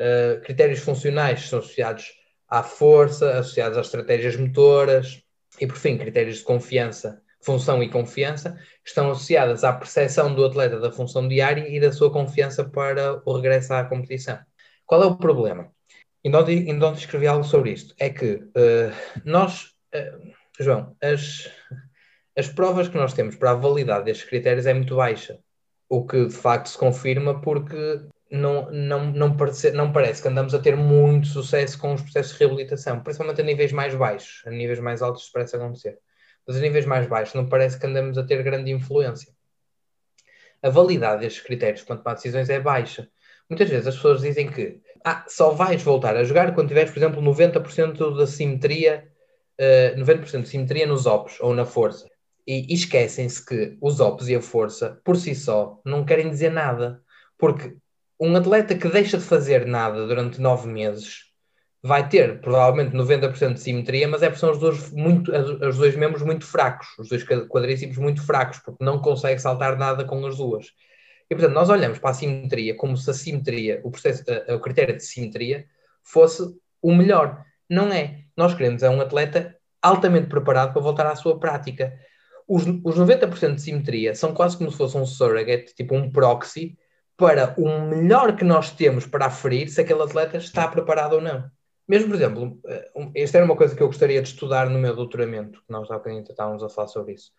[0.00, 2.12] Uh, critérios funcionais estão associados
[2.48, 5.22] à força, associados às estratégias motoras.
[5.60, 10.78] E, por fim, critérios de confiança, função e confiança, estão associadas à percepção do atleta
[10.78, 14.38] da função diária e da sua confiança para o regresso à competição.
[14.86, 15.70] Qual é o problema?
[16.24, 17.94] Ainda ontem escrevi algo sobre isto.
[17.98, 18.92] É que uh,
[19.24, 21.50] nós, uh, João, as,
[22.36, 25.38] as provas que nós temos para a validade destes critérios é muito baixa.
[25.88, 27.76] O que de facto se confirma porque
[28.30, 32.32] não, não, não, parece, não parece que andamos a ter muito sucesso com os processos
[32.32, 34.42] de reabilitação, principalmente a níveis mais baixos.
[34.46, 35.98] A níveis mais altos parece acontecer.
[36.46, 39.32] Mas a níveis mais baixos não parece que andamos a ter grande influência.
[40.62, 43.08] A validade destes critérios quanto a decisões é baixa.
[43.48, 46.98] Muitas vezes as pessoas dizem que ah, só vais voltar a jogar quando tiveres, por
[46.98, 49.08] exemplo, 90% da simetria,
[49.60, 52.08] uh, eh, 90% de simetria nos ops ou na força.
[52.46, 57.02] E, esquecem-se que os ops e a força, por si só, não querem dizer nada.
[57.36, 57.76] Porque
[58.18, 61.28] um atleta que deixa de fazer nada durante nove meses
[61.82, 65.94] vai ter provavelmente 90% de simetria, mas é porque são os dois, muito, os dois
[65.94, 70.36] membros muito fracos, os dois quadríceps muito fracos, porque não consegue saltar nada com as
[70.36, 70.72] duas.
[71.30, 74.96] E portanto, nós olhamos para a simetria como se a simetria, o, processo, o critério
[74.96, 75.66] de simetria,
[76.02, 76.42] fosse
[76.80, 77.44] o melhor.
[77.68, 78.24] Não é.
[78.36, 81.98] Nós queremos é um atleta altamente preparado para voltar à sua prática.
[82.46, 86.76] Os, os 90% de simetria são quase como se fosse um surrogate, tipo um proxy,
[87.16, 91.50] para o melhor que nós temos para aferir se aquele atleta está preparado ou não.
[91.86, 94.94] Mesmo, por exemplo, eh, esta era uma coisa que eu gostaria de estudar no meu
[94.94, 97.32] doutoramento, que nós há bocadinho estávamos a falar sobre isso,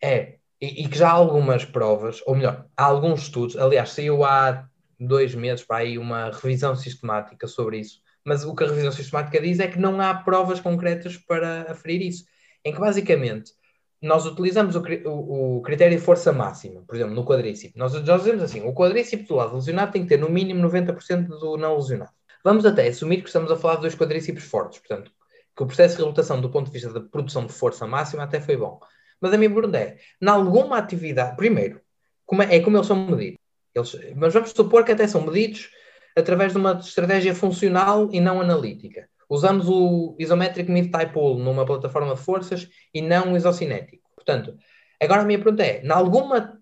[0.00, 4.24] é, e, e, que já há algumas provas, ou melhor, há alguns estudos, aliás, saiu
[4.24, 4.68] há
[5.00, 9.40] dois meses para aí uma revisão sistemática sobre isso, mas o que a revisão sistemática
[9.40, 12.24] diz é que não há provas concretas para aferir isso,
[12.64, 13.52] em que basicamente
[14.00, 17.76] nós utilizamos o, o, o, critério de força máxima, por exemplo, no quadríceps.
[17.76, 21.26] Nós, nós dizemos assim: o quadríceps do lado lesionado tem que ter no mínimo 90%
[21.26, 22.12] do não lesionado.
[22.42, 25.10] Vamos até assumir que estamos a falar de dois quadríceps fortes, portanto,
[25.56, 28.40] que o processo de reabilitação do ponto de vista da produção de força máxima até
[28.40, 28.78] foi bom.
[29.20, 31.80] Mas a minha pergunta é: em alguma atividade, primeiro,
[32.26, 33.38] como é, é como eles são medidos?
[33.74, 35.70] Eles, mas vamos supor que até são medidos
[36.16, 39.08] através de uma estratégia funcional e não analítica.
[39.28, 44.08] Usamos o Isometric Mid-Type Pull numa plataforma de forças e não o isocinético.
[44.14, 44.56] Portanto,
[45.00, 46.58] agora a minha pergunta é: em alguma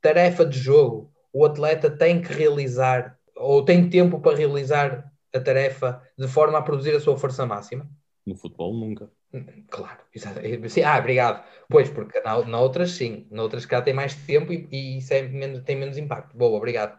[0.00, 6.02] tarefa de jogo, o atleta tem que realizar ou tem tempo para realizar a tarefa
[6.18, 7.88] de forma a produzir a sua força máxima?
[8.26, 9.10] No futebol, nunca.
[9.70, 9.98] Claro.
[10.68, 11.44] Sim, ah, obrigado.
[11.68, 14.98] Pois, porque na, na outras sim, na outras que já tem mais tempo e, e
[14.98, 16.36] isso é menos, tem menos impacto.
[16.36, 16.98] Boa, obrigado.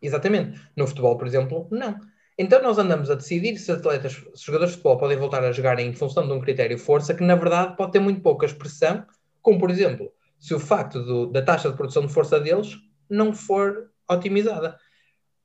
[0.00, 0.60] Exatamente.
[0.76, 1.98] No futebol, por exemplo, não.
[2.36, 5.78] Então nós andamos a decidir se atletas, se jogadores de futebol podem voltar a jogar
[5.78, 9.06] em função de um critério força que na verdade pode ter muito pouca expressão,
[9.40, 12.76] como por exemplo, se o facto do, da taxa de produção de força deles
[13.08, 14.76] não for otimizada.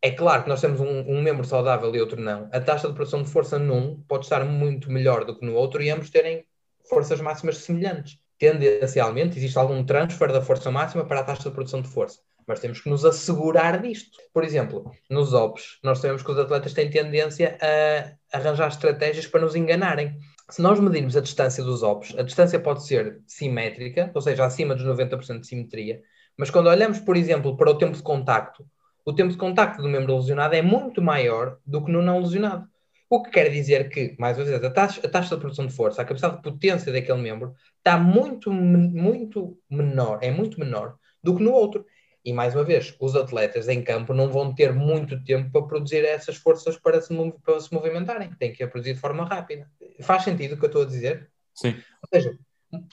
[0.02, 2.50] É claro que nós temos um, um, membro saudável e outro não.
[2.52, 5.84] A taxa de produção de força num pode estar muito melhor do que no outro
[5.84, 6.46] e ambos terem
[6.90, 8.18] forças máximas semelhantes.
[8.40, 12.20] Tendencialmente, existe algum transfer da força máxima para a taxa de produção de força
[12.50, 14.18] mas temos que nos assegurar disto.
[14.34, 19.42] Por exemplo, nos OPS, nós sabemos que os atletas têm tendência a arranjar estratégias para
[19.42, 20.18] nos enganarem.
[20.50, 24.74] Se nós medirmos a distância dos OPS, a distância pode ser simétrica, ou seja, acima
[24.74, 26.02] dos 90% de simetria,
[26.36, 28.66] mas quando olhamos, por exemplo, para o tempo de contacto,
[29.06, 32.68] o tempo de contacto do membro lesionado é muito maior do que no não lesionado.
[33.08, 35.74] O que quer dizer que, mais uma vez, a taxa, a taxa de produção de
[35.74, 41.36] força, a capacidade de potência daquele membro está muito, muito menor, é muito menor do
[41.36, 41.86] que no outro.
[42.24, 46.04] E mais uma vez, os atletas em campo não vão ter muito tempo para produzir
[46.04, 47.14] essas forças para se,
[47.44, 49.70] para se movimentarem, têm que a produzir de forma rápida.
[50.02, 51.30] Faz sentido o que eu estou a dizer?
[51.54, 51.76] Sim.
[52.02, 52.38] Ou seja,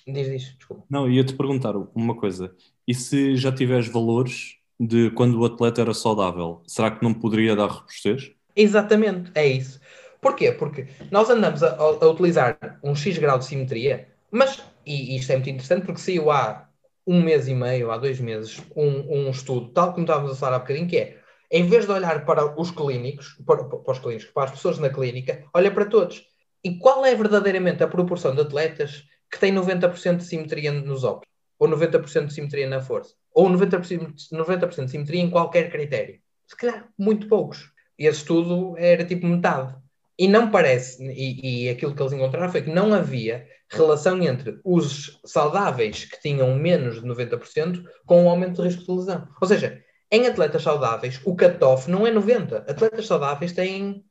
[0.06, 0.84] diz, diz, desculpa.
[0.88, 2.54] Não, ia-te perguntar uma coisa.
[2.86, 7.56] E se já tiveres valores de quando o atleta era saudável, será que não poderia
[7.56, 8.32] dar robustez?
[8.54, 9.80] Exatamente, é isso.
[10.20, 10.52] Porquê?
[10.52, 15.36] Porque nós andamos a, a utilizar um X grau de simetria, mas, e isto é
[15.36, 16.65] muito interessante porque saiu há
[17.06, 20.56] um mês e meio, há dois meses, um, um estudo, tal como estávamos a falar
[20.56, 21.18] há bocadinho, que é,
[21.50, 24.90] em vez de olhar para os clínicos, para, para os clínicos, para as pessoas na
[24.90, 26.24] clínica, olha para todos.
[26.64, 31.28] E qual é verdadeiramente a proporção de atletas que têm 90% de simetria nos óculos?
[31.58, 33.14] Ou 90% de simetria na força?
[33.32, 36.20] Ou 90%, 90 de simetria em qualquer critério?
[36.46, 37.70] Se calhar, muito poucos.
[37.98, 39.74] E esse estudo era tipo metade.
[40.18, 44.58] E não parece, e, e aquilo que eles encontraram foi que não havia relação entre
[44.64, 49.28] os saudáveis que tinham menos de 90% com o aumento de risco de lesão.
[49.40, 52.58] Ou seja, em atletas saudáveis, o cutoff não é 90.
[52.58, 54.04] Atletas saudáveis têm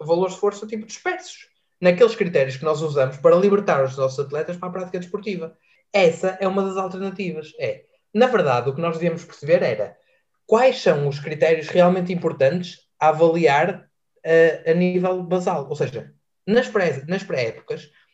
[0.00, 1.48] valores de força tipo dispersos,
[1.80, 5.56] naqueles critérios que nós usamos para libertar os nossos atletas para a prática desportiva.
[5.92, 7.52] Essa é uma das alternativas.
[7.60, 9.96] É, na verdade, o que nós devíamos perceber era
[10.46, 13.85] quais são os critérios realmente importantes a avaliar
[14.26, 15.66] uh, a nível basal.
[15.68, 16.12] Ou seja,
[16.46, 17.54] nas pré-épocas, nas pré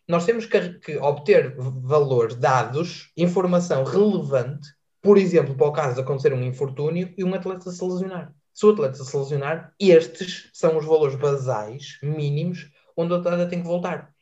[0.08, 4.68] nós temos que, que, obter valores, dados, informação relevante,
[5.00, 8.32] por exemplo, para o caso de acontecer um infortúnio e um atleta se lesionar.
[8.52, 13.60] Se o atleta se lesionar, estes são os valores basais, mínimos, onde o atleta tem
[13.60, 14.12] que voltar.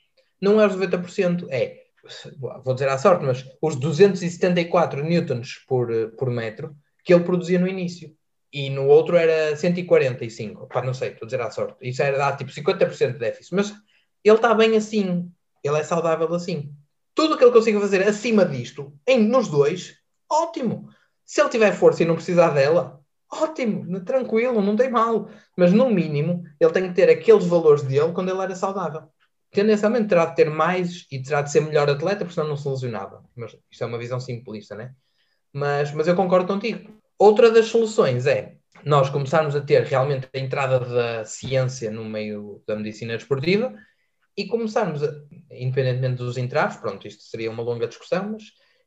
[0.40, 1.80] Não é os 90%, é,
[2.64, 7.66] vou dizer à sorte, mas os 274 newtons por, por metro que ele produzia no
[7.66, 8.14] início.
[8.52, 10.66] E no outro era 145.
[10.66, 11.76] Pá, não sei, estou a dizer à sorte.
[11.88, 13.54] Isso era dar tipo 50% de déficit.
[13.54, 13.72] Mas
[14.24, 15.30] ele está bem assim
[15.62, 16.74] ele é saudável assim.
[17.14, 19.96] Tudo o que ele consiga fazer acima disto, em, nos dois,
[20.30, 20.88] ótimo.
[21.24, 23.00] Se ele tiver força e não precisar dela,
[23.30, 25.28] ótimo, tranquilo, não tem mal.
[25.56, 29.02] Mas no mínimo, ele tem que ter aqueles valores dele quando ele era saudável.
[29.52, 32.68] Tendencialmente terá de ter mais e terá de ser melhor atleta, porque senão não se
[32.68, 33.24] lesionava.
[33.34, 34.94] Mas isto é uma visão simplista, né?
[35.52, 36.92] Mas, mas eu concordo contigo.
[37.20, 42.62] Outra das soluções é nós começarmos a ter realmente a entrada da ciência no meio
[42.66, 43.74] da medicina desportiva
[44.34, 45.12] e começarmos, a,
[45.50, 48.44] independentemente dos entraves, pronto, isto seria uma longa discussão, mas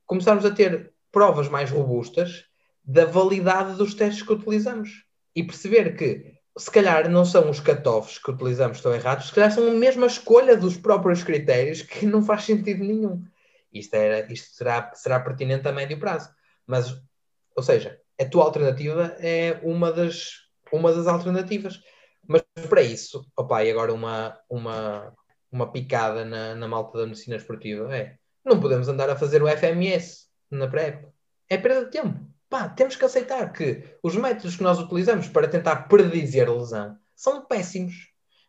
[0.08, 2.46] começarmos a ter provas mais robustas
[2.84, 5.06] da validade dos testes que utilizamos
[5.36, 9.52] e perceber que se calhar não são os cutoffs que utilizamos estão errados, se calhar
[9.52, 13.24] são a mesma escolha dos próprios critérios que não faz sentido nenhum.
[13.72, 16.32] Isto, era, isto será, será pertinente a médio prazo.
[16.66, 17.00] Mas,
[17.56, 20.32] ou seja, a tua alternativa é uma das,
[20.72, 21.82] uma das alternativas.
[22.28, 25.14] Mas para isso, opa, e agora uma, uma,
[25.52, 27.96] uma picada na, na malta da medicina esportiva.
[27.96, 31.06] É, não podemos andar a fazer o FMS na pré
[31.50, 32.20] É perda de tempo.
[32.50, 37.46] Pá, temos que aceitar que os métodos que nós utilizamos para tentar predizer lesão são
[37.46, 37.94] péssimos.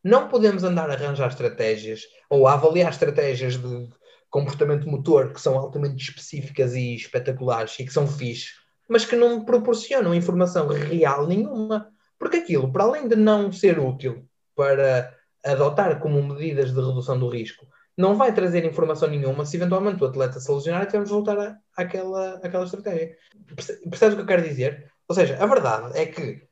[0.03, 3.89] Não podemos andar a arranjar estratégias ou a avaliar estratégias de
[4.29, 8.51] comportamento motor que são altamente específicas e espetaculares e que são fixe,
[8.89, 11.89] mas que não proporcionam informação real nenhuma.
[12.19, 17.29] Porque aquilo, para além de não ser útil para adotar como medidas de redução do
[17.29, 17.67] risco
[17.97, 21.39] não vai trazer informação nenhuma se eventualmente o atleta se lesionar e temos de voltar
[21.39, 23.17] à, àquela, àquela estratégia.
[23.55, 24.91] Percebes o que eu quero dizer?
[25.09, 26.43] Ou seja, a verdade é que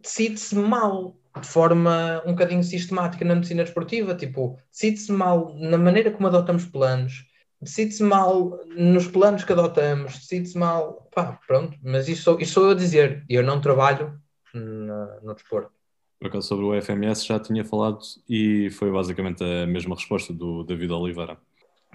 [0.00, 6.10] decide-se mal de forma um bocadinho sistemática na medicina desportiva, tipo, decide-se mal na maneira
[6.10, 7.24] como adotamos planos,
[7.62, 12.64] decide-se mal nos planos que adotamos, decide-se mal, pá, pronto, mas isso sou, isso sou
[12.64, 14.20] eu a dizer, eu não trabalho
[14.52, 15.70] no, no desporto.
[16.18, 17.98] Por acaso, sobre o FMS já tinha falado
[18.28, 21.36] e foi basicamente a mesma resposta do David Oliveira.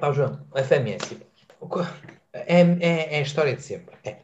[0.02, 1.18] Ah, João, o FMS
[2.34, 3.96] é, é, é, a história de sempre.
[4.04, 4.18] É.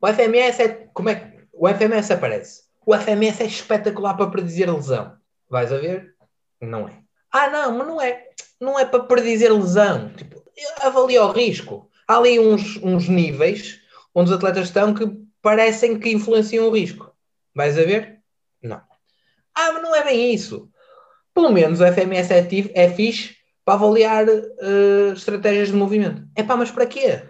[0.00, 2.64] O FMS é como é que o FMS aparece?
[2.84, 5.16] O FMS é espetacular para predizer lesão.
[5.48, 6.14] Vais a ver,
[6.60, 6.92] não é.
[7.30, 8.28] Ah, não, mas não é.
[8.60, 10.08] Não é para predizer lesão.
[10.14, 10.41] Tipo,
[10.80, 11.90] avalia o risco.
[12.06, 13.80] Há ali uns, uns níveis
[14.14, 15.10] onde os atletas estão que
[15.40, 17.12] parecem que influenciam o risco.
[17.54, 18.20] Vais a ver?
[18.62, 18.80] Não.
[19.54, 20.70] Ah, mas não é bem isso.
[21.34, 26.22] Pelo menos o FMS é, é fixe para avaliar uh, estratégias de movimento.
[26.34, 27.22] É pá, mas para quê?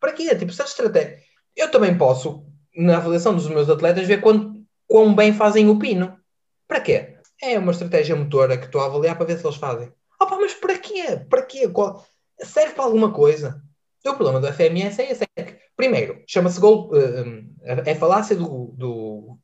[0.00, 0.34] Para quê?
[0.36, 1.18] Tipo, se a estratégia.
[1.56, 2.44] Eu também posso,
[2.76, 6.16] na avaliação dos meus atletas, ver quão, quão bem fazem o pino.
[6.66, 7.16] Para quê?
[7.42, 9.92] É uma estratégia motora que estou a avaliar para ver se eles fazem.
[10.20, 11.24] Ah, pá, mas para quê?
[11.28, 11.68] Para quê?
[11.68, 12.04] Qual...
[12.42, 13.62] Serve para alguma coisa?
[14.06, 15.24] O problema do FMS é esse.
[15.36, 16.90] É que, primeiro, chama-se goal.
[16.90, 17.48] Uh,
[17.84, 19.38] é falácia do, do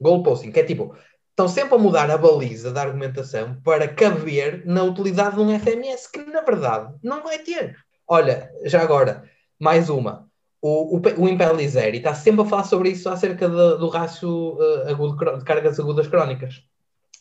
[0.00, 0.96] um, posting, que é tipo,
[1.30, 6.10] estão sempre a mudar a baliza da argumentação para caber na utilidade de um FMS
[6.10, 7.76] que, na verdade, não vai ter.
[8.06, 9.22] Olha, já agora,
[9.60, 10.28] mais uma.
[10.60, 15.38] O, o, o está sempre a falar sobre isso acerca de, do rácio uh, agudo,
[15.38, 16.64] de cargas agudas crónicas.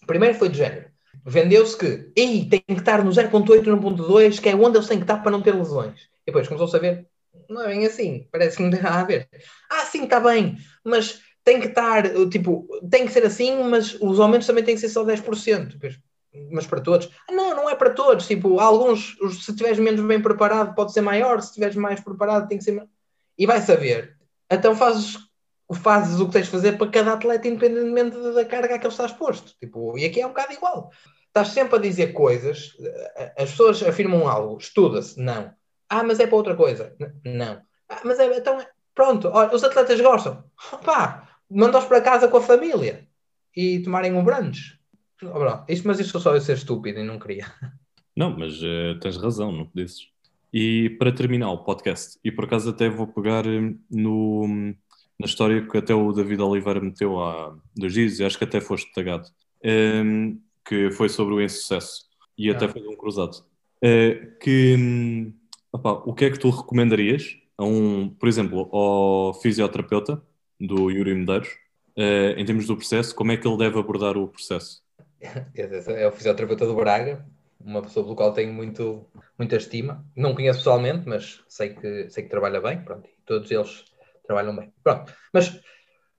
[0.07, 0.89] Primeiro foi de género.
[1.26, 4.88] Vendeu-se que Ei, tem que estar no 0.8 e no 1.2, que é onde eles
[4.88, 6.02] têm que estar para não ter lesões.
[6.23, 7.07] E depois começou-se a ver,
[7.49, 9.30] não é bem assim, parece que não tem nada a ver.
[9.69, 14.19] Ah, sim, está bem, mas tem que estar, tipo, tem que ser assim, mas os
[14.19, 15.77] aumentos também têm que ser só 10%.
[16.52, 17.10] Mas para todos?
[17.27, 18.27] Ah, não, não é para todos.
[18.27, 22.57] Tipo, alguns, se estiveres menos bem preparado, pode ser maior, se estiveres mais preparado, tem
[22.57, 22.85] que ser.
[23.38, 24.18] E vai saber.
[24.52, 25.18] Então fazes,
[25.76, 28.94] fazes o que tens de fazer para cada atleta, independentemente da carga a que ele
[28.94, 29.53] está exposto.
[29.60, 30.91] Tipo, e aqui é um bocado igual.
[31.27, 32.72] Estás sempre a dizer coisas,
[33.38, 35.52] as pessoas afirmam algo, estuda-se, não.
[35.89, 37.61] Ah, mas é para outra coisa, não.
[37.89, 38.65] Ah, mas é, então,
[38.95, 40.44] pronto, olha, os atletas gostam.
[40.84, 43.07] Pá, manda-os para casa com a família
[43.56, 44.77] e tomarem um brunch.
[45.23, 47.45] Oh, isto, mas isto só eu ser estúpido e não queria.
[48.15, 50.10] Não, mas uh, tens razão no que dizes.
[50.52, 54.73] E para terminar o podcast, e por acaso até vou pegar eh, no,
[55.19, 58.61] na história que até o David Oliveira meteu há dois dias, e acho que até
[58.61, 59.27] foste tagado,
[59.64, 62.06] um, que foi sobre o insucesso,
[62.38, 62.53] e ah.
[62.53, 63.38] até foi um cruzado.
[63.77, 65.34] Uh, que, um,
[65.72, 70.22] opa, o que é que tu recomendarias a um, por exemplo, ao fisioterapeuta
[70.60, 71.49] do Yuri Medeiros,
[71.98, 74.85] uh, em termos do processo, como é que ele deve abordar o processo?
[75.56, 77.26] É o fisioterapeuta do Braga,
[77.60, 79.03] uma pessoa pelo qual tenho muito,
[79.38, 80.06] muita estima.
[80.15, 83.84] Não conheço pessoalmente, mas sei que, sei que trabalha bem, pronto, todos eles
[84.28, 84.72] trabalham bem.
[84.84, 85.60] Pronto, mas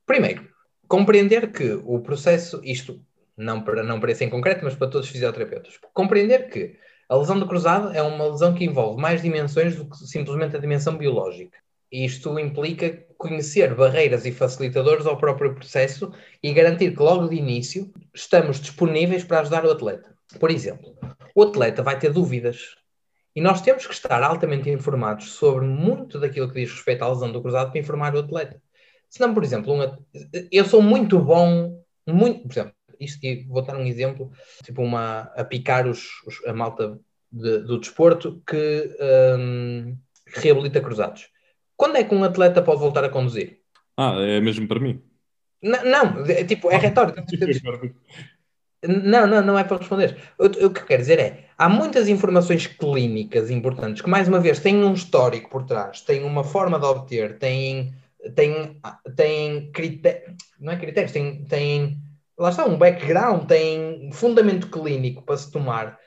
[0.05, 0.49] primeiro,
[0.89, 3.01] compreender que o processo, isto
[3.37, 6.77] não para, não para esse em concreto, mas para todos os fisioterapeutas, compreender que
[7.09, 10.61] a lesão do cruzado é uma lesão que envolve mais dimensões do que simplesmente a
[10.61, 11.57] dimensão biológica.
[11.91, 16.13] Isto implica conhecer barreiras e facilitadores ao próprio processo
[16.43, 20.15] e garantir que logo de início estamos disponíveis para ajudar o atleta.
[20.39, 20.95] Por exemplo,
[21.35, 22.77] o atleta vai ter dúvidas
[23.39, 27.31] e nós temos que estar altamente informados sobre muito daquilo que diz respeito à lesão
[27.31, 28.61] do cruzado para informar o atleta.
[29.09, 29.97] Senão, por exemplo, um,
[30.51, 34.33] eu sou muito bom, muito, por exemplo, isto, vou dar um exemplo,
[34.65, 36.99] tipo uma, a picar os, os a malta
[37.31, 38.91] de, do desporto que
[39.39, 39.97] um,
[40.27, 41.29] reabilita cruzados.
[41.77, 43.61] Quando é que um atleta pode voltar a conduzir?
[43.97, 45.01] Ah, é mesmo para mim?
[45.63, 47.23] N não, é, tipo, é retórico.
[48.87, 50.17] Não, não, não é para responder.
[50.39, 54.85] O, que quero dizer é, há muitas informações clínicas importantes que, mais uma vez, têm
[54.85, 57.93] um histórico por trás, têm uma forma de obter, têm,
[58.37, 58.81] têm,
[59.17, 61.99] têm critérios, não é critérios, têm, têm,
[62.39, 65.99] lá está, um background, têm fundamento clínico para se tomar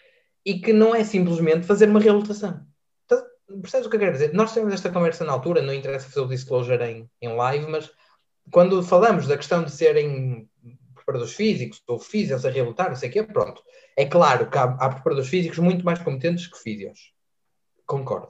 [0.45, 2.65] e que não é simplesmente fazer uma reabilitação.
[3.05, 3.21] Então,
[3.61, 4.33] percebes o que eu quero dizer?
[4.33, 7.91] Nós tivemos esta conversa na altura, não interessa fazer o disclosure em, em live, mas
[8.49, 10.49] quando falamos da questão de serem
[11.03, 13.61] preparadores físicos ou físicos a reabilitar, não sei o quê, pronto.
[13.97, 17.13] É claro que há, há preparadores físicos muito mais competentes que físicos.
[17.85, 18.29] Concordo.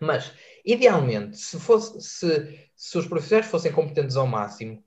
[0.00, 0.32] Mas,
[0.64, 4.82] idealmente, se, fosse, se, se os profissionais fossem competentes ao máximo,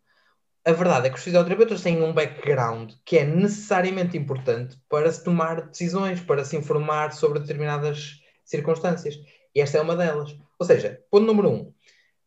[0.65, 5.24] a verdade é que os fisioterapeutas têm um background que é necessariamente importante para se
[5.24, 9.18] tomar decisões, para se informar sobre determinadas circunstâncias.
[9.56, 10.38] E esta é uma delas.
[10.60, 11.74] Ou seja, ponto número um,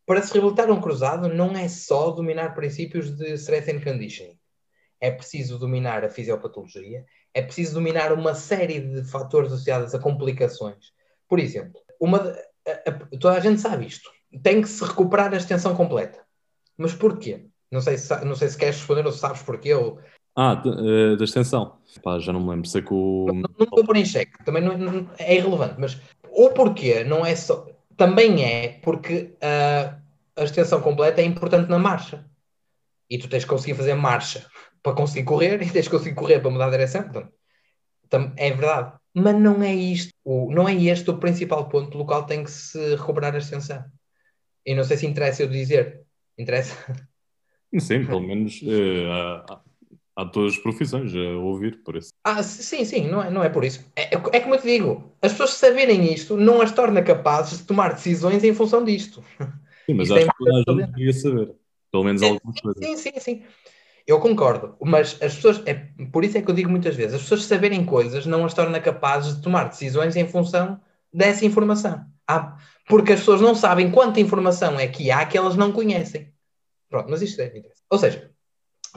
[0.07, 4.40] para se reabilitar um cruzado não é só dominar princípios de stress and conditioning.
[5.01, 10.93] É preciso dominar a fisiopatologia, é preciso dominar uma série de fatores associados a complicações.
[11.29, 12.19] Por exemplo, uma,
[12.67, 14.11] a, a, toda a gente sabe isto.
[14.43, 16.21] Tem que se recuperar a extensão completa.
[16.77, 17.47] Mas porquê?
[17.71, 19.75] Não sei se, não sei se queres responder ou se sabes porquê.
[19.75, 20.01] Ou...
[20.37, 21.79] Ah, uh, da extensão.
[22.03, 22.69] Pá, já não me lembro.
[22.69, 23.27] Sei que o.
[23.27, 26.01] Não, não vou pôr em xeque, também não, não, é irrelevante, mas
[26.31, 27.67] o porquê não é só.
[27.97, 30.01] Também é porque uh,
[30.37, 32.25] a extensão completa é importante na marcha.
[33.09, 34.47] E tu tens que conseguir fazer marcha
[34.83, 37.05] para conseguir correr e tens que conseguir correr para mudar a direção.
[37.09, 38.93] Portanto, é verdade.
[39.13, 42.51] Mas não é isto, o, não é este o principal ponto pelo qual tem que
[42.51, 43.85] se recuperar a extensão.
[44.65, 46.03] E não sei se interessa eu dizer.
[46.39, 46.77] Interessa?
[47.79, 49.61] Sim, pelo menos uh,
[50.17, 52.13] há todas as profissões a ouvir por isso.
[52.25, 53.85] Ah, sim, sim, não é, não é por isso.
[53.97, 57.59] É, é, é como eu te digo, as pessoas saberem isto não as torna capazes
[57.59, 59.25] de tomar decisões em função disto.
[59.87, 61.55] Sim, mas acho que toda a gente devia saber.
[61.91, 62.85] Pelo menos algumas coisas.
[62.85, 63.43] Sim, sim, sim.
[64.11, 65.75] Eu concordo, mas as pessoas, é,
[66.13, 68.81] por isso é que eu digo muitas vezes, as pessoas saberem coisas não as torna
[68.81, 70.81] capazes de tomar decisões em função
[71.15, 72.05] dessa informação.
[72.27, 72.57] Ah,
[72.89, 76.35] porque as pessoas não sabem quanta informação é que há que elas não conhecem.
[76.89, 78.33] Pronto, mas isto é Ou seja,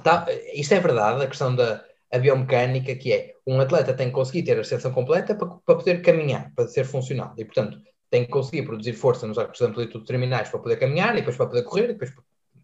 [0.03, 4.15] tá, isto é verdade, a questão da a biomecânica, que é um atleta tem que
[4.15, 7.35] conseguir ter a extensão completa para, para poder caminhar, para ser funcional.
[7.37, 7.79] E, portanto,
[8.09, 11.37] tem que conseguir produzir força nos arcos de amplitude terminais para poder caminhar, e depois
[11.37, 12.11] para poder correr, e depois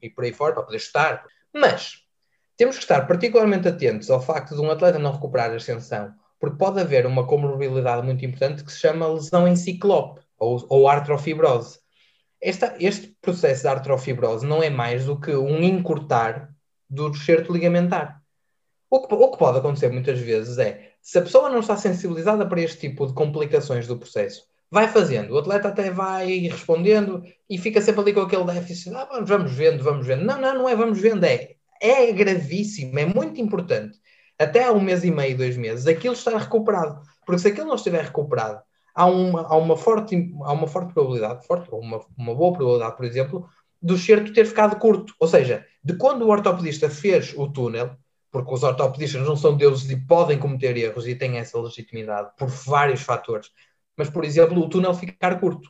[0.01, 1.25] e por aí fora, para poder estar.
[1.53, 2.08] Mas
[2.59, 6.57] temos que estar particularmente atentos ao facto de um atleta não recuperar a extensão, porque
[6.57, 11.79] pode haver uma comorbilidade muito importante que se chama lesão em ciclope, ou, ou artrofibrose.
[12.41, 16.53] Esta, este processo de artrofibrose não é mais do que um encurtar
[16.89, 18.21] do certo ligamentar.
[18.89, 22.45] O que, o que pode acontecer muitas vezes é, se a pessoa não está sensibilizada
[22.45, 27.57] para este tipo de complicações do processo, vai fazendo, o atleta até vai respondendo e
[27.57, 30.25] fica sempre ali com aquele déficit, ah, vamos vendo, vamos vendo.
[30.25, 33.97] Não, não, não é vamos vendo, é, é gravíssimo, é muito importante.
[34.37, 37.01] Até um mês e meio, dois meses, aquilo está recuperado.
[37.25, 38.61] Porque se aquilo não estiver recuperado,
[38.95, 43.05] há uma, há uma, forte, há uma forte probabilidade, forte, uma, uma boa probabilidade, por
[43.05, 43.49] exemplo,
[43.81, 45.13] do certo ter ficado curto.
[45.19, 47.97] Ou seja, de quando o ortopedista fez o túnel,
[48.31, 52.47] porque os ortopedistas não são deuses e podem cometer erros e têm essa legitimidade por
[52.47, 53.49] vários fatores,
[53.97, 55.69] mas, por exemplo, o túnel ficar curto.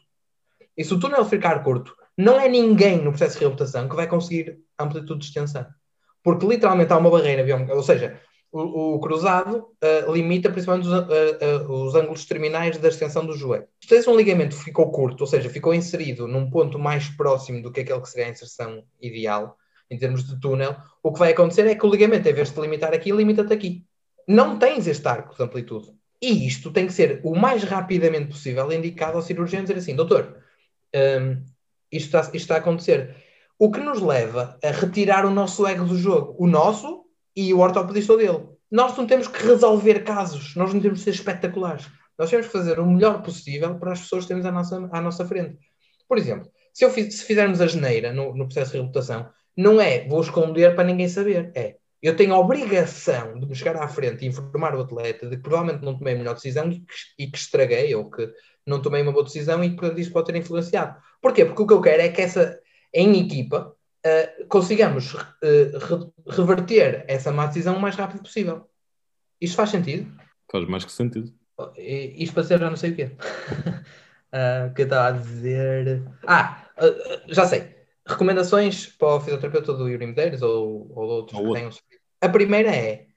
[0.78, 4.08] E se o túnel ficar curto, não é ninguém no processo de reabilitação que vai
[4.08, 5.66] conseguir amplitude de extensão.
[6.24, 8.20] Porque literalmente há uma barreira, ou seja,
[8.52, 13.38] o, o cruzado uh, limita principalmente os, uh, uh, os, ângulos terminais da extensão do
[13.38, 13.68] joelho.
[13.84, 17.72] Se esse um ligamento ficou curto, ou seja, ficou inserido num ponto mais próximo do
[17.72, 19.56] que aquele que seria a inserção ideal,
[19.90, 22.62] em termos de túnel, o que vai acontecer é que o ligamento, em vez de
[22.62, 23.86] limitar aqui, limita-te aqui.
[24.28, 25.92] Não tens este arco de amplitude.
[26.22, 30.38] E isto tem que ser o mais rapidamente possível indicado ao cirurgião dizer assim, doutor,
[30.94, 31.44] um,
[31.92, 33.16] isto, está, isto está a acontecer.
[33.60, 36.34] O que nos leva a retirar o nosso ego do jogo.
[36.40, 37.04] O nosso
[37.36, 38.48] e o ortopedista dele.
[38.72, 41.88] Nós não temos que resolver casos, nós não temos que ser espetaculares.
[42.18, 45.02] Nós temos que fazer o melhor possível para as pessoas que temos à nossa, à
[45.02, 45.58] nossa frente.
[46.08, 49.82] Por exemplo, se, eu fiz, se fizermos a geneira no, no processo de reabilitação, não
[49.82, 53.88] é vou esconder para ninguém saber, é eu tenho a obrigação de me chegar à
[53.88, 56.94] frente e informar o atleta de que provavelmente não tomei a melhor decisão e que,
[57.18, 58.32] e que estraguei ou que
[58.66, 60.96] não tomei uma boa decisão e que isso pode ter influenciado.
[61.22, 61.44] Porquê?
[61.44, 62.58] Porque o que eu quero é que essa,
[62.94, 63.76] em equipa,
[64.06, 68.68] uh, consigamos uh, re reverter essa má decisão o mais rápido possível.
[69.40, 70.12] Isto faz sentido?
[70.52, 71.34] Faz mais que sentido.
[71.78, 73.12] Isto para ser já não sei o quê.
[74.34, 76.04] uh, que eu estava a dizer.
[76.26, 76.66] Ah,
[77.28, 77.76] já sei.
[78.08, 81.72] Recomendações para o fisioterapeuta do Yuri Medeiros ou, ou outros ou que tenham
[82.22, 83.08] A primeira é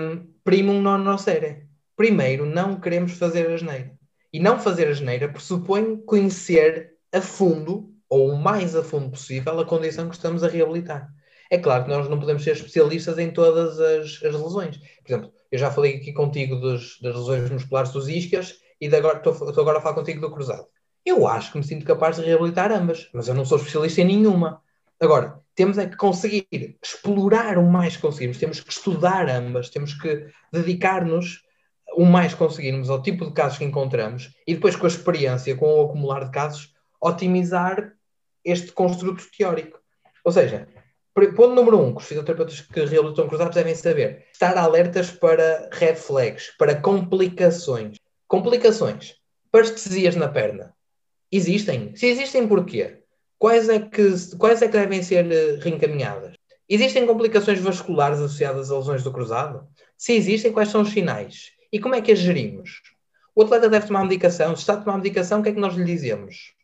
[0.00, 1.66] um, primum non nocere.
[1.96, 3.92] Primeiro, não queremos fazer a geneira.
[4.32, 9.58] E não fazer a geneira pressupõe conhecer a fundo ou o mais a fundo possível
[9.58, 11.08] a condição que estamos a reabilitar.
[11.50, 14.76] É claro que nós não podemos ser especialistas em todas as, as lesões.
[14.76, 18.94] Por exemplo, eu já falei aqui contigo dos, das lesões musculares dos isquias e de
[18.94, 20.66] agora, estou, estou agora a falar contigo do cruzado.
[21.06, 24.04] Eu acho que me sinto capaz de reabilitar ambas, mas eu não sou especialista em
[24.04, 24.60] nenhuma.
[25.00, 26.46] Agora, temos é que conseguir
[26.82, 31.40] explorar o mais que conseguimos, temos que estudar ambas, temos que dedicar-nos
[31.96, 35.80] o mais conseguirmos ao tipo de casos que encontramos e depois com a experiência, com
[35.80, 37.94] o acumular de casos, otimizar
[38.44, 39.78] este construto teórico.
[40.24, 40.68] Ou seja,
[41.14, 45.96] ponto número um, que os fisioterapeutas que realizam cruzados devem saber, estar alertas para red
[45.96, 47.98] flags, para complicações.
[48.26, 49.16] Complicações,
[49.50, 50.74] parestesias na perna.
[51.30, 51.94] Existem?
[51.96, 52.98] Se existem, porquê?
[53.38, 56.34] Quais é que, quais é que devem ser eh, reencaminhadas?
[56.68, 59.66] Existem complicações vasculares associadas a lesões do cruzado?
[59.98, 61.50] Se existem, quais são os sinais?
[61.72, 62.80] E como é que as gerimos?
[63.34, 64.54] O atleta deve tomar medicação.
[64.54, 66.54] Se está a tomar medicação, o que é que nós lhe dizemos?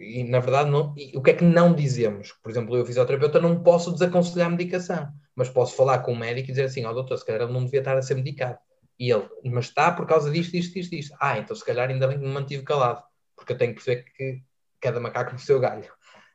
[0.00, 2.32] E na verdade não, o que é que não dizemos?
[2.42, 6.48] Por exemplo, eu fisioterapeuta não posso desaconselhar a medicação, mas posso falar com o médico
[6.48, 8.58] e dizer assim, ó oh, doutor, se calhar ele não devia estar a ser medicado.
[8.98, 11.16] E ele, mas está por causa disto, disto, disto, disto.
[11.20, 13.02] Ah, então se calhar ainda bem que me mantive calado,
[13.36, 14.42] porque eu tenho que perceber que
[14.80, 15.90] cada macaco no seu galho.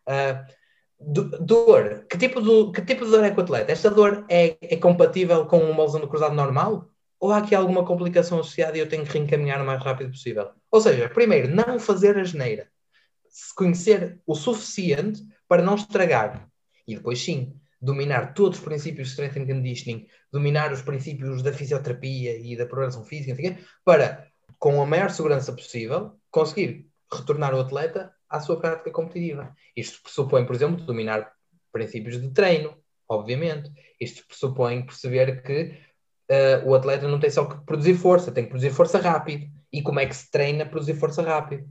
[0.07, 0.45] Uh,
[0.99, 3.71] dor, que tipo, de, que tipo de dor é com o atleta?
[3.71, 6.89] Esta dor é, é compatível com uma lesão do cruzado normal?
[7.19, 10.51] Ou há aqui alguma complicação associada e eu tenho que reencaminhar o mais rápido possível?
[10.69, 12.67] Ou seja, primeiro, não fazer a geneira
[13.35, 16.47] se conhecer o suficiente para não estragar.
[16.87, 21.51] E depois, sim, dominar todos os princípios de strength and conditioning, dominar os princípios da
[21.51, 24.25] fisioterapia e da programação física, para,
[24.57, 29.53] com a maior segurança possível, conseguir retornar o atleta à sua prática competitiva.
[29.75, 31.29] Isto pressupõe, por exemplo, dominar
[31.73, 32.73] princípios de treino,
[33.05, 33.69] obviamente.
[33.99, 35.77] Isto pressupõe perceber que
[36.31, 39.45] uh, o atleta não tem só que produzir força, tem que produzir força rápido.
[39.73, 41.69] E como é que se treina a produzir força rápido?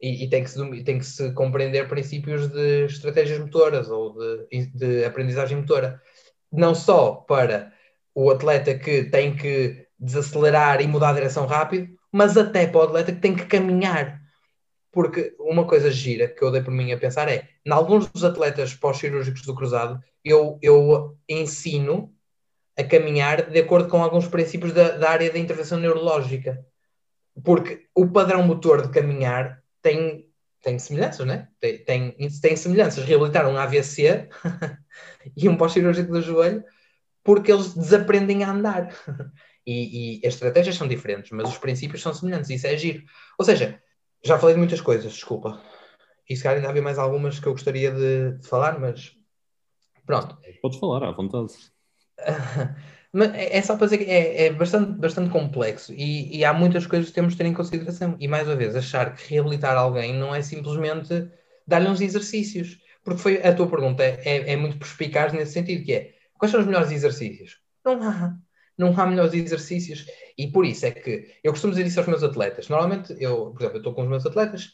[0.00, 4.66] E, e, tem, que se, tem que se compreender princípios de estratégias motoras ou de,
[4.66, 6.00] de aprendizagem motora.
[6.52, 7.72] Não só para
[8.14, 12.82] o atleta que tem que desacelerar e mudar a direção rápido, mas até para o
[12.82, 14.20] atleta que tem que caminhar.
[14.92, 18.22] Porque uma coisa gira que eu dei por mim a pensar é, em alguns dos
[18.22, 22.14] atletas pós-cirúrgicos do cruzado, eu, eu ensino
[22.78, 26.64] a caminhar de acordo com alguns princípios da, da área da intervenção neurológica.
[27.42, 30.26] Porque o padrão motor de caminhar tem,
[30.62, 31.48] tem semelhanças, né?
[31.60, 33.04] Tem, tem, tem semelhanças.
[33.04, 34.28] Reabilitar um AVC
[35.36, 36.64] e um pós-cirúrgico do joelho
[37.22, 38.88] porque eles desaprendem a andar.
[39.66, 42.50] E, e, as estratégias são diferentes, mas os princípios são semelhantes.
[42.50, 43.02] Isso é giro.
[43.38, 43.82] Ou seja,
[44.22, 45.58] já falei de muitas coisas, desculpa.
[46.28, 49.16] E se calhar ainda havia mais algumas que eu gostaria de, de falar, mas
[50.04, 50.36] pronto.
[50.60, 51.54] Podes falar, à vontade.
[53.22, 57.08] é só para dizer que é, é bastante, bastante complexo e, e, há muitas coisas
[57.08, 58.16] que temos de ter em consideração.
[58.18, 61.28] E mais uma vez, achar que reabilitar alguém não é simplesmente
[61.66, 62.78] dar-lhe uns exercícios.
[63.04, 66.60] Porque foi a tua pergunta é, é muito perspicaz nesse sentido, que é quais são
[66.60, 67.58] os melhores exercícios?
[67.84, 68.36] Não há.
[68.76, 70.06] Não há melhores exercícios.
[70.36, 72.68] E por isso é que eu costumo dizer isso aos meus atletas.
[72.68, 74.72] Normalmente, eu, por exemplo, eu estou com os meus atletas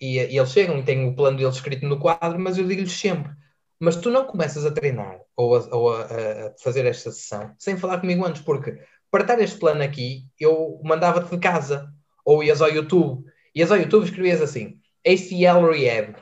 [0.00, 2.92] e, e eles chegam e têm o plano deles escrito no quadro, mas eu digo-lhes
[2.92, 3.32] sempre:
[3.80, 7.78] mas tu não começas a treinar ou, a, ou a, a, fazer esta sessão sem
[7.78, 8.78] falar comigo antes, porque
[9.10, 11.90] para estar este plano aqui, eu mandava-te de casa,
[12.24, 13.24] ou ias ao YouTube,
[13.54, 16.14] ias ao YouTube escrevias assim, ACL Rehab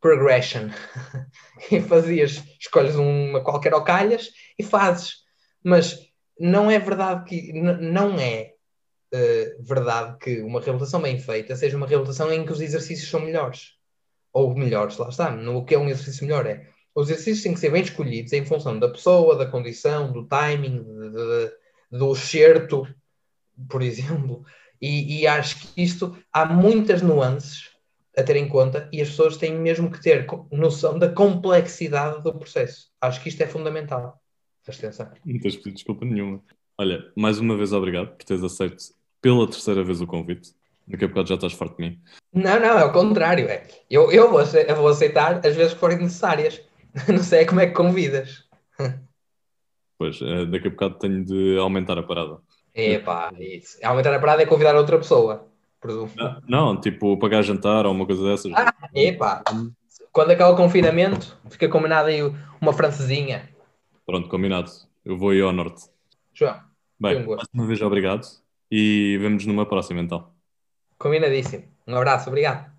[0.00, 0.68] Progression,
[1.70, 5.18] e fazias, escolhes uma qualquer ao calhas e fazes,
[5.64, 5.98] mas
[6.38, 8.52] não é verdade que, não é
[9.14, 13.20] uh, verdade que uma reabilitação bem feita seja uma reabilitação em que os exercícios são
[13.20, 13.76] melhores,
[14.32, 17.60] ou melhores, lá está, no que é um exercício melhor é os exercícios têm que
[17.60, 22.88] ser bem escolhidos em função da pessoa, da condição, do timing, de, de, do certo,
[23.68, 24.42] por exemplo.
[24.80, 27.70] E, e, acho que isto há muitas nuances
[28.16, 32.34] a ter em conta e as pessoas têm mesmo que ter noção da complexidade do
[32.34, 32.90] processo.
[33.00, 34.20] Acho que isto é fundamental.
[34.66, 35.10] Atenção.
[35.24, 36.42] Não tens pedido desculpa nenhuma.
[36.78, 38.76] Olha, mais uma vez obrigado por teres aceito
[39.20, 40.54] pela terceira vez o convite.
[40.88, 42.00] Daqui a bocado já estás farto de mim.
[42.32, 43.48] Não, não, é o contrário.
[43.48, 43.66] É.
[43.88, 46.60] Eu, eu, vou, eu vou aceitar as vezes que forem necessárias.
[47.08, 48.44] Não sei como é que convidas.
[49.98, 52.38] Pois, eh, daqui a bocado tenho de aumentar a parada.
[52.74, 53.78] Epá, isso.
[53.82, 55.48] Aumentar a parada é convidar outra pessoa,
[55.80, 56.10] presumo.
[56.16, 58.52] Não, não, tipo, pagar jantar ou uma coisa dessas.
[58.54, 59.42] Ah, epá.
[60.12, 62.20] Quando acaba o confinamento, fica combinado aí
[62.60, 63.48] uma francesinha.
[64.04, 64.70] Pronto, combinado.
[65.04, 65.84] Eu vou aí ao norte.
[66.34, 66.60] João,
[66.98, 68.26] Bem, um mais uma vez obrigado
[68.70, 70.30] e vemos numa próxima então.
[70.98, 71.64] Combinadíssimo.
[71.86, 72.75] Um abraço, obrigado.